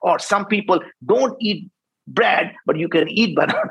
Or 0.00 0.18
some 0.18 0.46
people 0.46 0.80
don't 1.04 1.36
eat 1.42 1.70
bread, 2.08 2.54
but 2.64 2.78
you 2.78 2.88
can 2.88 3.06
eat 3.06 3.36
banana. 3.40 3.68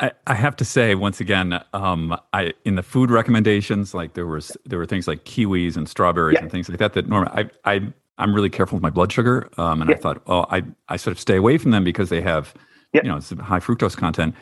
I, 0.00 0.12
I 0.26 0.32
have 0.32 0.56
to 0.56 0.64
say 0.64 0.94
once 0.94 1.20
again, 1.20 1.62
um, 1.74 2.18
I 2.32 2.54
in 2.64 2.76
the 2.76 2.82
food 2.82 3.10
recommendations, 3.10 3.92
like 3.92 4.14
there 4.14 4.26
was 4.26 4.56
there 4.64 4.78
were 4.78 4.86
things 4.86 5.06
like 5.06 5.26
kiwis 5.26 5.76
and 5.76 5.86
strawberries 5.86 6.36
yeah. 6.36 6.44
and 6.44 6.50
things 6.50 6.66
like 6.70 6.78
that. 6.78 6.94
That 6.94 7.08
normally 7.08 7.50
I 7.64 7.74
I 7.74 7.92
I'm 8.16 8.34
really 8.34 8.48
careful 8.48 8.76
with 8.76 8.82
my 8.82 8.88
blood 8.88 9.12
sugar, 9.12 9.50
um, 9.58 9.82
and 9.82 9.90
yeah. 9.90 9.96
I 9.96 9.98
thought, 9.98 10.22
oh, 10.26 10.46
I 10.48 10.62
I 10.88 10.96
sort 10.96 11.12
of 11.12 11.20
stay 11.20 11.36
away 11.36 11.58
from 11.58 11.72
them 11.72 11.84
because 11.84 12.08
they 12.08 12.22
have 12.22 12.54
yeah. 12.92 13.02
you 13.02 13.08
know 13.08 13.16
it's 13.16 13.30
high 13.30 13.60
fructose 13.60 13.96
content. 13.96 14.34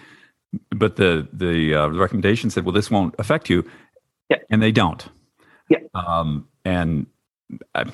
But 0.70 0.96
the 0.96 1.28
the, 1.32 1.74
uh, 1.74 1.88
the 1.88 1.98
recommendation 1.98 2.48
said, 2.48 2.64
well, 2.64 2.72
this 2.72 2.90
won't 2.90 3.14
affect 3.18 3.50
you, 3.50 3.68
yeah. 4.30 4.38
and 4.48 4.62
they 4.62 4.72
don't. 4.72 5.06
Yeah. 5.68 5.80
Um, 5.94 6.48
and 6.64 7.06
I, 7.74 7.84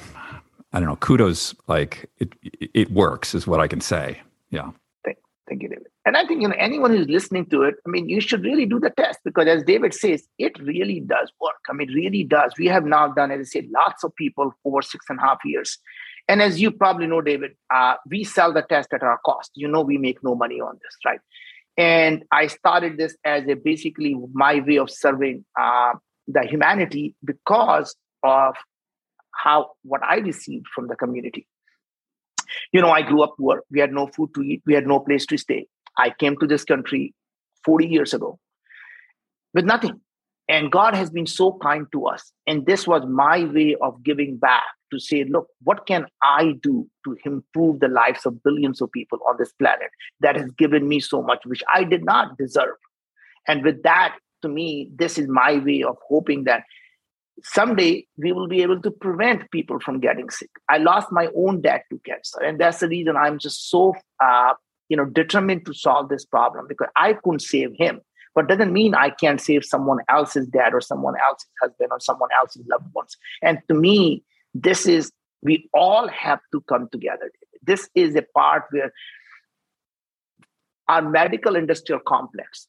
I 0.72 0.80
don't 0.80 0.88
know. 0.88 0.96
Kudos, 0.96 1.54
like 1.66 2.08
it 2.18 2.32
it 2.42 2.92
works, 2.92 3.34
is 3.34 3.46
what 3.46 3.60
I 3.60 3.66
can 3.66 3.80
say. 3.80 4.20
Yeah. 4.50 4.70
Thank, 5.04 5.18
thank 5.48 5.62
you, 5.62 5.68
David. 5.68 5.86
And 6.06 6.16
I 6.16 6.26
think 6.26 6.42
you 6.42 6.48
know 6.48 6.54
anyone 6.58 6.90
who's 6.90 7.08
listening 7.08 7.46
to 7.46 7.62
it, 7.62 7.76
I 7.86 7.88
mean, 7.88 8.08
you 8.08 8.20
should 8.20 8.44
really 8.44 8.66
do 8.66 8.78
the 8.78 8.90
test 8.90 9.20
because, 9.24 9.48
as 9.48 9.64
David 9.64 9.94
says, 9.94 10.28
it 10.38 10.58
really 10.60 11.00
does 11.00 11.32
work. 11.40 11.62
I 11.68 11.72
mean, 11.72 11.88
really 11.92 12.24
does. 12.24 12.52
We 12.58 12.66
have 12.66 12.84
now 12.84 13.08
done, 13.08 13.30
as 13.30 13.40
I 13.40 13.44
said, 13.44 13.68
lots 13.70 14.04
of 14.04 14.14
people 14.14 14.54
over 14.64 14.82
six 14.82 15.06
and 15.08 15.18
a 15.18 15.22
half 15.22 15.38
years. 15.44 15.78
And 16.26 16.40
as 16.40 16.60
you 16.60 16.70
probably 16.70 17.06
know, 17.06 17.20
David, 17.20 17.52
uh, 17.72 17.94
we 18.08 18.24
sell 18.24 18.52
the 18.52 18.62
test 18.62 18.92
at 18.92 19.02
our 19.02 19.18
cost. 19.24 19.50
You 19.54 19.68
know, 19.68 19.82
we 19.82 19.98
make 19.98 20.22
no 20.22 20.34
money 20.34 20.60
on 20.60 20.78
this, 20.82 20.96
right? 21.04 21.20
And 21.76 22.24
I 22.32 22.46
started 22.46 22.96
this 22.96 23.16
as 23.24 23.46
a 23.48 23.54
basically 23.54 24.16
my 24.32 24.60
way 24.66 24.78
of 24.78 24.90
serving 24.90 25.44
uh, 25.60 25.92
the 26.28 26.42
humanity 26.42 27.14
because 27.24 27.94
of 28.22 28.54
how 29.32 29.72
what 29.82 30.02
I 30.02 30.16
received 30.16 30.66
from 30.74 30.88
the 30.88 30.96
community. 30.96 31.46
You 32.72 32.80
know, 32.80 32.90
I 32.90 33.02
grew 33.02 33.22
up 33.22 33.34
poor. 33.38 33.62
We 33.70 33.80
had 33.80 33.92
no 33.92 34.06
food 34.06 34.30
to 34.34 34.42
eat. 34.42 34.62
We 34.64 34.74
had 34.74 34.86
no 34.86 35.00
place 35.00 35.26
to 35.26 35.36
stay. 35.36 35.66
I 35.98 36.10
came 36.10 36.36
to 36.38 36.46
this 36.46 36.64
country 36.64 37.14
40 37.64 37.86
years 37.86 38.14
ago 38.14 38.38
with 39.52 39.64
nothing. 39.64 40.00
And 40.48 40.70
God 40.70 40.94
has 40.94 41.10
been 41.10 41.26
so 41.26 41.58
kind 41.62 41.86
to 41.92 42.06
us. 42.06 42.32
And 42.46 42.66
this 42.66 42.86
was 42.86 43.02
my 43.06 43.44
way 43.44 43.76
of 43.80 44.02
giving 44.02 44.36
back 44.36 44.62
to 44.92 44.98
say, 44.98 45.24
look, 45.24 45.48
what 45.62 45.86
can 45.86 46.06
I 46.22 46.54
do 46.62 46.88
to 47.04 47.16
improve 47.24 47.80
the 47.80 47.88
lives 47.88 48.26
of 48.26 48.42
billions 48.42 48.82
of 48.82 48.92
people 48.92 49.18
on 49.28 49.36
this 49.38 49.52
planet 49.52 49.88
that 50.20 50.36
has 50.36 50.50
given 50.58 50.86
me 50.86 51.00
so 51.00 51.22
much, 51.22 51.40
which 51.46 51.62
I 51.72 51.84
did 51.84 52.04
not 52.04 52.36
deserve? 52.36 52.76
And 53.48 53.64
with 53.64 53.82
that, 53.84 54.16
to 54.42 54.48
me, 54.48 54.90
this 54.94 55.18
is 55.18 55.28
my 55.28 55.58
way 55.58 55.82
of 55.82 55.96
hoping 56.06 56.44
that 56.44 56.64
someday 57.42 58.06
we 58.18 58.32
will 58.32 58.46
be 58.46 58.62
able 58.62 58.80
to 58.82 58.90
prevent 58.90 59.50
people 59.50 59.80
from 59.80 59.98
getting 59.98 60.28
sick. 60.28 60.50
I 60.68 60.76
lost 60.78 61.10
my 61.10 61.28
own 61.34 61.62
dad 61.62 61.82
to 61.90 61.98
cancer, 62.04 62.42
and 62.42 62.60
that's 62.60 62.78
the 62.78 62.88
reason 62.88 63.16
I'm 63.16 63.38
just 63.38 63.70
so 63.70 63.94
uh, 64.22 64.52
you 64.88 64.96
know 64.96 65.04
determined 65.06 65.64
to 65.66 65.74
solve 65.74 66.08
this 66.08 66.24
problem 66.24 66.66
because 66.68 66.88
i 66.96 67.12
couldn't 67.12 67.40
save 67.40 67.70
him 67.76 68.00
but 68.34 68.48
doesn't 68.48 68.72
mean 68.72 68.94
i 68.94 69.10
can't 69.10 69.40
save 69.40 69.64
someone 69.64 69.98
else's 70.08 70.46
dad 70.48 70.74
or 70.74 70.80
someone 70.80 71.14
else's 71.26 71.48
husband 71.62 71.90
or 71.90 72.00
someone 72.00 72.30
else's 72.38 72.66
loved 72.66 72.92
ones. 72.94 73.16
And 73.42 73.58
to 73.68 73.74
me 73.74 74.22
this 74.54 74.86
is 74.86 75.12
we 75.42 75.68
all 75.74 76.08
have 76.08 76.40
to 76.52 76.60
come 76.62 76.88
together 76.90 77.30
this 77.62 77.88
is 77.94 78.14
a 78.14 78.22
part 78.36 78.64
where 78.70 78.92
our 80.88 81.02
medical 81.02 81.56
industrial 81.56 82.00
complex 82.00 82.68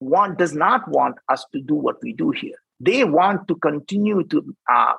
one 0.00 0.34
does 0.34 0.54
not 0.54 0.88
want 0.88 1.16
us 1.28 1.44
to 1.52 1.60
do 1.60 1.74
what 1.74 1.96
we 2.02 2.12
do 2.12 2.30
here. 2.30 2.56
They 2.80 3.04
want 3.04 3.46
to 3.48 3.54
continue 3.56 4.24
to 4.24 4.56
uh, 4.70 4.94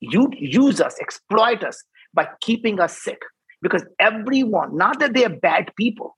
use 0.00 0.80
us 0.80 0.98
exploit 0.98 1.62
us 1.62 1.84
by 2.12 2.28
keeping 2.40 2.80
us 2.80 2.98
sick. 2.98 3.20
Because 3.62 3.84
everyone, 3.98 4.76
not 4.76 4.98
that 5.00 5.12
they 5.12 5.26
are 5.26 5.36
bad 5.36 5.70
people, 5.76 6.16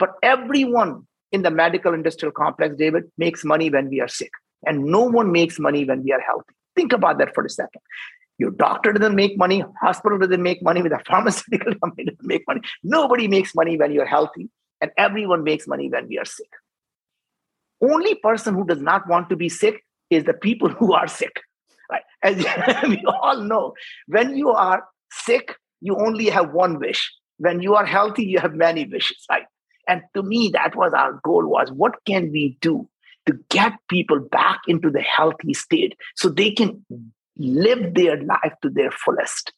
but 0.00 0.14
everyone 0.24 1.06
in 1.32 1.42
the 1.42 1.50
medical 1.50 1.94
industrial 1.94 2.32
complex, 2.32 2.76
David, 2.76 3.04
makes 3.18 3.44
money 3.44 3.70
when 3.70 3.88
we 3.88 4.00
are 4.00 4.08
sick. 4.08 4.30
And 4.66 4.84
no 4.84 5.02
one 5.02 5.30
makes 5.30 5.58
money 5.58 5.84
when 5.84 6.02
we 6.02 6.12
are 6.12 6.20
healthy. 6.20 6.54
Think 6.74 6.92
about 6.92 7.18
that 7.18 7.34
for 7.34 7.44
a 7.44 7.50
second. 7.50 7.80
Your 8.38 8.50
doctor 8.50 8.92
doesn't 8.92 9.16
make 9.16 9.36
money, 9.36 9.64
hospital 9.80 10.18
doesn't 10.18 10.42
make 10.42 10.62
money, 10.62 10.80
with 10.80 10.92
a 10.92 11.00
pharmaceutical 11.06 11.74
company 11.76 12.04
doesn't 12.04 12.26
make 12.26 12.44
money. 12.46 12.60
Nobody 12.82 13.28
makes 13.28 13.54
money 13.54 13.76
when 13.76 13.92
you're 13.92 14.06
healthy, 14.06 14.48
and 14.80 14.90
everyone 14.96 15.42
makes 15.42 15.66
money 15.66 15.90
when 15.90 16.06
we 16.08 16.18
are 16.18 16.24
sick. 16.24 16.48
Only 17.82 18.14
person 18.14 18.54
who 18.54 18.64
does 18.64 18.80
not 18.80 19.08
want 19.08 19.28
to 19.30 19.36
be 19.36 19.48
sick 19.48 19.84
is 20.10 20.24
the 20.24 20.34
people 20.34 20.68
who 20.68 20.92
are 20.92 21.08
sick. 21.08 21.40
Right? 21.90 22.02
As 22.22 22.36
we 22.88 23.02
all 23.06 23.40
know, 23.40 23.74
when 24.06 24.36
you 24.36 24.50
are 24.50 24.84
sick, 25.10 25.54
you 25.80 25.96
only 25.96 26.26
have 26.26 26.52
one 26.52 26.78
wish. 26.78 27.12
When 27.38 27.60
you 27.60 27.74
are 27.74 27.86
healthy, 27.86 28.24
you 28.24 28.40
have 28.40 28.54
many 28.54 28.84
wishes, 28.84 29.24
right? 29.30 29.46
And 29.88 30.02
to 30.14 30.22
me, 30.22 30.50
that 30.52 30.76
was 30.76 30.92
our 30.92 31.18
goal 31.24 31.46
was 31.46 31.72
what 31.72 31.96
can 32.04 32.30
we 32.30 32.58
do 32.60 32.88
to 33.26 33.38
get 33.50 33.72
people 33.88 34.20
back 34.20 34.60
into 34.66 34.90
the 34.90 35.00
healthy 35.00 35.54
state 35.54 35.96
so 36.16 36.28
they 36.28 36.50
can 36.50 36.84
live 37.36 37.94
their 37.94 38.22
life 38.22 38.52
to 38.62 38.70
their 38.70 38.90
fullest. 38.90 39.52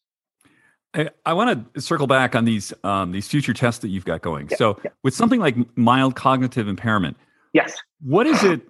I, 0.93 1.09
I 1.25 1.35
want 1.35 1.75
to 1.75 1.81
circle 1.81 2.09
back 2.09 2.35
on 2.35 2.45
these 2.45 2.73
um, 2.83 3.13
these 3.13 3.29
future 3.29 3.55
tests 3.55 3.81
that 3.83 3.89
you've 3.89 4.05
got 4.05 4.23
going. 4.23 4.49
Yeah, 4.51 4.57
so, 4.57 4.81
yeah. 4.85 4.91
with 5.05 5.15
something 5.15 5.39
like 5.39 5.57
mild 5.77 6.17
cognitive 6.17 6.67
impairment, 6.67 7.17
yes, 7.53 7.79
what 8.01 8.27
is 8.27 8.43
it? 8.43 8.61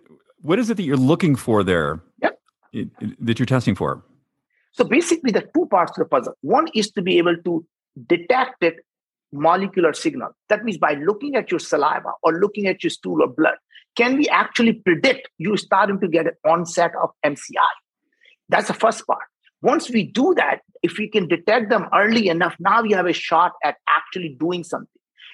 What 0.43 0.59
is 0.59 0.69
it 0.69 0.77
that 0.77 0.83
you're 0.83 0.97
looking 0.97 1.35
for 1.35 1.63
there? 1.63 2.03
Yep. 2.23 2.39
that 3.21 3.39
you're 3.39 3.47
testing 3.47 3.75
for? 3.75 4.03
So 4.73 4.85
basically, 4.85 5.33
the 5.33 5.49
two 5.55 5.67
parts 5.67 5.93
of 5.93 6.05
the 6.05 6.05
puzzle. 6.05 6.35
One 6.43 6.69
is 6.75 6.91
to 6.93 7.03
be 7.03 7.17
able 7.17 7.37
to 7.45 7.65
detect 8.07 8.63
it 8.63 8.77
molecular 9.33 9.93
signal. 9.93 10.31
That 10.49 10.65
means 10.65 10.79
by 10.79 10.95
looking 10.95 11.37
at 11.37 11.51
your 11.51 11.61
saliva 11.61 12.13
or 12.23 12.39
looking 12.39 12.67
at 12.67 12.83
your 12.83 12.91
stool 12.91 13.23
or 13.23 13.29
blood, 13.29 13.57
can 13.97 14.17
we 14.17 14.29
actually 14.29 14.75
predict 14.75 15.29
you 15.39 15.57
starting 15.57 16.01
to 16.01 16.09
get 16.09 16.27
an 16.27 16.35
onset 16.45 16.93
of 17.03 17.11
MCI? 17.25 17.71
That's 18.49 18.69
the 18.69 18.75
first 18.75 19.07
part. 19.07 19.23
Once 19.63 19.91
we 19.91 20.05
do 20.05 20.35
that, 20.37 20.61
if 20.83 20.97
we 20.99 21.09
can 21.09 21.29
detect 21.29 21.69
them 21.71 21.87
early 21.95 22.29
enough, 22.29 22.57
now 22.59 22.83
we 22.83 22.93
have 22.93 23.07
a 23.07 23.13
shot 23.13 23.53
at 23.63 23.77
actually 23.89 24.37
doing 24.41 24.65
something. 24.65 24.89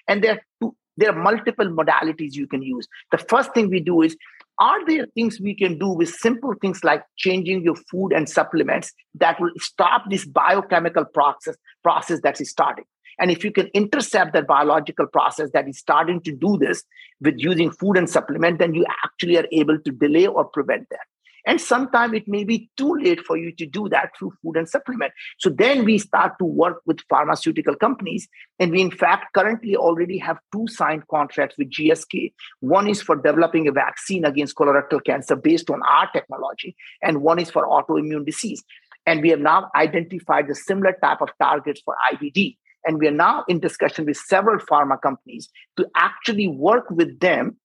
And 0.08 0.22
there 0.22 0.32
are 0.32 0.40
two, 0.60 0.76
there 0.96 1.10
are 1.10 1.22
multiple 1.22 1.66
modalities 1.66 2.34
you 2.34 2.46
can 2.46 2.62
use. 2.62 2.88
The 3.12 3.18
first 3.18 3.54
thing 3.54 3.68
we 3.68 3.80
do 3.80 4.02
is 4.02 4.16
are 4.58 4.84
there 4.86 5.06
things 5.14 5.38
we 5.40 5.54
can 5.54 5.78
do 5.78 5.88
with 5.88 6.08
simple 6.08 6.54
things 6.60 6.82
like 6.82 7.02
changing 7.16 7.62
your 7.62 7.76
food 7.90 8.12
and 8.12 8.28
supplements 8.28 8.92
that 9.14 9.38
will 9.38 9.50
stop 9.58 10.04
this 10.08 10.24
biochemical 10.24 11.04
process 11.04 11.56
process 11.82 12.20
that 12.22 12.40
is 12.40 12.50
starting 12.50 12.86
and 13.18 13.30
if 13.30 13.44
you 13.44 13.50
can 13.50 13.66
intercept 13.68 14.32
that 14.32 14.46
biological 14.46 15.06
process 15.06 15.50
that 15.52 15.68
is 15.68 15.78
starting 15.78 16.20
to 16.20 16.32
do 16.32 16.58
this 16.58 16.84
with 17.20 17.34
using 17.38 17.70
food 17.70 17.96
and 17.96 18.08
supplement 18.08 18.58
then 18.58 18.74
you 18.74 18.84
actually 19.04 19.36
are 19.36 19.48
able 19.52 19.78
to 19.78 19.90
delay 19.90 20.26
or 20.26 20.44
prevent 20.44 20.86
that 20.90 21.06
and 21.46 21.60
sometimes 21.60 22.12
it 22.14 22.26
may 22.26 22.42
be 22.42 22.68
too 22.76 22.96
late 22.96 23.20
for 23.20 23.36
you 23.36 23.52
to 23.52 23.66
do 23.66 23.88
that 23.88 24.10
through 24.18 24.32
food 24.42 24.56
and 24.56 24.68
supplement. 24.68 25.12
So 25.38 25.48
then 25.48 25.84
we 25.84 25.96
start 25.98 26.32
to 26.40 26.44
work 26.44 26.82
with 26.86 26.98
pharmaceutical 27.08 27.76
companies. 27.76 28.28
And 28.58 28.72
we, 28.72 28.82
in 28.82 28.90
fact, 28.90 29.32
currently 29.32 29.76
already 29.76 30.18
have 30.18 30.38
two 30.52 30.66
signed 30.66 31.06
contracts 31.08 31.56
with 31.56 31.70
GSK. 31.70 32.32
One 32.60 32.88
is 32.88 33.00
for 33.00 33.14
developing 33.14 33.68
a 33.68 33.72
vaccine 33.72 34.24
against 34.24 34.56
colorectal 34.56 35.02
cancer 35.04 35.36
based 35.36 35.70
on 35.70 35.80
our 35.88 36.10
technology, 36.10 36.76
and 37.00 37.22
one 37.22 37.38
is 37.38 37.50
for 37.50 37.66
autoimmune 37.66 38.26
disease. 38.26 38.64
And 39.06 39.22
we 39.22 39.28
have 39.28 39.38
now 39.38 39.70
identified 39.76 40.48
the 40.48 40.54
similar 40.56 40.96
type 41.00 41.22
of 41.22 41.28
targets 41.40 41.80
for 41.84 41.94
IBD. 42.12 42.56
And 42.86 42.98
we 42.98 43.08
are 43.08 43.12
now 43.12 43.44
in 43.48 43.60
discussion 43.60 44.06
with 44.06 44.16
several 44.16 44.58
pharma 44.58 45.00
companies 45.00 45.48
to 45.76 45.86
actually 45.96 46.48
work 46.48 46.88
with 46.90 47.18
them 47.20 47.56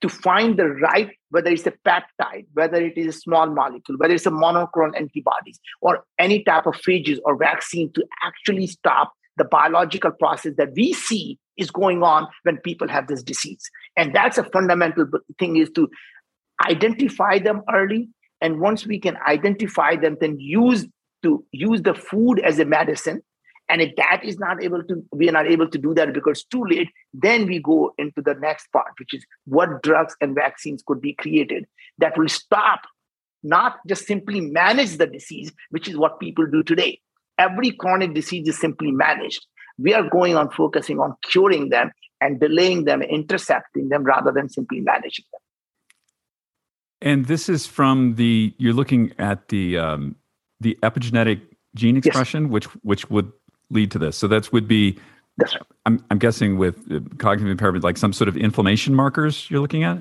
to 0.00 0.08
find 0.08 0.58
the 0.58 0.68
right, 0.68 1.10
whether 1.28 1.50
it's 1.50 1.66
a 1.66 1.72
peptide, 1.86 2.46
whether 2.54 2.80
it 2.80 2.96
is 2.96 3.06
a 3.06 3.18
small 3.18 3.46
molecule, 3.46 3.98
whether 3.98 4.14
it's 4.14 4.26
a 4.26 4.30
monoclonal 4.30 4.96
antibodies, 4.96 5.60
or 5.82 6.04
any 6.18 6.42
type 6.42 6.66
of 6.66 6.74
phages 6.74 7.18
or 7.24 7.36
vaccine 7.36 7.92
to 7.92 8.04
actually 8.24 8.66
stop 8.66 9.12
the 9.36 9.44
biological 9.44 10.10
process 10.10 10.54
that 10.56 10.70
we 10.74 10.92
see 10.92 11.38
is 11.56 11.70
going 11.70 12.02
on 12.02 12.26
when 12.42 12.56
people 12.58 12.88
have 12.88 13.06
this 13.08 13.22
disease. 13.22 13.70
And 13.96 14.14
that's 14.14 14.38
a 14.38 14.44
fundamental 14.44 15.06
thing 15.38 15.56
is 15.56 15.70
to 15.76 15.88
identify 16.66 17.38
them 17.38 17.62
early. 17.72 18.08
And 18.40 18.60
once 18.60 18.86
we 18.86 18.98
can 18.98 19.16
identify 19.28 19.96
them, 19.96 20.16
then 20.20 20.38
use 20.38 20.86
to 21.22 21.44
use 21.52 21.82
the 21.82 21.94
food 21.94 22.40
as 22.40 22.58
a 22.58 22.64
medicine. 22.64 23.22
And 23.70 23.80
if 23.80 23.94
that 23.96 24.22
is 24.24 24.36
not 24.36 24.60
able 24.62 24.82
to, 24.82 25.04
we 25.12 25.28
are 25.28 25.32
not 25.32 25.46
able 25.46 25.70
to 25.70 25.78
do 25.78 25.94
that 25.94 26.12
because 26.12 26.42
too 26.42 26.64
late, 26.68 26.88
then 27.14 27.46
we 27.46 27.60
go 27.60 27.94
into 27.98 28.20
the 28.20 28.34
next 28.34 28.66
part, 28.72 28.92
which 28.98 29.14
is 29.14 29.24
what 29.44 29.82
drugs 29.84 30.16
and 30.20 30.34
vaccines 30.34 30.82
could 30.84 31.00
be 31.00 31.12
created 31.14 31.66
that 31.98 32.18
will 32.18 32.28
stop, 32.28 32.80
not 33.44 33.76
just 33.86 34.06
simply 34.06 34.40
manage 34.40 34.96
the 34.96 35.06
disease, 35.06 35.52
which 35.70 35.88
is 35.88 35.96
what 35.96 36.18
people 36.18 36.46
do 36.46 36.64
today. 36.64 37.00
Every 37.38 37.70
chronic 37.70 38.12
disease 38.12 38.48
is 38.48 38.58
simply 38.58 38.90
managed. 38.90 39.46
We 39.78 39.94
are 39.94 40.08
going 40.08 40.36
on 40.36 40.50
focusing 40.50 40.98
on 40.98 41.14
curing 41.22 41.68
them 41.68 41.92
and 42.20 42.40
delaying 42.40 42.86
them, 42.86 43.02
intercepting 43.02 43.88
them 43.88 44.02
rather 44.02 44.32
than 44.32 44.48
simply 44.48 44.80
managing 44.80 45.26
them. 45.32 45.40
And 47.02 47.26
this 47.26 47.48
is 47.48 47.66
from 47.66 48.16
the 48.16 48.52
you're 48.58 48.74
looking 48.74 49.14
at 49.16 49.48
the 49.48 49.78
um, 49.78 50.16
the 50.58 50.76
epigenetic 50.82 51.40
gene 51.74 51.96
expression, 51.96 52.44
yes. 52.44 52.50
which 52.50 52.64
which 52.82 53.10
would 53.10 53.32
lead 53.70 53.90
to 53.92 53.98
this. 53.98 54.16
So 54.16 54.28
that 54.28 54.52
would 54.52 54.68
be. 54.68 54.98
Right. 55.38 55.56
I'm 55.86 56.04
I'm 56.10 56.18
guessing 56.18 56.58
with 56.58 56.76
uh, 56.92 57.00
cognitive 57.18 57.50
impairment, 57.50 57.82
like 57.82 57.96
some 57.96 58.12
sort 58.12 58.28
of 58.28 58.36
inflammation 58.36 58.94
markers 58.94 59.50
you're 59.50 59.60
looking 59.60 59.84
at. 59.84 59.98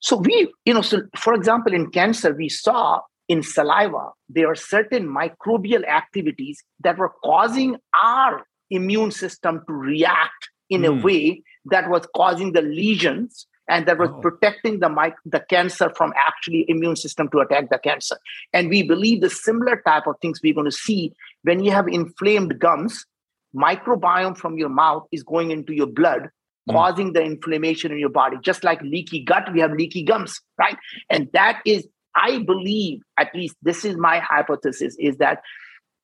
So 0.00 0.16
we, 0.16 0.52
you 0.66 0.74
know, 0.74 0.82
so 0.82 1.02
for 1.16 1.32
example, 1.32 1.72
in 1.72 1.90
cancer, 1.90 2.34
we 2.34 2.50
saw 2.50 3.00
in 3.28 3.42
saliva 3.42 4.10
there 4.28 4.50
are 4.50 4.54
certain 4.54 5.08
microbial 5.08 5.86
activities 5.88 6.62
that 6.80 6.98
were 6.98 7.12
causing 7.24 7.76
our 8.02 8.44
immune 8.70 9.10
system 9.10 9.62
to 9.66 9.72
react 9.72 10.50
in 10.68 10.82
mm. 10.82 10.88
a 10.88 10.92
hmm. 10.92 11.02
way 11.02 11.42
that 11.66 11.88
was 11.88 12.06
causing 12.14 12.52
the 12.52 12.62
lesions 12.62 13.46
and 13.68 13.86
that 13.86 13.98
was 13.98 14.10
oh. 14.10 14.20
protecting 14.20 14.80
the 14.80 14.88
mic- 14.88 15.14
the 15.24 15.40
cancer 15.40 15.90
from 15.96 16.12
actually 16.28 16.64
immune 16.68 16.96
system 16.96 17.28
to 17.30 17.38
attack 17.38 17.70
the 17.70 17.78
cancer 17.78 18.16
and 18.52 18.68
we 18.68 18.82
believe 18.82 19.20
the 19.20 19.30
similar 19.30 19.82
type 19.86 20.06
of 20.06 20.16
things 20.20 20.40
we're 20.42 20.54
going 20.54 20.64
to 20.64 20.72
see 20.72 21.12
when 21.42 21.62
you 21.62 21.70
have 21.70 21.88
inflamed 21.88 22.58
gums 22.58 23.06
microbiome 23.54 24.36
from 24.36 24.58
your 24.58 24.68
mouth 24.68 25.06
is 25.12 25.22
going 25.22 25.50
into 25.50 25.72
your 25.72 25.86
blood 25.86 26.28
mm. 26.68 26.74
causing 26.74 27.12
the 27.12 27.22
inflammation 27.22 27.92
in 27.92 27.98
your 27.98 28.08
body 28.08 28.36
just 28.42 28.64
like 28.64 28.80
leaky 28.82 29.22
gut 29.22 29.48
we 29.52 29.60
have 29.60 29.72
leaky 29.72 30.02
gums 30.02 30.40
right 30.58 30.76
and 31.10 31.28
that 31.32 31.60
is 31.64 31.86
i 32.16 32.38
believe 32.42 33.00
at 33.18 33.34
least 33.34 33.56
this 33.62 33.84
is 33.84 33.96
my 33.96 34.18
hypothesis 34.18 34.96
is 34.98 35.16
that 35.18 35.40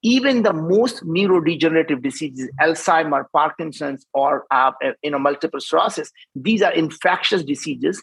even 0.02 0.42
the 0.42 0.52
most 0.52 1.04
neurodegenerative 1.04 2.02
diseases, 2.02 2.48
Alzheimer, 2.60 3.24
Parkinson's, 3.32 4.06
or 4.14 4.46
uh, 4.50 4.72
you 5.02 5.10
know 5.10 5.18
multiple 5.18 5.60
sclerosis, 5.60 6.10
these 6.34 6.62
are 6.62 6.72
infectious 6.72 7.42
diseases. 7.44 8.02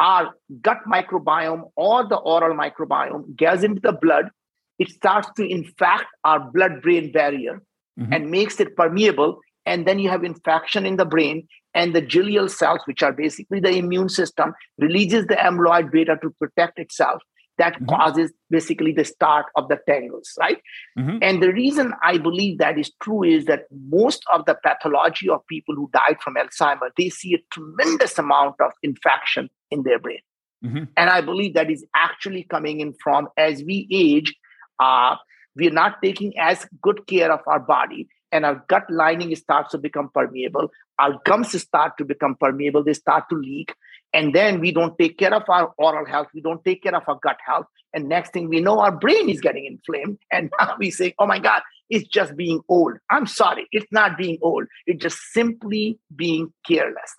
Our 0.00 0.34
gut 0.62 0.78
microbiome 0.86 1.70
or 1.76 2.06
the 2.06 2.16
oral 2.16 2.56
microbiome 2.56 3.36
gets 3.36 3.62
into 3.62 3.80
the 3.80 3.92
blood. 3.92 4.30
It 4.78 4.90
starts 4.90 5.28
to 5.36 5.44
infect 5.44 6.06
our 6.22 6.38
blood-brain 6.38 7.10
barrier 7.10 7.60
mm-hmm. 7.98 8.12
and 8.12 8.30
makes 8.30 8.60
it 8.60 8.76
permeable. 8.76 9.40
And 9.66 9.86
then 9.86 9.98
you 9.98 10.08
have 10.08 10.22
infection 10.22 10.86
in 10.86 10.96
the 10.96 11.04
brain, 11.04 11.46
and 11.74 11.94
the 11.94 12.00
glial 12.00 12.48
cells, 12.48 12.80
which 12.86 13.02
are 13.02 13.12
basically 13.12 13.60
the 13.60 13.70
immune 13.70 14.08
system, 14.08 14.54
releases 14.78 15.26
the 15.26 15.34
amyloid 15.34 15.90
beta 15.90 16.16
to 16.22 16.30
protect 16.38 16.78
itself 16.78 17.22
that 17.58 17.74
mm-hmm. 17.74 17.86
causes 17.86 18.32
basically 18.50 18.92
the 18.92 19.04
start 19.04 19.46
of 19.56 19.68
the 19.68 19.78
tangles, 19.86 20.32
right? 20.38 20.60
Mm-hmm. 20.98 21.18
And 21.22 21.42
the 21.42 21.52
reason 21.52 21.92
I 22.02 22.18
believe 22.18 22.58
that 22.58 22.78
is 22.78 22.90
true 23.02 23.22
is 23.22 23.44
that 23.46 23.64
most 23.88 24.22
of 24.32 24.46
the 24.46 24.56
pathology 24.64 25.28
of 25.28 25.46
people 25.46 25.74
who 25.74 25.90
died 25.92 26.18
from 26.22 26.34
Alzheimer, 26.34 26.90
they 26.96 27.10
see 27.10 27.34
a 27.34 27.38
tremendous 27.52 28.18
amount 28.18 28.56
of 28.60 28.72
infection 28.82 29.50
in 29.70 29.82
their 29.82 29.98
brain. 29.98 30.20
Mm-hmm. 30.64 30.84
And 30.96 31.10
I 31.10 31.20
believe 31.20 31.54
that 31.54 31.70
is 31.70 31.84
actually 31.94 32.44
coming 32.44 32.80
in 32.80 32.94
from 33.02 33.28
as 33.36 33.62
we 33.62 33.86
age, 33.92 34.34
uh, 34.80 35.16
we're 35.54 35.70
not 35.70 36.02
taking 36.02 36.38
as 36.38 36.66
good 36.82 37.06
care 37.06 37.32
of 37.32 37.40
our 37.46 37.60
body 37.60 38.08
and 38.32 38.44
our 38.44 38.64
gut 38.68 38.84
lining 38.90 39.34
starts 39.34 39.72
to 39.72 39.78
become 39.78 40.10
permeable. 40.12 40.70
Our 40.98 41.18
gums 41.24 41.60
start 41.60 41.96
to 41.98 42.04
become 42.04 42.36
permeable, 42.38 42.84
they 42.84 42.94
start 42.94 43.24
to 43.30 43.36
leak. 43.36 43.74
And 44.14 44.34
then 44.34 44.60
we 44.60 44.72
don't 44.72 44.96
take 44.98 45.18
care 45.18 45.34
of 45.34 45.42
our 45.48 45.72
oral 45.76 46.06
health, 46.06 46.28
we 46.34 46.40
don't 46.40 46.64
take 46.64 46.82
care 46.82 46.94
of 46.94 47.02
our 47.06 47.18
gut 47.22 47.36
health. 47.44 47.66
And 47.92 48.08
next 48.08 48.32
thing 48.32 48.48
we 48.48 48.60
know, 48.60 48.80
our 48.80 48.92
brain 48.92 49.28
is 49.28 49.40
getting 49.40 49.66
inflamed. 49.66 50.18
And 50.32 50.50
now 50.58 50.76
we 50.78 50.90
say, 50.90 51.14
oh 51.18 51.26
my 51.26 51.38
God, 51.38 51.62
it's 51.90 52.08
just 52.08 52.36
being 52.36 52.60
old. 52.68 52.94
I'm 53.10 53.26
sorry, 53.26 53.66
it's 53.72 53.90
not 53.90 54.16
being 54.16 54.38
old, 54.42 54.66
it's 54.86 55.02
just 55.02 55.18
simply 55.32 55.98
being 56.14 56.52
careless. 56.66 57.14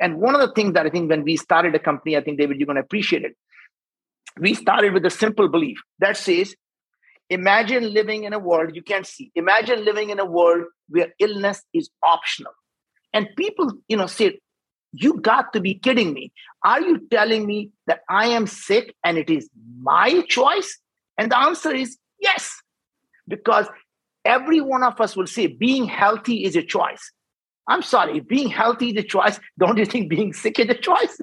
And 0.00 0.18
one 0.18 0.34
of 0.34 0.40
the 0.40 0.52
things 0.54 0.72
that 0.74 0.86
I 0.86 0.90
think 0.90 1.10
when 1.10 1.24
we 1.24 1.36
started 1.36 1.74
a 1.74 1.78
company, 1.78 2.16
I 2.16 2.22
think, 2.22 2.38
David, 2.38 2.58
you're 2.58 2.66
going 2.66 2.76
to 2.76 2.82
appreciate 2.82 3.22
it. 3.22 3.36
We 4.38 4.54
started 4.54 4.94
with 4.94 5.04
a 5.04 5.10
simple 5.10 5.48
belief 5.48 5.78
that 5.98 6.16
says, 6.16 6.54
imagine 7.28 7.92
living 7.92 8.24
in 8.24 8.32
a 8.32 8.38
world 8.38 8.74
you 8.74 8.82
can't 8.82 9.06
see. 9.06 9.30
Imagine 9.34 9.84
living 9.84 10.08
in 10.08 10.18
a 10.18 10.24
world 10.24 10.64
where 10.88 11.08
illness 11.18 11.62
is 11.74 11.90
optional. 12.02 12.52
And 13.12 13.28
people, 13.36 13.72
you 13.88 13.96
know, 13.96 14.06
say, 14.06 14.38
you 14.92 15.20
got 15.20 15.52
to 15.52 15.60
be 15.60 15.74
kidding 15.74 16.12
me. 16.12 16.32
Are 16.64 16.80
you 16.80 16.98
telling 17.10 17.46
me 17.46 17.70
that 17.86 18.00
I 18.08 18.26
am 18.26 18.46
sick 18.46 18.94
and 19.04 19.16
it 19.18 19.30
is 19.30 19.48
my 19.80 20.22
choice? 20.22 20.78
And 21.16 21.30
the 21.30 21.38
answer 21.38 21.74
is 21.74 21.98
yes, 22.20 22.60
because 23.28 23.66
every 24.24 24.60
one 24.60 24.82
of 24.82 25.00
us 25.00 25.16
will 25.16 25.26
say 25.26 25.46
being 25.46 25.86
healthy 25.86 26.44
is 26.44 26.56
a 26.56 26.62
choice. 26.62 27.12
I'm 27.68 27.82
sorry, 27.82 28.20
being 28.20 28.48
healthy 28.48 28.90
is 28.90 28.96
a 28.96 29.02
choice. 29.02 29.38
Don't 29.58 29.78
you 29.78 29.86
think 29.86 30.10
being 30.10 30.32
sick 30.32 30.58
is 30.58 30.68
a 30.68 30.74
choice? 30.74 31.20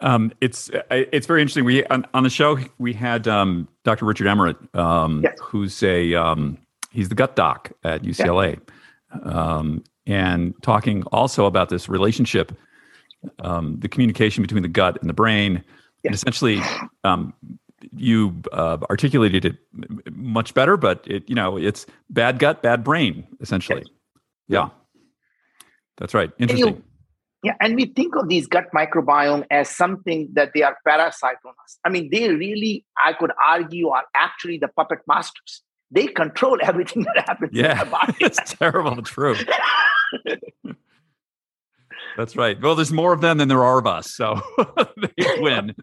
Um, 0.00 0.32
it's 0.40 0.70
it's 0.90 1.26
very 1.26 1.40
interesting. 1.40 1.64
We 1.64 1.84
on, 1.86 2.06
on 2.14 2.22
the 2.22 2.30
show 2.30 2.58
we 2.78 2.92
had 2.92 3.26
um, 3.26 3.68
Dr. 3.84 4.04
Richard 4.04 4.28
Emirate, 4.28 4.76
um, 4.76 5.22
yes. 5.24 5.36
who's 5.40 5.82
a 5.82 6.14
um, 6.14 6.58
he's 6.92 7.08
the 7.08 7.16
gut 7.16 7.34
doc 7.34 7.72
at 7.82 8.02
UCLA, 8.02 8.60
yeah. 9.24 9.78
And 10.08 10.54
talking 10.62 11.02
also 11.12 11.44
about 11.44 11.68
this 11.68 11.88
relationship, 11.88 12.56
um, 13.40 13.78
the 13.78 13.88
communication 13.88 14.42
between 14.42 14.62
the 14.62 14.68
gut 14.68 14.98
and 15.00 15.08
the 15.08 15.14
brain, 15.14 15.62
and 16.02 16.14
essentially, 16.14 16.62
um, 17.04 17.34
you 17.94 18.40
uh, 18.52 18.78
articulated 18.88 19.44
it 19.44 19.56
much 20.10 20.54
better. 20.54 20.78
But 20.78 21.04
it, 21.06 21.28
you 21.28 21.34
know, 21.34 21.58
it's 21.58 21.84
bad 22.08 22.38
gut, 22.38 22.62
bad 22.62 22.82
brain, 22.82 23.26
essentially. 23.40 23.84
Yeah, 24.48 24.70
that's 25.98 26.14
right. 26.14 26.32
Interesting. 26.38 26.76
You, 26.76 26.84
yeah, 27.44 27.54
and 27.60 27.76
we 27.76 27.84
think 27.84 28.16
of 28.16 28.28
these 28.28 28.46
gut 28.46 28.66
microbiome 28.74 29.44
as 29.50 29.68
something 29.68 30.30
that 30.32 30.52
they 30.54 30.62
are 30.62 30.76
parasite 30.86 31.36
on 31.44 31.52
us. 31.62 31.78
I 31.84 31.90
mean, 31.90 32.08
they 32.10 32.30
really, 32.30 32.86
I 32.96 33.12
could 33.12 33.32
argue, 33.46 33.88
are 33.88 34.04
actually 34.14 34.56
the 34.58 34.68
puppet 34.68 35.00
masters. 35.06 35.62
They 35.90 36.06
control 36.06 36.58
everything 36.62 37.04
that 37.04 37.24
happens 37.26 37.50
yeah, 37.52 37.72
in 37.72 37.78
our 37.78 37.86
body. 37.86 38.14
it's 38.20 38.54
terrible, 38.54 39.02
true. 39.02 39.36
That's 42.16 42.36
right. 42.36 42.60
Well, 42.60 42.74
there's 42.74 42.92
more 42.92 43.12
of 43.12 43.20
them 43.20 43.38
than 43.38 43.48
there 43.48 43.64
are 43.64 43.78
of 43.78 43.86
us, 43.86 44.14
so 44.14 44.40
they 45.16 45.40
win. 45.40 45.74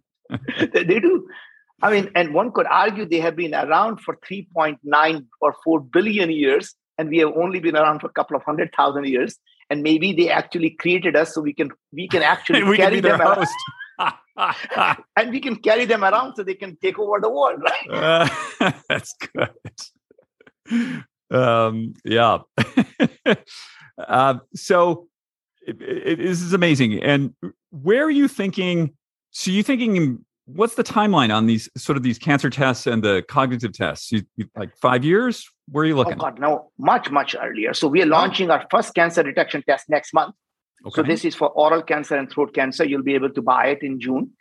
they 0.74 0.84
do. 0.84 1.28
I 1.82 1.92
mean, 1.92 2.12
and 2.16 2.34
one 2.34 2.52
could 2.52 2.68
argue 2.68 3.06
they 3.06 3.20
have 3.20 3.36
been 3.36 3.54
around 3.54 4.02
for 4.02 4.18
3.9 4.30 5.26
or 5.42 5.56
4 5.64 5.80
billion 5.82 6.30
years, 6.32 6.76
and 6.98 7.10
we 7.10 7.20
have 7.20 7.34
only 7.36 7.60
been 7.60 7.76
around 7.76 8.00
for 8.00 8.08
a 8.08 8.14
couple 8.14 8.36
of 8.36 8.44
hundred 8.44 8.74
thousand 8.76 9.08
years. 9.08 9.38
And 9.70 9.82
maybe 9.82 10.14
they 10.14 10.30
actually 10.30 10.72
created 10.72 11.16
us 11.16 11.34
so 11.34 11.42
we 11.42 11.54
can 11.54 11.72
we 11.92 12.08
can 12.08 12.22
actually 12.22 12.64
we 12.70 12.78
carry 12.78 13.02
can 13.02 13.18
them 13.18 13.22
around. 13.22 13.48
and 15.18 15.32
we 15.32 15.40
can 15.40 15.56
carry 15.56 15.86
them 15.86 16.04
around 16.04 16.36
so 16.36 16.44
they 16.44 16.54
can 16.54 16.78
take 16.78 17.00
over 17.00 17.20
the 17.20 17.30
world, 17.30 17.62
right? 17.64 18.30
Uh, 18.60 18.72
that's 18.90 19.16
good. 19.34 19.50
Um, 21.32 21.94
yeah. 22.04 22.40
Uh, 23.98 24.40
so 24.54 25.08
it, 25.66 25.82
it, 25.82 26.18
this 26.18 26.42
is 26.42 26.54
amazing. 26.54 27.02
And 27.02 27.34
where 27.72 28.04
are 28.04 28.12
you 28.12 28.28
thinking? 28.28 28.94
So 29.32 29.52
you 29.52 29.64
thinking 29.64 30.26
what's 30.46 30.76
the 30.76 30.84
timeline 30.84 31.34
on 31.34 31.48
these 31.48 31.70
sort 31.76 31.98
of 31.98 32.04
these 32.04 32.20
cancer 32.20 32.50
tests 32.50 32.88
and 32.88 33.04
the 33.04 33.24
cognitive 33.28 33.74
tests? 33.74 34.12
You, 34.12 34.24
you, 34.36 34.50
like 34.56 34.76
five 34.78 35.04
years? 35.04 35.50
Where 35.72 35.84
are 35.84 35.88
you 35.88 35.96
looking? 35.96 36.14
Oh 36.14 36.18
God, 36.18 36.40
no, 36.40 36.72
much 36.78 37.10
much 37.10 37.36
earlier. 37.40 37.74
So 37.74 37.88
we 37.88 38.02
are 38.02 38.06
launching 38.06 38.50
oh. 38.50 38.56
our 38.56 38.68
first 38.70 38.94
cancer 38.94 39.24
detection 39.24 39.64
test 39.68 39.90
next 39.90 40.14
month. 40.14 40.36
Okay. 40.86 40.96
So 40.96 41.04
this 41.04 41.26
is 41.26 41.34
for 41.34 41.50
oral 41.50 41.82
cancer 41.82 42.16
and 42.16 42.30
throat 42.30 42.54
cancer. 42.54 42.86
You'll 42.86 43.04
be 43.04 43.16
able 43.16 43.32
to 43.32 43.42
buy 43.42 43.68
it 43.68 43.82
in 43.82 44.00
June. 44.00 44.32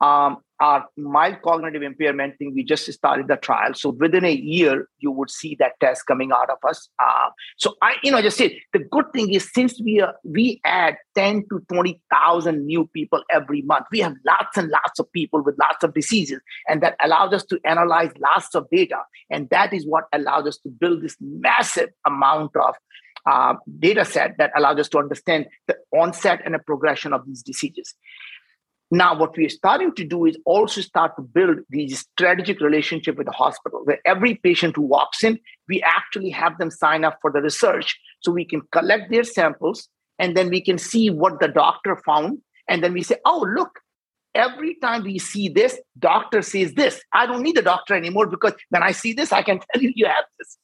Um, 0.00 0.38
our 0.60 0.84
mild 0.96 1.40
cognitive 1.42 1.82
impairment 1.82 2.36
thing, 2.38 2.52
we 2.54 2.62
just 2.62 2.90
started 2.92 3.28
the 3.28 3.36
trial. 3.36 3.72
So 3.74 3.90
within 3.90 4.24
a 4.24 4.32
year, 4.32 4.88
you 4.98 5.10
would 5.10 5.30
see 5.30 5.56
that 5.58 5.72
test 5.80 6.06
coming 6.06 6.32
out 6.32 6.50
of 6.50 6.58
us. 6.68 6.88
Uh, 6.98 7.30
so 7.56 7.76
I, 7.82 7.94
you 8.02 8.12
know, 8.12 8.20
just 8.20 8.36
said 8.36 8.52
the 8.74 8.80
good 8.80 9.06
thing 9.14 9.32
is 9.32 9.50
since 9.52 9.80
we 9.82 10.00
are, 10.00 10.14
we 10.22 10.60
add 10.66 10.96
10 11.14 11.46
to 11.50 11.64
20,000 11.72 12.66
new 12.66 12.86
people 12.88 13.22
every 13.30 13.62
month, 13.62 13.86
we 13.90 14.00
have 14.00 14.14
lots 14.26 14.58
and 14.58 14.68
lots 14.68 14.98
of 14.98 15.10
people 15.12 15.42
with 15.42 15.56
lots 15.58 15.82
of 15.82 15.94
diseases. 15.94 16.40
And 16.68 16.82
that 16.82 16.96
allows 17.02 17.32
us 17.32 17.44
to 17.46 17.58
analyze 17.64 18.10
lots 18.18 18.54
of 18.54 18.66
data. 18.70 18.98
And 19.30 19.48
that 19.50 19.72
is 19.72 19.86
what 19.86 20.04
allows 20.12 20.46
us 20.46 20.58
to 20.58 20.68
build 20.68 21.02
this 21.02 21.16
massive 21.20 21.88
amount 22.06 22.54
of 22.56 22.74
uh, 23.26 23.54
data 23.78 24.04
set 24.04 24.36
that 24.38 24.50
allows 24.56 24.78
us 24.78 24.88
to 24.90 24.98
understand 24.98 25.46
the 25.68 25.76
onset 25.94 26.40
and 26.44 26.54
the 26.54 26.58
progression 26.58 27.12
of 27.12 27.26
these 27.26 27.42
diseases 27.42 27.94
Now, 28.90 29.16
what 29.16 29.36
we 29.36 29.46
are 29.46 29.50
starting 29.50 29.94
to 29.94 30.04
do 30.04 30.26
is 30.26 30.36
also 30.44 30.80
start 30.80 31.14
to 31.16 31.22
build 31.22 31.58
these 31.68 32.00
strategic 32.00 32.60
relationship 32.60 33.16
with 33.16 33.26
the 33.26 33.32
hospital, 33.32 33.82
where 33.84 34.00
every 34.04 34.34
patient 34.34 34.74
who 34.74 34.82
walks 34.82 35.22
in, 35.22 35.38
we 35.68 35.80
actually 35.82 36.30
have 36.30 36.58
them 36.58 36.70
sign 36.70 37.04
up 37.04 37.18
for 37.22 37.30
the 37.30 37.40
research, 37.40 37.98
so 38.20 38.32
we 38.32 38.44
can 38.44 38.62
collect 38.72 39.10
their 39.10 39.22
samples, 39.22 39.88
and 40.18 40.36
then 40.36 40.50
we 40.50 40.60
can 40.60 40.76
see 40.76 41.08
what 41.08 41.38
the 41.38 41.46
doctor 41.46 42.02
found, 42.04 42.38
and 42.68 42.82
then 42.82 42.92
we 42.92 43.02
say, 43.02 43.16
"Oh, 43.24 43.46
look, 43.56 43.78
every 44.34 44.74
time 44.76 45.04
we 45.04 45.18
see 45.18 45.48
this, 45.48 45.80
doctor 45.98 46.42
says 46.42 46.74
this. 46.74 47.00
I 47.12 47.26
don't 47.26 47.42
need 47.42 47.58
a 47.58 47.62
doctor 47.62 47.94
anymore 47.94 48.26
because 48.26 48.54
when 48.70 48.82
I 48.82 48.90
see 48.90 49.12
this, 49.12 49.32
I 49.32 49.42
can 49.42 49.60
tell 49.60 49.80
you 49.80 49.92
you 49.94 50.06
have 50.06 50.24
this." 50.36 50.58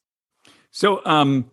So, 0.73 1.01
um, 1.07 1.49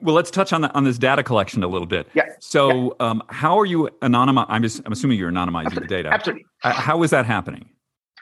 well, 0.00 0.14
let's 0.14 0.30
touch 0.30 0.52
on 0.52 0.62
the, 0.62 0.72
on 0.74 0.84
this 0.84 0.98
data 0.98 1.22
collection 1.22 1.62
a 1.62 1.68
little 1.68 1.86
bit. 1.86 2.08
Yeah. 2.14 2.24
So, 2.40 2.96
yeah. 3.00 3.06
Um, 3.06 3.22
how 3.28 3.58
are 3.58 3.66
you 3.66 3.88
anonymizing? 4.02 4.46
I'm, 4.48 4.62
just, 4.62 4.82
I'm 4.84 4.92
assuming 4.92 5.18
you're 5.18 5.30
anonymizing 5.30 5.66
Absolutely. 5.66 5.88
the 5.88 6.02
data. 6.02 6.08
Absolutely. 6.12 6.46
Uh, 6.62 6.72
how 6.72 7.02
is 7.02 7.10
that 7.10 7.26
happening? 7.26 7.68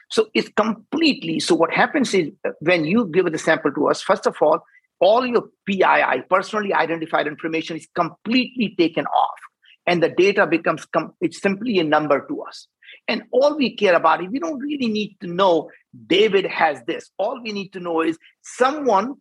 So 0.09 0.27
it's 0.33 0.49
completely. 0.49 1.39
So 1.39 1.55
what 1.55 1.73
happens 1.73 2.13
is 2.13 2.29
uh, 2.45 2.51
when 2.59 2.85
you 2.85 3.09
give 3.11 3.31
the 3.31 3.37
sample 3.39 3.71
to 3.73 3.89
us, 3.89 4.01
first 4.01 4.27
of 4.27 4.35
all, 4.41 4.59
all 4.99 5.25
your 5.25 5.49
PII, 5.65 6.23
personally 6.29 6.73
identified 6.73 7.27
information, 7.27 7.77
is 7.77 7.87
completely 7.95 8.75
taken 8.77 9.05
off, 9.07 9.39
and 9.85 10.01
the 10.01 10.09
data 10.09 10.45
becomes 10.47 10.85
com- 10.85 11.13
it's 11.19 11.41
simply 11.41 11.79
a 11.79 11.83
number 11.83 12.25
to 12.27 12.41
us. 12.43 12.67
And 13.07 13.23
all 13.31 13.57
we 13.57 13.75
care 13.75 13.95
about 13.95 14.23
is 14.23 14.29
we 14.29 14.39
don't 14.39 14.59
really 14.59 14.87
need 14.87 15.17
to 15.21 15.27
know 15.27 15.69
David 16.07 16.45
has 16.45 16.81
this. 16.85 17.09
All 17.17 17.41
we 17.41 17.51
need 17.51 17.73
to 17.73 17.79
know 17.79 18.01
is 18.01 18.17
someone 18.43 19.15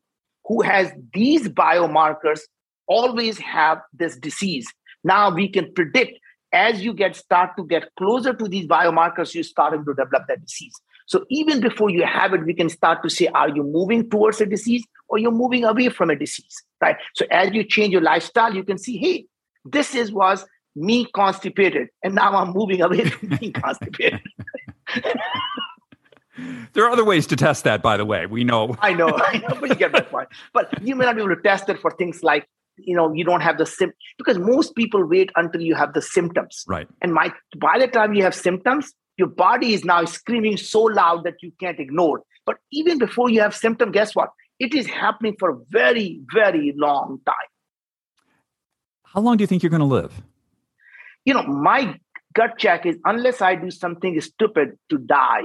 who 0.44 0.62
has 0.62 0.92
these 1.14 1.48
biomarkers 1.48 2.40
always 2.86 3.38
have 3.38 3.78
this 3.92 4.16
disease. 4.16 4.66
Now 5.04 5.34
we 5.34 5.48
can 5.48 5.72
predict 5.72 6.18
as 6.52 6.84
you 6.84 6.92
get 6.92 7.16
start 7.16 7.50
to 7.56 7.66
get 7.66 7.88
closer 7.96 8.34
to 8.34 8.46
these 8.46 8.66
biomarkers, 8.66 9.34
you're 9.34 9.44
starting 9.44 9.84
to 9.84 9.94
develop 9.94 10.26
that 10.28 10.42
disease. 10.42 10.74
So 11.06 11.24
even 11.30 11.60
before 11.60 11.90
you 11.90 12.04
have 12.04 12.34
it, 12.34 12.44
we 12.44 12.54
can 12.54 12.68
start 12.68 13.02
to 13.02 13.10
say, 13.10 13.26
are 13.28 13.48
you 13.48 13.62
moving 13.62 14.08
towards 14.08 14.40
a 14.40 14.46
disease 14.46 14.84
or 15.08 15.18
you're 15.18 15.30
moving 15.30 15.64
away 15.64 15.88
from 15.88 16.10
a 16.10 16.16
disease? 16.16 16.62
Right. 16.80 16.96
So 17.14 17.24
as 17.30 17.52
you 17.52 17.64
change 17.64 17.92
your 17.92 18.02
lifestyle, 18.02 18.54
you 18.54 18.64
can 18.64 18.78
see, 18.78 18.98
hey, 18.98 19.26
this 19.64 19.94
is 19.94 20.12
was 20.12 20.44
me 20.74 21.04
constipated, 21.14 21.88
and 22.02 22.14
now 22.14 22.34
I'm 22.34 22.52
moving 22.52 22.80
away 22.80 23.04
from 23.04 23.36
being 23.38 23.52
constipated. 23.64 24.20
There 26.72 26.84
are 26.84 26.90
other 26.90 27.04
ways 27.04 27.26
to 27.28 27.36
test 27.36 27.64
that, 27.64 27.82
by 27.82 27.96
the 27.96 28.04
way. 28.04 28.26
We 28.26 28.44
know. 28.44 28.76
I 28.80 28.94
know, 28.94 29.08
I 29.08 29.38
know, 29.38 29.56
but 29.60 29.68
you 29.68 29.74
get 29.74 29.92
my 29.92 30.00
point. 30.00 30.28
But 30.52 30.82
you 30.82 30.96
may 30.96 31.04
not 31.04 31.16
be 31.16 31.22
able 31.22 31.34
to 31.34 31.42
test 31.42 31.68
it 31.68 31.78
for 31.78 31.90
things 31.90 32.22
like, 32.22 32.48
you 32.78 32.96
know, 32.96 33.12
you 33.12 33.24
don't 33.24 33.42
have 33.42 33.58
the 33.58 33.66
sim 33.66 33.92
because 34.16 34.38
most 34.38 34.74
people 34.74 35.04
wait 35.06 35.30
until 35.36 35.60
you 35.60 35.74
have 35.74 35.92
the 35.92 36.00
symptoms. 36.00 36.64
Right. 36.66 36.88
And 37.02 37.12
my 37.12 37.32
by 37.58 37.78
the 37.78 37.86
time 37.86 38.14
you 38.14 38.22
have 38.22 38.34
symptoms, 38.34 38.92
your 39.18 39.28
body 39.28 39.74
is 39.74 39.84
now 39.84 40.04
screaming 40.06 40.56
so 40.56 40.82
loud 40.82 41.24
that 41.24 41.34
you 41.42 41.52
can't 41.60 41.78
ignore. 41.78 42.22
But 42.46 42.56
even 42.72 42.98
before 42.98 43.28
you 43.28 43.40
have 43.40 43.54
symptom, 43.54 43.92
guess 43.92 44.14
what? 44.14 44.30
It 44.58 44.74
is 44.74 44.86
happening 44.86 45.36
for 45.38 45.50
a 45.50 45.56
very, 45.70 46.20
very 46.32 46.72
long 46.76 47.20
time. 47.26 47.34
How 49.04 49.20
long 49.20 49.36
do 49.36 49.42
you 49.42 49.46
think 49.46 49.62
you're 49.62 49.70
going 49.70 49.80
to 49.80 49.86
live? 49.86 50.22
You 51.24 51.34
know, 51.34 51.42
my 51.42 51.98
gut 52.34 52.58
check 52.58 52.86
is 52.86 52.96
unless 53.04 53.42
I 53.42 53.54
do 53.54 53.70
something 53.70 54.18
stupid 54.20 54.78
to 54.88 54.98
die, 54.98 55.42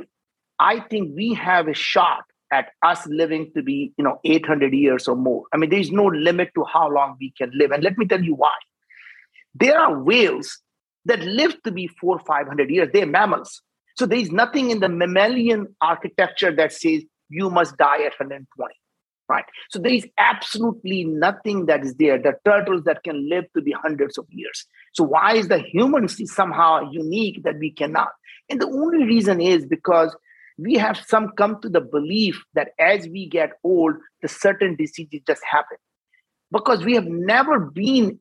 I 0.60 0.80
think 0.80 1.16
we 1.16 1.34
have 1.34 1.68
a 1.68 1.74
shot 1.74 2.24
at 2.52 2.70
us 2.82 3.06
living 3.08 3.52
to 3.56 3.62
be, 3.62 3.94
you 3.98 4.04
know, 4.04 4.20
800 4.24 4.74
years 4.74 5.08
or 5.08 5.16
more. 5.16 5.44
I 5.54 5.58
mean, 5.58 5.70
there's 5.70 5.92
no 5.92 6.06
limit 6.06 6.52
to 6.56 6.64
how 6.64 6.90
long 6.90 7.18
we 7.20 7.34
can 7.38 7.52
live. 7.54 7.72
And 7.72 7.84
let 7.84 7.98
me 7.98 8.06
tell 8.06 8.24
you 8.24 8.36
why. 8.36 8.54
There 9.54 9.78
are 9.78 10.02
whales 10.02 10.60
that 11.06 11.22
live 11.22 11.62
to 11.64 11.72
be 11.72 11.88
four, 11.88 12.20
500 12.20 12.70
years. 12.70 12.90
They're 12.94 13.06
mammals. 13.06 13.62
So 13.98 14.06
there's 14.06 14.32
nothing 14.32 14.70
in 14.70 14.80
the 14.80 14.90
mammalian 14.90 15.76
architecture 15.82 16.56
that 16.56 16.72
says 16.72 17.04
you 17.30 17.50
must 17.50 17.78
die 17.78 18.04
at 18.04 18.14
120, 18.20 18.74
right? 19.28 19.46
So 19.72 19.80
there 19.80 19.94
is 19.94 20.08
absolutely 20.18 21.04
nothing 21.04 21.66
that 21.66 21.84
is 21.84 21.96
there. 21.96 22.18
The 22.18 22.36
turtles 22.46 22.84
that 22.84 23.04
can 23.04 23.28
live 23.28 23.46
to 23.56 23.62
be 23.62 23.72
hundreds 23.72 24.18
of 24.18 24.26
years. 24.30 24.66
So 24.94 25.04
why 25.04 25.36
is 25.36 25.48
the 25.48 25.60
humans 25.60 26.22
somehow 26.34 26.92
unique 26.92 27.44
that 27.44 27.58
we 27.58 27.72
cannot? 27.72 28.10
And 28.50 28.62
the 28.62 28.68
only 28.68 29.04
reason 29.04 29.42
is 29.42 29.66
because 29.66 30.16
we 30.58 30.76
have 30.76 30.98
some 31.08 31.32
come 31.38 31.62
to 31.62 31.70
the 31.70 31.82
belief 31.82 32.44
that 32.54 32.70
as 32.80 33.08
we 33.08 33.28
get 33.28 33.52
old, 33.64 33.96
the 34.22 34.28
certain 34.28 34.76
diseases 34.76 35.22
just 35.26 35.42
happen. 35.50 35.78
Because 36.52 36.84
we 36.84 36.94
have 36.96 37.06
never 37.06 37.60
been, 37.60 38.20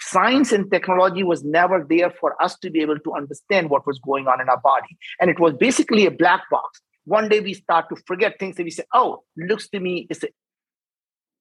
science 0.00 0.50
and 0.50 0.70
technology 0.70 1.22
was 1.22 1.44
never 1.44 1.86
there 1.88 2.10
for 2.10 2.40
us 2.42 2.58
to 2.58 2.70
be 2.70 2.80
able 2.80 2.98
to 2.98 3.14
understand 3.14 3.70
what 3.70 3.86
was 3.86 3.98
going 4.00 4.26
on 4.26 4.40
in 4.40 4.48
our 4.48 4.60
body. 4.60 4.96
And 5.20 5.30
it 5.30 5.38
was 5.38 5.54
basically 5.54 6.04
a 6.04 6.10
black 6.10 6.42
box. 6.50 6.80
One 7.04 7.28
day 7.28 7.40
we 7.40 7.54
start 7.54 7.88
to 7.90 7.96
forget 8.06 8.38
things 8.38 8.56
and 8.56 8.64
we 8.64 8.72
say, 8.72 8.82
oh, 8.92 9.22
looks 9.36 9.68
to 9.68 9.80
me, 9.80 10.06
it's 10.10 10.24
a, 10.24 10.28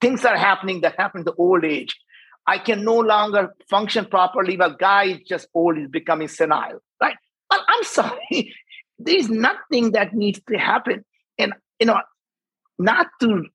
things 0.01 0.23
are 0.23 0.37
happening 0.37 0.81
that 0.81 0.95
happen 0.97 1.25
to 1.25 1.33
old 1.33 1.65
age. 1.65 1.97
I 2.45 2.59
can 2.59 2.83
no 2.83 2.99
longer 2.99 3.55
function 3.69 4.05
properly. 4.05 4.55
Well, 4.55 4.75
guy 4.79 5.05
is 5.05 5.19
just 5.27 5.47
old, 5.53 5.79
is 5.79 5.89
becoming 5.89 6.27
senile, 6.27 6.79
right? 7.01 7.15
Well, 7.49 7.65
I'm 7.67 7.83
sorry 7.83 8.53
there's 8.99 9.29
nothing 9.29 9.91
that 9.91 10.13
needs 10.13 10.41
to 10.49 10.57
happen. 10.57 11.05
And, 11.37 11.53
you 11.79 11.87
know, 11.87 11.99
not 12.77 13.07
to, 13.21 13.45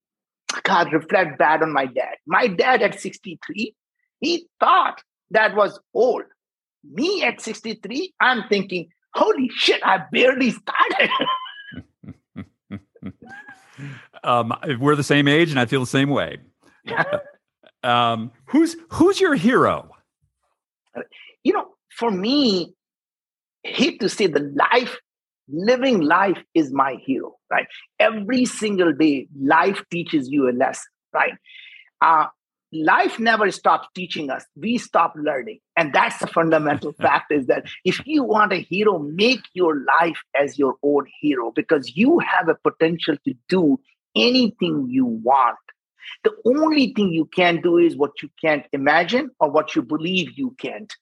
God, 0.63 0.93
reflect 0.93 1.39
bad 1.39 1.63
on 1.63 1.73
my 1.73 1.87
dad. 1.87 2.15
My 2.27 2.47
dad 2.47 2.83
at 2.83 3.01
63, 3.01 3.75
he 4.21 4.47
thought 4.59 5.03
that 5.31 5.55
was 5.55 5.79
old. 5.93 6.23
Me 6.83 7.23
at 7.23 7.41
63, 7.41 8.15
I'm 8.21 8.49
thinking, 8.49 8.89
holy 9.15 9.51
shit, 9.55 9.81
I 9.85 10.03
barely 10.11 10.51
started. 10.51 11.11
um, 14.25 14.55
we're 14.79 14.97
the 14.97 15.03
same 15.03 15.29
age, 15.29 15.51
and 15.51 15.61
I 15.61 15.67
feel 15.67 15.81
the 15.81 15.87
same 15.87 16.11
way. 16.11 16.39
um, 17.83 18.33
who's 18.47 18.77
who's 18.91 19.21
your 19.21 19.35
hero? 19.35 19.91
You 21.43 21.55
know, 21.55 21.69
for 21.91 22.11
me, 22.11 22.75
hate 23.63 24.01
to 24.01 24.09
say 24.09 24.27
the 24.27 24.41
life 24.41 24.99
living 25.49 26.01
life 26.01 26.43
is 26.55 26.73
my 26.73 26.97
hero 27.05 27.37
right? 27.51 27.67
Every 27.99 28.45
single 28.45 28.93
day 28.93 29.29
life 29.39 29.83
teaches 29.91 30.29
you 30.29 30.49
a 30.49 30.53
lesson 30.53 30.91
right? 31.13 31.35
Uh, 32.01 32.27
life 32.73 33.21
never 33.21 33.51
stops 33.51 33.87
teaching 33.95 34.31
us. 34.31 34.45
We 34.57 34.79
stop 34.79 35.15
learning. 35.17 35.61
And 35.77 35.93
that's 35.93 36.19
the 36.19 36.27
fundamental 36.27 36.93
fact 37.01 37.33
is 37.33 37.47
that 37.47 37.67
if 37.85 38.05
you 38.07 38.25
want 38.25 38.53
a 38.53 38.57
hero 38.57 38.99
make 38.99 39.41
your 39.55 39.85
life 40.01 40.21
as 40.35 40.59
your 40.59 40.75
own 40.83 41.07
hero 41.21 41.53
because 41.55 41.97
you 41.97 42.19
have 42.19 42.49
a 42.49 42.57
potential 42.57 43.17
to 43.25 43.35
do 43.49 43.79
anything 44.17 44.89
you 44.91 45.07
want. 45.07 45.59
The 46.23 46.33
only 46.45 46.93
thing 46.95 47.13
you 47.13 47.25
can 47.25 47.61
do 47.61 47.79
is 47.79 47.97
what 47.97 48.23
you 48.23 48.29
can't 48.41 48.67
imagine 48.73 49.31
or 49.41 49.51
what 49.51 49.75
you 49.75 49.83
believe 49.83 50.33
you 50.37 50.55
can't 50.59 50.93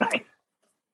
right 0.00 0.24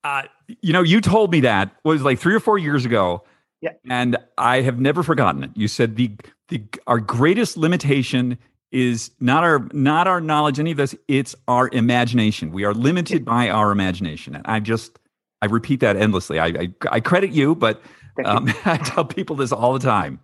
uh, 0.05 0.22
you 0.61 0.72
know, 0.72 0.82
you 0.82 1.00
told 1.00 1.30
me 1.30 1.40
that 1.40 1.74
was 1.84 2.03
like 2.03 2.18
three 2.18 2.34
or 2.34 2.40
four 2.40 2.59
years 2.59 2.84
ago. 2.84 3.24
Yeah. 3.61 3.70
And 3.88 4.16
I 4.36 4.62
have 4.62 4.80
never 4.80 5.03
forgotten 5.03 5.44
it. 5.44 5.50
You 5.55 5.68
said 5.68 5.96
the 5.96 6.11
the 6.48 6.64
our 6.86 6.98
greatest 6.98 7.57
limitation 7.57 8.38
is 8.72 9.12
not 9.20 9.44
our 9.44 9.68
not 9.72 10.09
our 10.09 10.20
knowledge, 10.20 10.59
any 10.59 10.72
of 10.72 10.76
this, 10.76 10.94
it's 11.07 11.36
our 11.46 11.68
imagination. 11.72 12.50
We 12.50 12.64
are 12.64 12.74
limited 12.74 13.24
by 13.24 13.50
our 13.50 13.70
imagination. 13.70 14.34
And 14.34 14.44
I 14.46 14.59
just 14.59 14.98
I 15.40 15.46
repeat 15.46 15.80
that 15.80 15.96
endlessly. 15.96 16.40
I 16.40 16.46
I, 16.46 16.68
I 16.90 17.00
credit 17.00 17.30
you, 17.30 17.55
but 17.55 17.80
um, 18.24 18.48
you. 18.48 18.55
I 18.64 18.78
tell 18.78 19.05
people 19.05 19.36
this 19.36 19.53
all 19.53 19.72
the 19.74 19.78
time. 19.78 20.18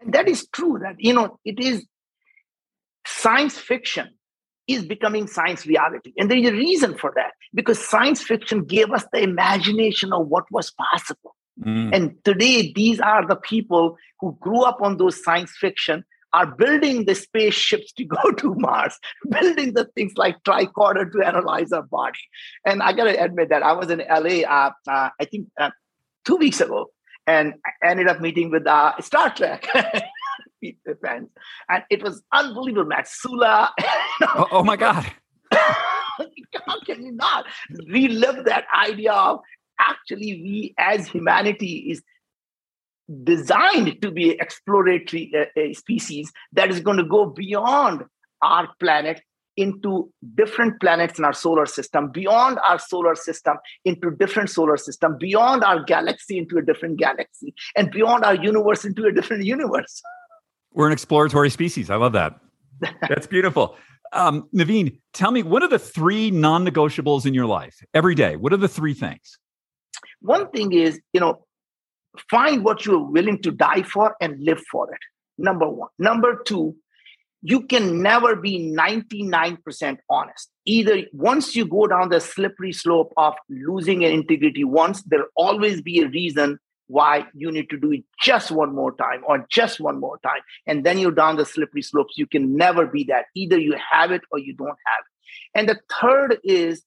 And 0.00 0.14
that 0.14 0.26
is 0.26 0.46
true. 0.50 0.78
That 0.80 0.94
you 0.98 1.12
know, 1.12 1.38
it 1.44 1.60
is 1.60 1.84
science 3.06 3.58
fiction 3.58 4.08
is 4.66 4.84
becoming 4.84 5.26
science 5.26 5.66
reality. 5.66 6.12
And 6.16 6.30
there's 6.30 6.48
a 6.48 6.52
reason 6.52 6.96
for 6.96 7.12
that 7.16 7.32
because 7.52 7.78
science 7.78 8.22
fiction 8.22 8.64
gave 8.64 8.90
us 8.90 9.04
the 9.12 9.20
imagination 9.20 10.12
of 10.12 10.28
what 10.28 10.44
was 10.50 10.72
possible. 10.72 11.36
Mm. 11.64 11.94
And 11.94 12.24
today, 12.24 12.72
these 12.74 13.00
are 13.00 13.26
the 13.26 13.36
people 13.36 13.96
who 14.20 14.36
grew 14.40 14.62
up 14.62 14.78
on 14.80 14.96
those 14.96 15.22
science 15.22 15.52
fiction 15.58 16.04
are 16.32 16.46
building 16.46 17.04
the 17.04 17.14
spaceships 17.14 17.92
to 17.92 18.04
go 18.04 18.32
to 18.32 18.54
Mars, 18.56 18.98
building 19.30 19.74
the 19.74 19.84
things 19.94 20.12
like 20.16 20.42
tricorder 20.42 21.10
to 21.12 21.24
analyze 21.24 21.70
our 21.72 21.82
body. 21.82 22.18
And 22.66 22.82
I 22.82 22.92
got 22.92 23.04
to 23.04 23.22
admit 23.22 23.50
that 23.50 23.62
I 23.62 23.72
was 23.72 23.88
in 23.88 24.00
LA, 24.00 24.42
uh, 24.42 24.72
uh, 24.88 25.10
I 25.20 25.24
think 25.30 25.46
uh, 25.60 25.70
two 26.24 26.36
weeks 26.36 26.60
ago, 26.60 26.90
and 27.26 27.54
I 27.64 27.90
ended 27.90 28.08
up 28.08 28.20
meeting 28.20 28.50
with 28.50 28.66
uh, 28.66 29.00
Star 29.00 29.32
Trek. 29.34 29.68
fans. 31.02 31.28
And 31.68 31.82
it 31.90 32.02
was 32.02 32.22
unbelievable, 32.32 32.88
Matt 32.88 33.08
Sulu. 33.08 33.44
oh, 33.46 34.48
oh, 34.50 34.64
my 34.64 34.76
God. 34.76 35.06
How 35.52 36.80
can 36.86 37.04
you 37.04 37.12
not 37.12 37.46
relive 37.88 38.44
that 38.44 38.64
idea 38.74 39.12
of 39.12 39.40
actually 39.78 40.40
we 40.42 40.74
as 40.78 41.08
humanity 41.08 41.86
is 41.90 42.02
designed 43.22 44.00
to 44.00 44.10
be 44.10 44.30
exploratory 44.30 45.30
uh, 45.36 45.60
uh, 45.60 45.74
species 45.74 46.32
that 46.52 46.70
is 46.70 46.80
going 46.80 46.96
to 46.96 47.04
go 47.04 47.26
beyond 47.26 48.02
our 48.42 48.68
planet 48.80 49.20
into 49.56 50.10
different 50.34 50.80
planets 50.80 51.18
in 51.18 51.24
our 51.24 51.32
solar 51.32 51.66
system, 51.66 52.10
beyond 52.10 52.58
our 52.66 52.78
solar 52.78 53.14
system 53.14 53.56
into 53.84 54.10
different 54.10 54.50
solar 54.50 54.76
system, 54.76 55.16
beyond 55.18 55.62
our 55.62 55.82
galaxy 55.84 56.38
into 56.38 56.58
a 56.58 56.62
different 56.62 56.98
galaxy, 56.98 57.54
and 57.76 57.90
beyond 57.90 58.24
our 58.24 58.34
universe 58.34 58.84
into 58.84 59.04
a 59.04 59.12
different 59.12 59.44
universe. 59.44 60.02
We're 60.74 60.86
an 60.86 60.92
exploratory 60.92 61.50
species. 61.50 61.88
I 61.88 61.96
love 61.96 62.12
that. 62.12 62.38
That's 63.08 63.26
beautiful. 63.26 63.76
Um, 64.12 64.48
Naveen, 64.54 65.00
tell 65.12 65.30
me, 65.30 65.42
what 65.42 65.62
are 65.62 65.68
the 65.68 65.78
three 65.78 66.30
non 66.30 66.66
negotiables 66.66 67.26
in 67.26 67.34
your 67.34 67.46
life 67.46 67.76
every 67.94 68.14
day? 68.14 68.36
What 68.36 68.52
are 68.52 68.58
the 68.58 68.68
three 68.68 68.94
things? 68.94 69.38
One 70.20 70.50
thing 70.50 70.72
is, 70.72 71.00
you 71.12 71.20
know, 71.20 71.46
find 72.30 72.64
what 72.64 72.84
you're 72.84 72.98
willing 72.98 73.40
to 73.42 73.50
die 73.50 73.82
for 73.82 74.16
and 74.20 74.42
live 74.42 74.60
for 74.70 74.92
it. 74.92 75.00
Number 75.38 75.68
one. 75.68 75.88
Number 75.98 76.42
two, 76.44 76.76
you 77.42 77.66
can 77.66 78.02
never 78.02 78.36
be 78.36 78.74
99% 78.74 79.98
honest. 80.08 80.50
Either 80.64 81.02
once 81.12 81.54
you 81.54 81.66
go 81.66 81.86
down 81.86 82.08
the 82.08 82.20
slippery 82.20 82.72
slope 82.72 83.12
of 83.16 83.34
losing 83.48 84.04
an 84.04 84.12
integrity 84.12 84.64
once, 84.64 85.02
there'll 85.02 85.26
always 85.36 85.82
be 85.82 86.00
a 86.00 86.08
reason 86.08 86.58
why 86.86 87.26
you 87.34 87.50
need 87.50 87.70
to 87.70 87.78
do 87.78 87.92
it 87.92 88.04
just 88.20 88.50
one 88.50 88.74
more 88.74 88.94
time 88.96 89.22
or 89.26 89.46
just 89.50 89.80
one 89.80 89.98
more 89.98 90.18
time. 90.18 90.40
And 90.66 90.84
then 90.84 90.98
you're 90.98 91.10
down 91.12 91.36
the 91.36 91.46
slippery 91.46 91.82
slopes. 91.82 92.18
You 92.18 92.26
can 92.26 92.56
never 92.56 92.86
be 92.86 93.04
that. 93.04 93.26
Either 93.34 93.58
you 93.58 93.76
have 93.90 94.10
it 94.10 94.22
or 94.30 94.38
you 94.38 94.54
don't 94.54 94.68
have 94.68 95.04
it. 95.04 95.58
And 95.58 95.68
the 95.68 95.78
third 96.00 96.38
is 96.44 96.84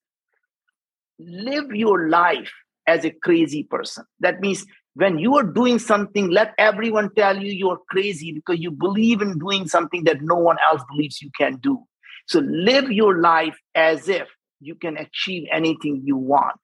live 1.19 1.71
your 1.71 2.09
life 2.09 2.51
as 2.85 3.05
a 3.05 3.11
crazy 3.11 3.63
person. 3.63 4.05
That 4.19 4.39
means 4.39 4.65
when 4.93 5.19
you 5.19 5.35
are 5.35 5.43
doing 5.43 5.79
something, 5.79 6.29
let 6.29 6.53
everyone 6.57 7.13
tell 7.15 7.37
you 7.37 7.51
you're 7.51 7.79
crazy 7.89 8.31
because 8.31 8.59
you 8.59 8.71
believe 8.71 9.21
in 9.21 9.37
doing 9.37 9.67
something 9.67 10.03
that 10.05 10.21
no 10.21 10.35
one 10.35 10.57
else 10.71 10.81
believes 10.89 11.21
you 11.21 11.29
can 11.37 11.57
do. 11.57 11.83
So 12.27 12.39
live 12.39 12.91
your 12.91 13.19
life 13.19 13.57
as 13.75 14.09
if 14.09 14.27
you 14.59 14.75
can 14.75 14.97
achieve 14.97 15.47
anything 15.51 16.01
you 16.03 16.17
want 16.17 16.57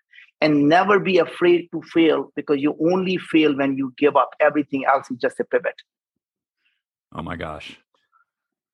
and 0.44 0.68
never 0.68 1.00
be 1.00 1.20
afraid 1.20 1.70
to 1.72 1.82
fail 1.82 2.30
because 2.36 2.60
you 2.60 2.76
only 2.92 3.18
fail 3.18 3.56
when 3.56 3.78
you 3.78 3.94
give 3.98 4.18
up. 4.18 4.32
Everything 4.42 4.84
else 4.86 5.10
is 5.10 5.18
just 5.18 5.40
a 5.40 5.46
pivot. 5.46 5.76
Oh 7.16 7.22
my 7.22 7.38
gosh. 7.38 7.80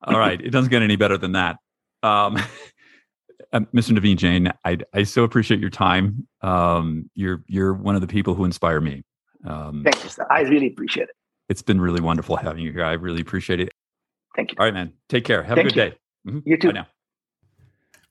All 0.01 0.17
right. 0.17 0.41
it 0.41 0.49
doesn't 0.49 0.71
get 0.71 0.81
any 0.81 0.95
better 0.95 1.15
than 1.17 1.33
that. 1.33 1.57
Um, 2.01 2.37
Mr. 3.53 3.95
Naveen 3.97 4.17
Jain, 4.17 4.51
I, 4.65 4.79
I 4.93 5.03
so 5.03 5.23
appreciate 5.23 5.59
your 5.59 5.69
time. 5.69 6.27
Um, 6.41 7.09
you're, 7.13 7.43
you're 7.47 7.73
one 7.73 7.93
of 7.93 8.01
the 8.01 8.07
people 8.07 8.33
who 8.33 8.45
inspire 8.45 8.81
me. 8.81 9.03
Um, 9.45 9.83
Thank 9.83 10.03
you, 10.03 10.09
sir. 10.09 10.25
I 10.31 10.41
really 10.41 10.67
appreciate 10.67 11.09
it. 11.09 11.15
It's 11.49 11.61
been 11.61 11.79
really 11.79 12.01
wonderful 12.01 12.35
having 12.35 12.63
you 12.63 12.71
here. 12.71 12.83
I 12.83 12.93
really 12.93 13.21
appreciate 13.21 13.59
it. 13.59 13.71
Thank 14.35 14.51
you. 14.51 14.57
All 14.59 14.65
right, 14.65 14.73
man. 14.73 14.93
Take 15.07 15.23
care. 15.23 15.43
Have 15.43 15.57
Thank 15.57 15.67
a 15.67 15.73
good 15.73 15.75
you. 15.75 15.89
day. 15.89 15.97
Mm-hmm. 16.27 16.49
You 16.49 16.57
too. 16.57 16.67
Bye 16.69 16.73
now. 16.73 16.87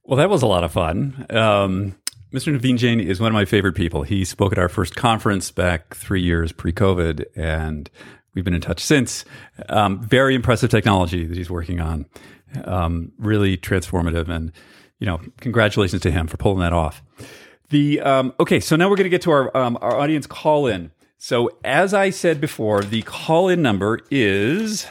Well, 0.05 0.17
that 0.19 0.31
was 0.31 0.43
a 0.43 0.47
lot 0.47 0.65
of 0.65 0.73
fun. 0.73 1.27
Um, 1.31 1.97
Mr. 2.33 2.55
Naveen 2.55 2.77
Jain 2.77 3.01
is 3.01 3.21
one 3.21 3.29
of 3.29 3.35
my 3.35 3.47
favorite 3.47 3.75
people. 3.75 4.03
He 4.03 4.23
spoke 4.23 4.53
at 4.53 4.59
our 4.59 4.69
first 4.69 4.95
conference 4.95 5.51
back 5.51 5.95
three 5.95 6.21
years 6.21 6.53
pre 6.53 6.73
COVID, 6.73 7.25
and 7.35 7.89
we've 8.35 8.45
been 8.45 8.55
in 8.55 8.61
touch 8.61 8.81
since. 8.81 9.25
Um, 9.71 10.03
very 10.03 10.35
impressive 10.35 10.69
technology 10.69 11.25
that 11.25 11.37
he's 11.37 11.49
working 11.49 11.81
on. 11.81 12.05
Um, 12.65 13.13
really 13.19 13.57
transformative. 13.57 14.29
And, 14.29 14.53
you 14.99 15.07
know, 15.07 15.21
congratulations 15.41 16.03
to 16.03 16.11
him 16.11 16.27
for 16.27 16.37
pulling 16.37 16.61
that 16.61 16.75
off. 16.75 17.03
The 17.71 18.01
um, 18.01 18.35
okay, 18.39 18.61
so 18.61 18.77
now 18.77 18.91
we're 18.91 18.97
going 18.97 19.05
to 19.05 19.11
get 19.11 19.23
to 19.23 19.31
our 19.31 19.57
um, 19.57 19.79
our 19.81 19.97
audience 19.97 20.27
call 20.27 20.67
in. 20.67 20.91
So 21.17 21.51
as 21.65 21.95
I 21.95 22.11
said 22.11 22.43
before, 22.43 22.83
the 22.83 23.03
call 23.03 23.49
in 23.49 23.63
number 23.63 24.01
is 24.11 24.87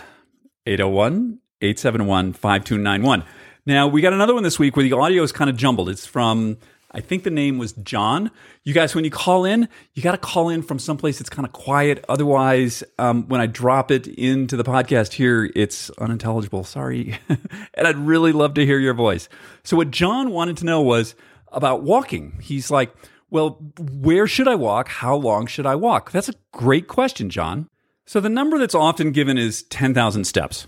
801 0.66 1.40
871 1.62 2.34
5291. 2.34 3.24
Now, 3.68 3.88
we 3.88 4.02
got 4.02 4.14
another 4.14 4.34
one 4.34 4.44
this 4.44 4.58
week 4.58 4.76
where 4.76 4.84
the 4.84 4.94
audio 4.94 5.24
is 5.24 5.32
kind 5.32 5.50
of 5.50 5.58
jumbled. 5.58 5.90
It's 5.90 6.06
from 6.06 6.58
I 6.98 7.00
think 7.00 7.24
the 7.24 7.30
name 7.30 7.60
was 7.60 7.74
John. 7.74 8.32
You 8.64 8.74
guys, 8.74 8.96
when 8.96 9.06
you 9.06 9.12
call 9.12 9.46
in, 9.46 9.70
you 9.94 10.02
got 10.02 10.14
to 10.14 10.18
call 10.18 10.50
in 10.50 10.64
from 10.64 10.80
someplace 10.80 11.20
that's 11.20 11.30
kind 11.30 11.46
of 11.46 11.54
quiet. 11.54 12.04
Otherwise, 12.10 12.84
um, 12.98 13.28
when 13.28 13.40
I 13.40 13.46
drop 13.46 13.92
it 13.92 14.08
into 14.08 14.58
the 14.58 14.64
podcast 14.64 15.14
here, 15.14 15.52
it's 15.56 15.92
unintelligible. 15.92 16.64
Sorry. 16.64 17.20
and 17.30 17.88
I'd 17.88 18.00
really 18.00 18.32
love 18.32 18.56
to 18.56 18.66
hear 18.66 18.80
your 18.80 18.96
voice. 18.96 19.30
So, 19.64 19.78
what 19.78 19.92
John 19.92 20.32
wanted 20.32 20.58
to 20.58 20.66
know 20.66 20.82
was 20.82 21.14
about 21.52 21.84
walking. 21.84 22.40
He's 22.42 22.72
like, 22.72 22.92
well, 23.30 23.60
where 23.78 24.26
should 24.26 24.48
I 24.48 24.56
walk? 24.56 24.88
How 24.88 25.16
long 25.16 25.46
should 25.46 25.68
I 25.68 25.76
walk? 25.76 26.10
That's 26.10 26.30
a 26.30 26.36
great 26.52 26.88
question, 26.88 27.30
John. 27.30 27.70
So, 28.08 28.20
the 28.20 28.28
number 28.28 28.58
that's 28.58 28.74
often 28.74 29.12
given 29.12 29.38
is 29.38 29.62
10,000 29.62 30.24
steps. 30.26 30.66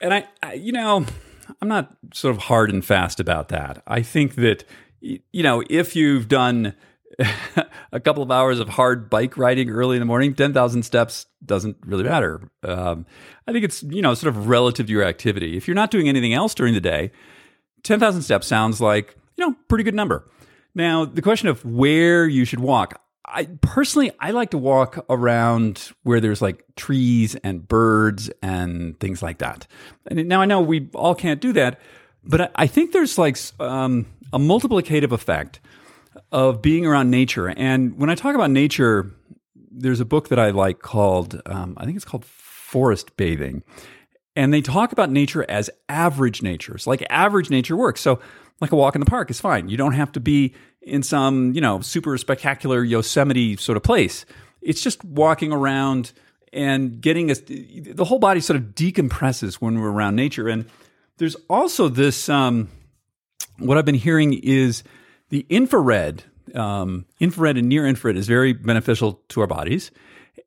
And 0.00 0.14
I, 0.14 0.28
I 0.40 0.52
you 0.52 0.70
know, 0.70 1.04
I'm 1.60 1.68
not 1.68 1.96
sort 2.14 2.36
of 2.36 2.42
hard 2.42 2.70
and 2.70 2.84
fast 2.84 3.18
about 3.18 3.48
that. 3.48 3.82
I 3.88 4.02
think 4.02 4.36
that 4.36 4.64
you 5.00 5.42
know, 5.42 5.62
if 5.68 5.96
you've 5.96 6.28
done 6.28 6.74
a 7.92 8.00
couple 8.00 8.22
of 8.22 8.30
hours 8.30 8.60
of 8.60 8.68
hard 8.68 9.10
bike 9.10 9.36
riding 9.36 9.70
early 9.70 9.96
in 9.96 10.00
the 10.00 10.06
morning, 10.06 10.34
10,000 10.34 10.82
steps 10.82 11.26
doesn't 11.44 11.76
really 11.84 12.04
matter. 12.04 12.48
Um, 12.62 13.06
I 13.46 13.52
think 13.52 13.64
it's, 13.64 13.82
you 13.82 14.02
know, 14.02 14.14
sort 14.14 14.34
of 14.34 14.48
relative 14.48 14.86
to 14.86 14.92
your 14.92 15.04
activity. 15.04 15.56
If 15.56 15.66
you're 15.66 15.74
not 15.74 15.90
doing 15.90 16.08
anything 16.08 16.34
else 16.34 16.54
during 16.54 16.74
the 16.74 16.80
day, 16.80 17.10
10,000 17.82 18.22
steps 18.22 18.46
sounds 18.46 18.80
like, 18.80 19.16
you 19.36 19.46
know, 19.46 19.56
pretty 19.68 19.84
good 19.84 19.94
number. 19.94 20.26
Now, 20.74 21.04
the 21.04 21.22
question 21.22 21.48
of 21.48 21.64
where 21.64 22.26
you 22.26 22.44
should 22.44 22.60
walk, 22.60 23.00
I 23.24 23.46
personally 23.60 24.10
I 24.20 24.30
like 24.30 24.50
to 24.50 24.58
walk 24.58 25.04
around 25.10 25.90
where 26.02 26.20
there's 26.20 26.40
like 26.40 26.64
trees 26.76 27.34
and 27.36 27.66
birds 27.66 28.30
and 28.42 28.98
things 29.00 29.22
like 29.22 29.38
that. 29.38 29.66
And 30.06 30.28
now 30.28 30.40
I 30.40 30.46
know 30.46 30.60
we 30.60 30.88
all 30.94 31.14
can't 31.14 31.40
do 31.40 31.52
that, 31.54 31.80
but 32.24 32.50
I 32.54 32.66
think 32.66 32.92
there's 32.92 33.18
like 33.18 33.38
um, 33.60 34.06
a 34.32 34.38
multiplicative 34.38 35.12
effect 35.12 35.60
of 36.32 36.62
being 36.62 36.86
around 36.86 37.10
nature. 37.10 37.48
And 37.48 37.96
when 37.98 38.10
I 38.10 38.14
talk 38.14 38.34
about 38.34 38.50
nature, 38.50 39.10
there's 39.70 40.00
a 40.00 40.04
book 40.04 40.28
that 40.28 40.38
I 40.38 40.50
like 40.50 40.80
called, 40.80 41.40
um, 41.46 41.74
I 41.76 41.84
think 41.84 41.96
it's 41.96 42.04
called 42.04 42.24
Forest 42.24 43.16
Bathing. 43.16 43.62
And 44.36 44.52
they 44.52 44.60
talk 44.60 44.92
about 44.92 45.10
nature 45.10 45.44
as 45.48 45.70
average 45.88 46.42
nature. 46.42 46.74
It's 46.74 46.86
like 46.86 47.04
average 47.10 47.50
nature 47.50 47.76
works. 47.76 48.00
So, 48.00 48.20
like 48.60 48.72
a 48.72 48.76
walk 48.76 48.96
in 48.96 49.00
the 49.00 49.06
park 49.06 49.30
is 49.30 49.40
fine. 49.40 49.68
You 49.68 49.76
don't 49.76 49.92
have 49.92 50.10
to 50.12 50.20
be 50.20 50.54
in 50.82 51.02
some, 51.02 51.52
you 51.54 51.60
know, 51.60 51.80
super 51.80 52.16
spectacular 52.18 52.82
Yosemite 52.82 53.56
sort 53.56 53.76
of 53.76 53.82
place. 53.82 54.26
It's 54.60 54.82
just 54.82 55.04
walking 55.04 55.52
around 55.52 56.12
and 56.52 57.00
getting 57.00 57.30
us, 57.30 57.40
the 57.40 58.04
whole 58.04 58.18
body 58.18 58.40
sort 58.40 58.56
of 58.56 58.74
decompresses 58.74 59.56
when 59.56 59.80
we're 59.80 59.90
around 59.90 60.16
nature. 60.16 60.48
And 60.48 60.66
there's 61.18 61.36
also 61.48 61.88
this, 61.88 62.28
um, 62.28 62.68
what 63.58 63.78
I've 63.78 63.84
been 63.84 63.94
hearing 63.94 64.34
is 64.34 64.82
the 65.30 65.46
infrared, 65.48 66.24
um, 66.54 67.06
infrared 67.20 67.56
and 67.56 67.68
near 67.68 67.86
infrared 67.86 68.16
is 68.16 68.26
very 68.26 68.52
beneficial 68.52 69.20
to 69.28 69.40
our 69.40 69.46
bodies. 69.46 69.90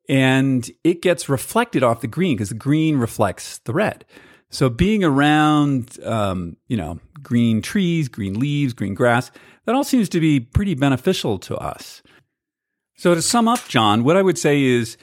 And 0.08 0.68
it 0.82 1.00
gets 1.00 1.28
reflected 1.28 1.82
off 1.82 2.00
the 2.00 2.08
green 2.08 2.36
because 2.36 2.48
the 2.48 2.54
green 2.54 2.96
reflects 2.96 3.58
the 3.58 3.72
red. 3.72 4.04
So 4.50 4.68
being 4.68 5.02
around, 5.04 5.98
um, 6.04 6.56
you 6.68 6.76
know, 6.76 7.00
green 7.22 7.62
trees, 7.62 8.08
green 8.08 8.38
leaves, 8.38 8.74
green 8.74 8.94
grass, 8.94 9.30
that 9.64 9.74
all 9.74 9.84
seems 9.84 10.08
to 10.10 10.20
be 10.20 10.40
pretty 10.40 10.74
beneficial 10.74 11.38
to 11.40 11.56
us. 11.56 12.02
So 12.96 13.14
to 13.14 13.22
sum 13.22 13.48
up, 13.48 13.66
John, 13.68 14.04
what 14.04 14.16
I 14.16 14.22
would 14.22 14.38
say 14.38 14.62
is 14.62 14.96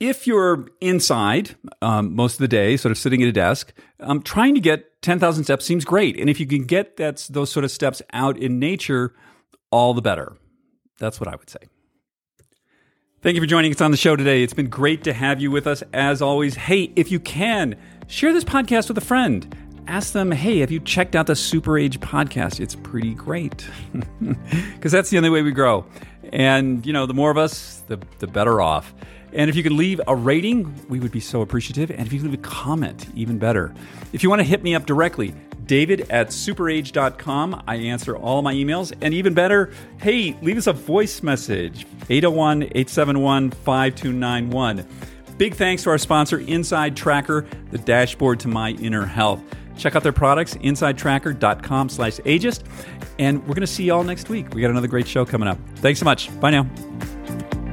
if 0.00 0.26
you're 0.26 0.66
inside 0.80 1.56
um, 1.82 2.14
most 2.14 2.34
of 2.34 2.38
the 2.38 2.48
day, 2.48 2.76
sort 2.76 2.92
of 2.92 2.98
sitting 2.98 3.22
at 3.22 3.28
a 3.28 3.32
desk, 3.32 3.72
um, 4.00 4.22
trying 4.22 4.54
to 4.54 4.60
get 4.60 4.93
10,000 5.04 5.44
steps 5.44 5.64
seems 5.64 5.84
great. 5.84 6.18
And 6.18 6.30
if 6.30 6.40
you 6.40 6.46
can 6.46 6.64
get 6.64 6.96
that, 6.96 7.26
those 7.30 7.52
sort 7.52 7.64
of 7.64 7.70
steps 7.70 8.00
out 8.12 8.38
in 8.38 8.58
nature, 8.58 9.14
all 9.70 9.92
the 9.94 10.02
better. 10.02 10.36
That's 10.98 11.20
what 11.20 11.28
I 11.28 11.36
would 11.36 11.50
say. 11.50 11.58
Thank 13.20 13.36
you 13.36 13.40
for 13.42 13.46
joining 13.46 13.72
us 13.72 13.80
on 13.80 13.90
the 13.90 13.96
show 13.96 14.16
today. 14.16 14.42
It's 14.42 14.54
been 14.54 14.68
great 14.68 15.04
to 15.04 15.12
have 15.12 15.40
you 15.40 15.50
with 15.50 15.66
us 15.66 15.82
as 15.92 16.22
always. 16.22 16.54
Hey, 16.54 16.92
if 16.96 17.12
you 17.12 17.20
can, 17.20 17.76
share 18.06 18.32
this 18.32 18.44
podcast 18.44 18.88
with 18.88 18.98
a 18.98 19.02
friend. 19.02 19.54
Ask 19.86 20.14
them, 20.14 20.30
hey, 20.30 20.60
have 20.60 20.70
you 20.70 20.80
checked 20.80 21.14
out 21.14 21.26
the 21.26 21.34
SuperAge 21.34 21.98
podcast? 21.98 22.58
It's 22.58 22.74
pretty 22.74 23.14
great. 23.14 23.66
Because 24.74 24.92
that's 24.92 25.08
the 25.08 25.16
only 25.16 25.30
way 25.30 25.40
we 25.40 25.52
grow. 25.52 25.86
And, 26.32 26.84
you 26.84 26.92
know, 26.92 27.06
the 27.06 27.14
more 27.14 27.30
of 27.30 27.38
us, 27.38 27.82
the, 27.86 27.98
the 28.18 28.26
better 28.26 28.60
off. 28.60 28.94
And 29.34 29.50
if 29.50 29.56
you 29.56 29.62
could 29.62 29.72
leave 29.72 30.00
a 30.06 30.14
rating, 30.14 30.72
we 30.88 31.00
would 31.00 31.10
be 31.12 31.20
so 31.20 31.40
appreciative. 31.42 31.90
And 31.90 32.06
if 32.06 32.12
you 32.12 32.22
leave 32.22 32.34
a 32.34 32.38
comment, 32.38 33.06
even 33.14 33.38
better. 33.38 33.74
If 34.12 34.22
you 34.22 34.30
want 34.30 34.40
to 34.40 34.44
hit 34.44 34.62
me 34.62 34.74
up 34.74 34.86
directly, 34.86 35.34
david 35.66 36.08
at 36.10 36.28
superage.com. 36.28 37.62
I 37.66 37.76
answer 37.76 38.16
all 38.16 38.42
my 38.42 38.54
emails. 38.54 38.92
And 39.02 39.12
even 39.12 39.34
better, 39.34 39.72
hey, 40.00 40.36
leave 40.40 40.56
us 40.56 40.66
a 40.66 40.72
voice 40.72 41.22
message 41.22 41.86
801 42.08 42.62
871 42.62 43.50
5291. 43.50 44.86
Big 45.36 45.54
thanks 45.54 45.82
to 45.82 45.90
our 45.90 45.98
sponsor, 45.98 46.38
InsideTracker, 46.38 47.70
the 47.72 47.78
dashboard 47.78 48.38
to 48.40 48.48
my 48.48 48.70
inner 48.70 49.04
health. 49.04 49.42
Check 49.76 49.96
out 49.96 50.04
their 50.04 50.12
products, 50.12 50.54
insidetracker.com 50.54 51.88
slash 51.88 52.18
ageist. 52.18 52.62
And 53.18 53.40
we're 53.42 53.54
going 53.54 53.60
to 53.62 53.66
see 53.66 53.84
you 53.84 53.94
all 53.94 54.04
next 54.04 54.28
week. 54.28 54.54
We 54.54 54.60
got 54.60 54.70
another 54.70 54.86
great 54.86 55.08
show 55.08 55.24
coming 55.24 55.48
up. 55.48 55.58
Thanks 55.76 55.98
so 55.98 56.04
much. 56.04 56.38
Bye 56.40 56.50
now. 56.50 57.63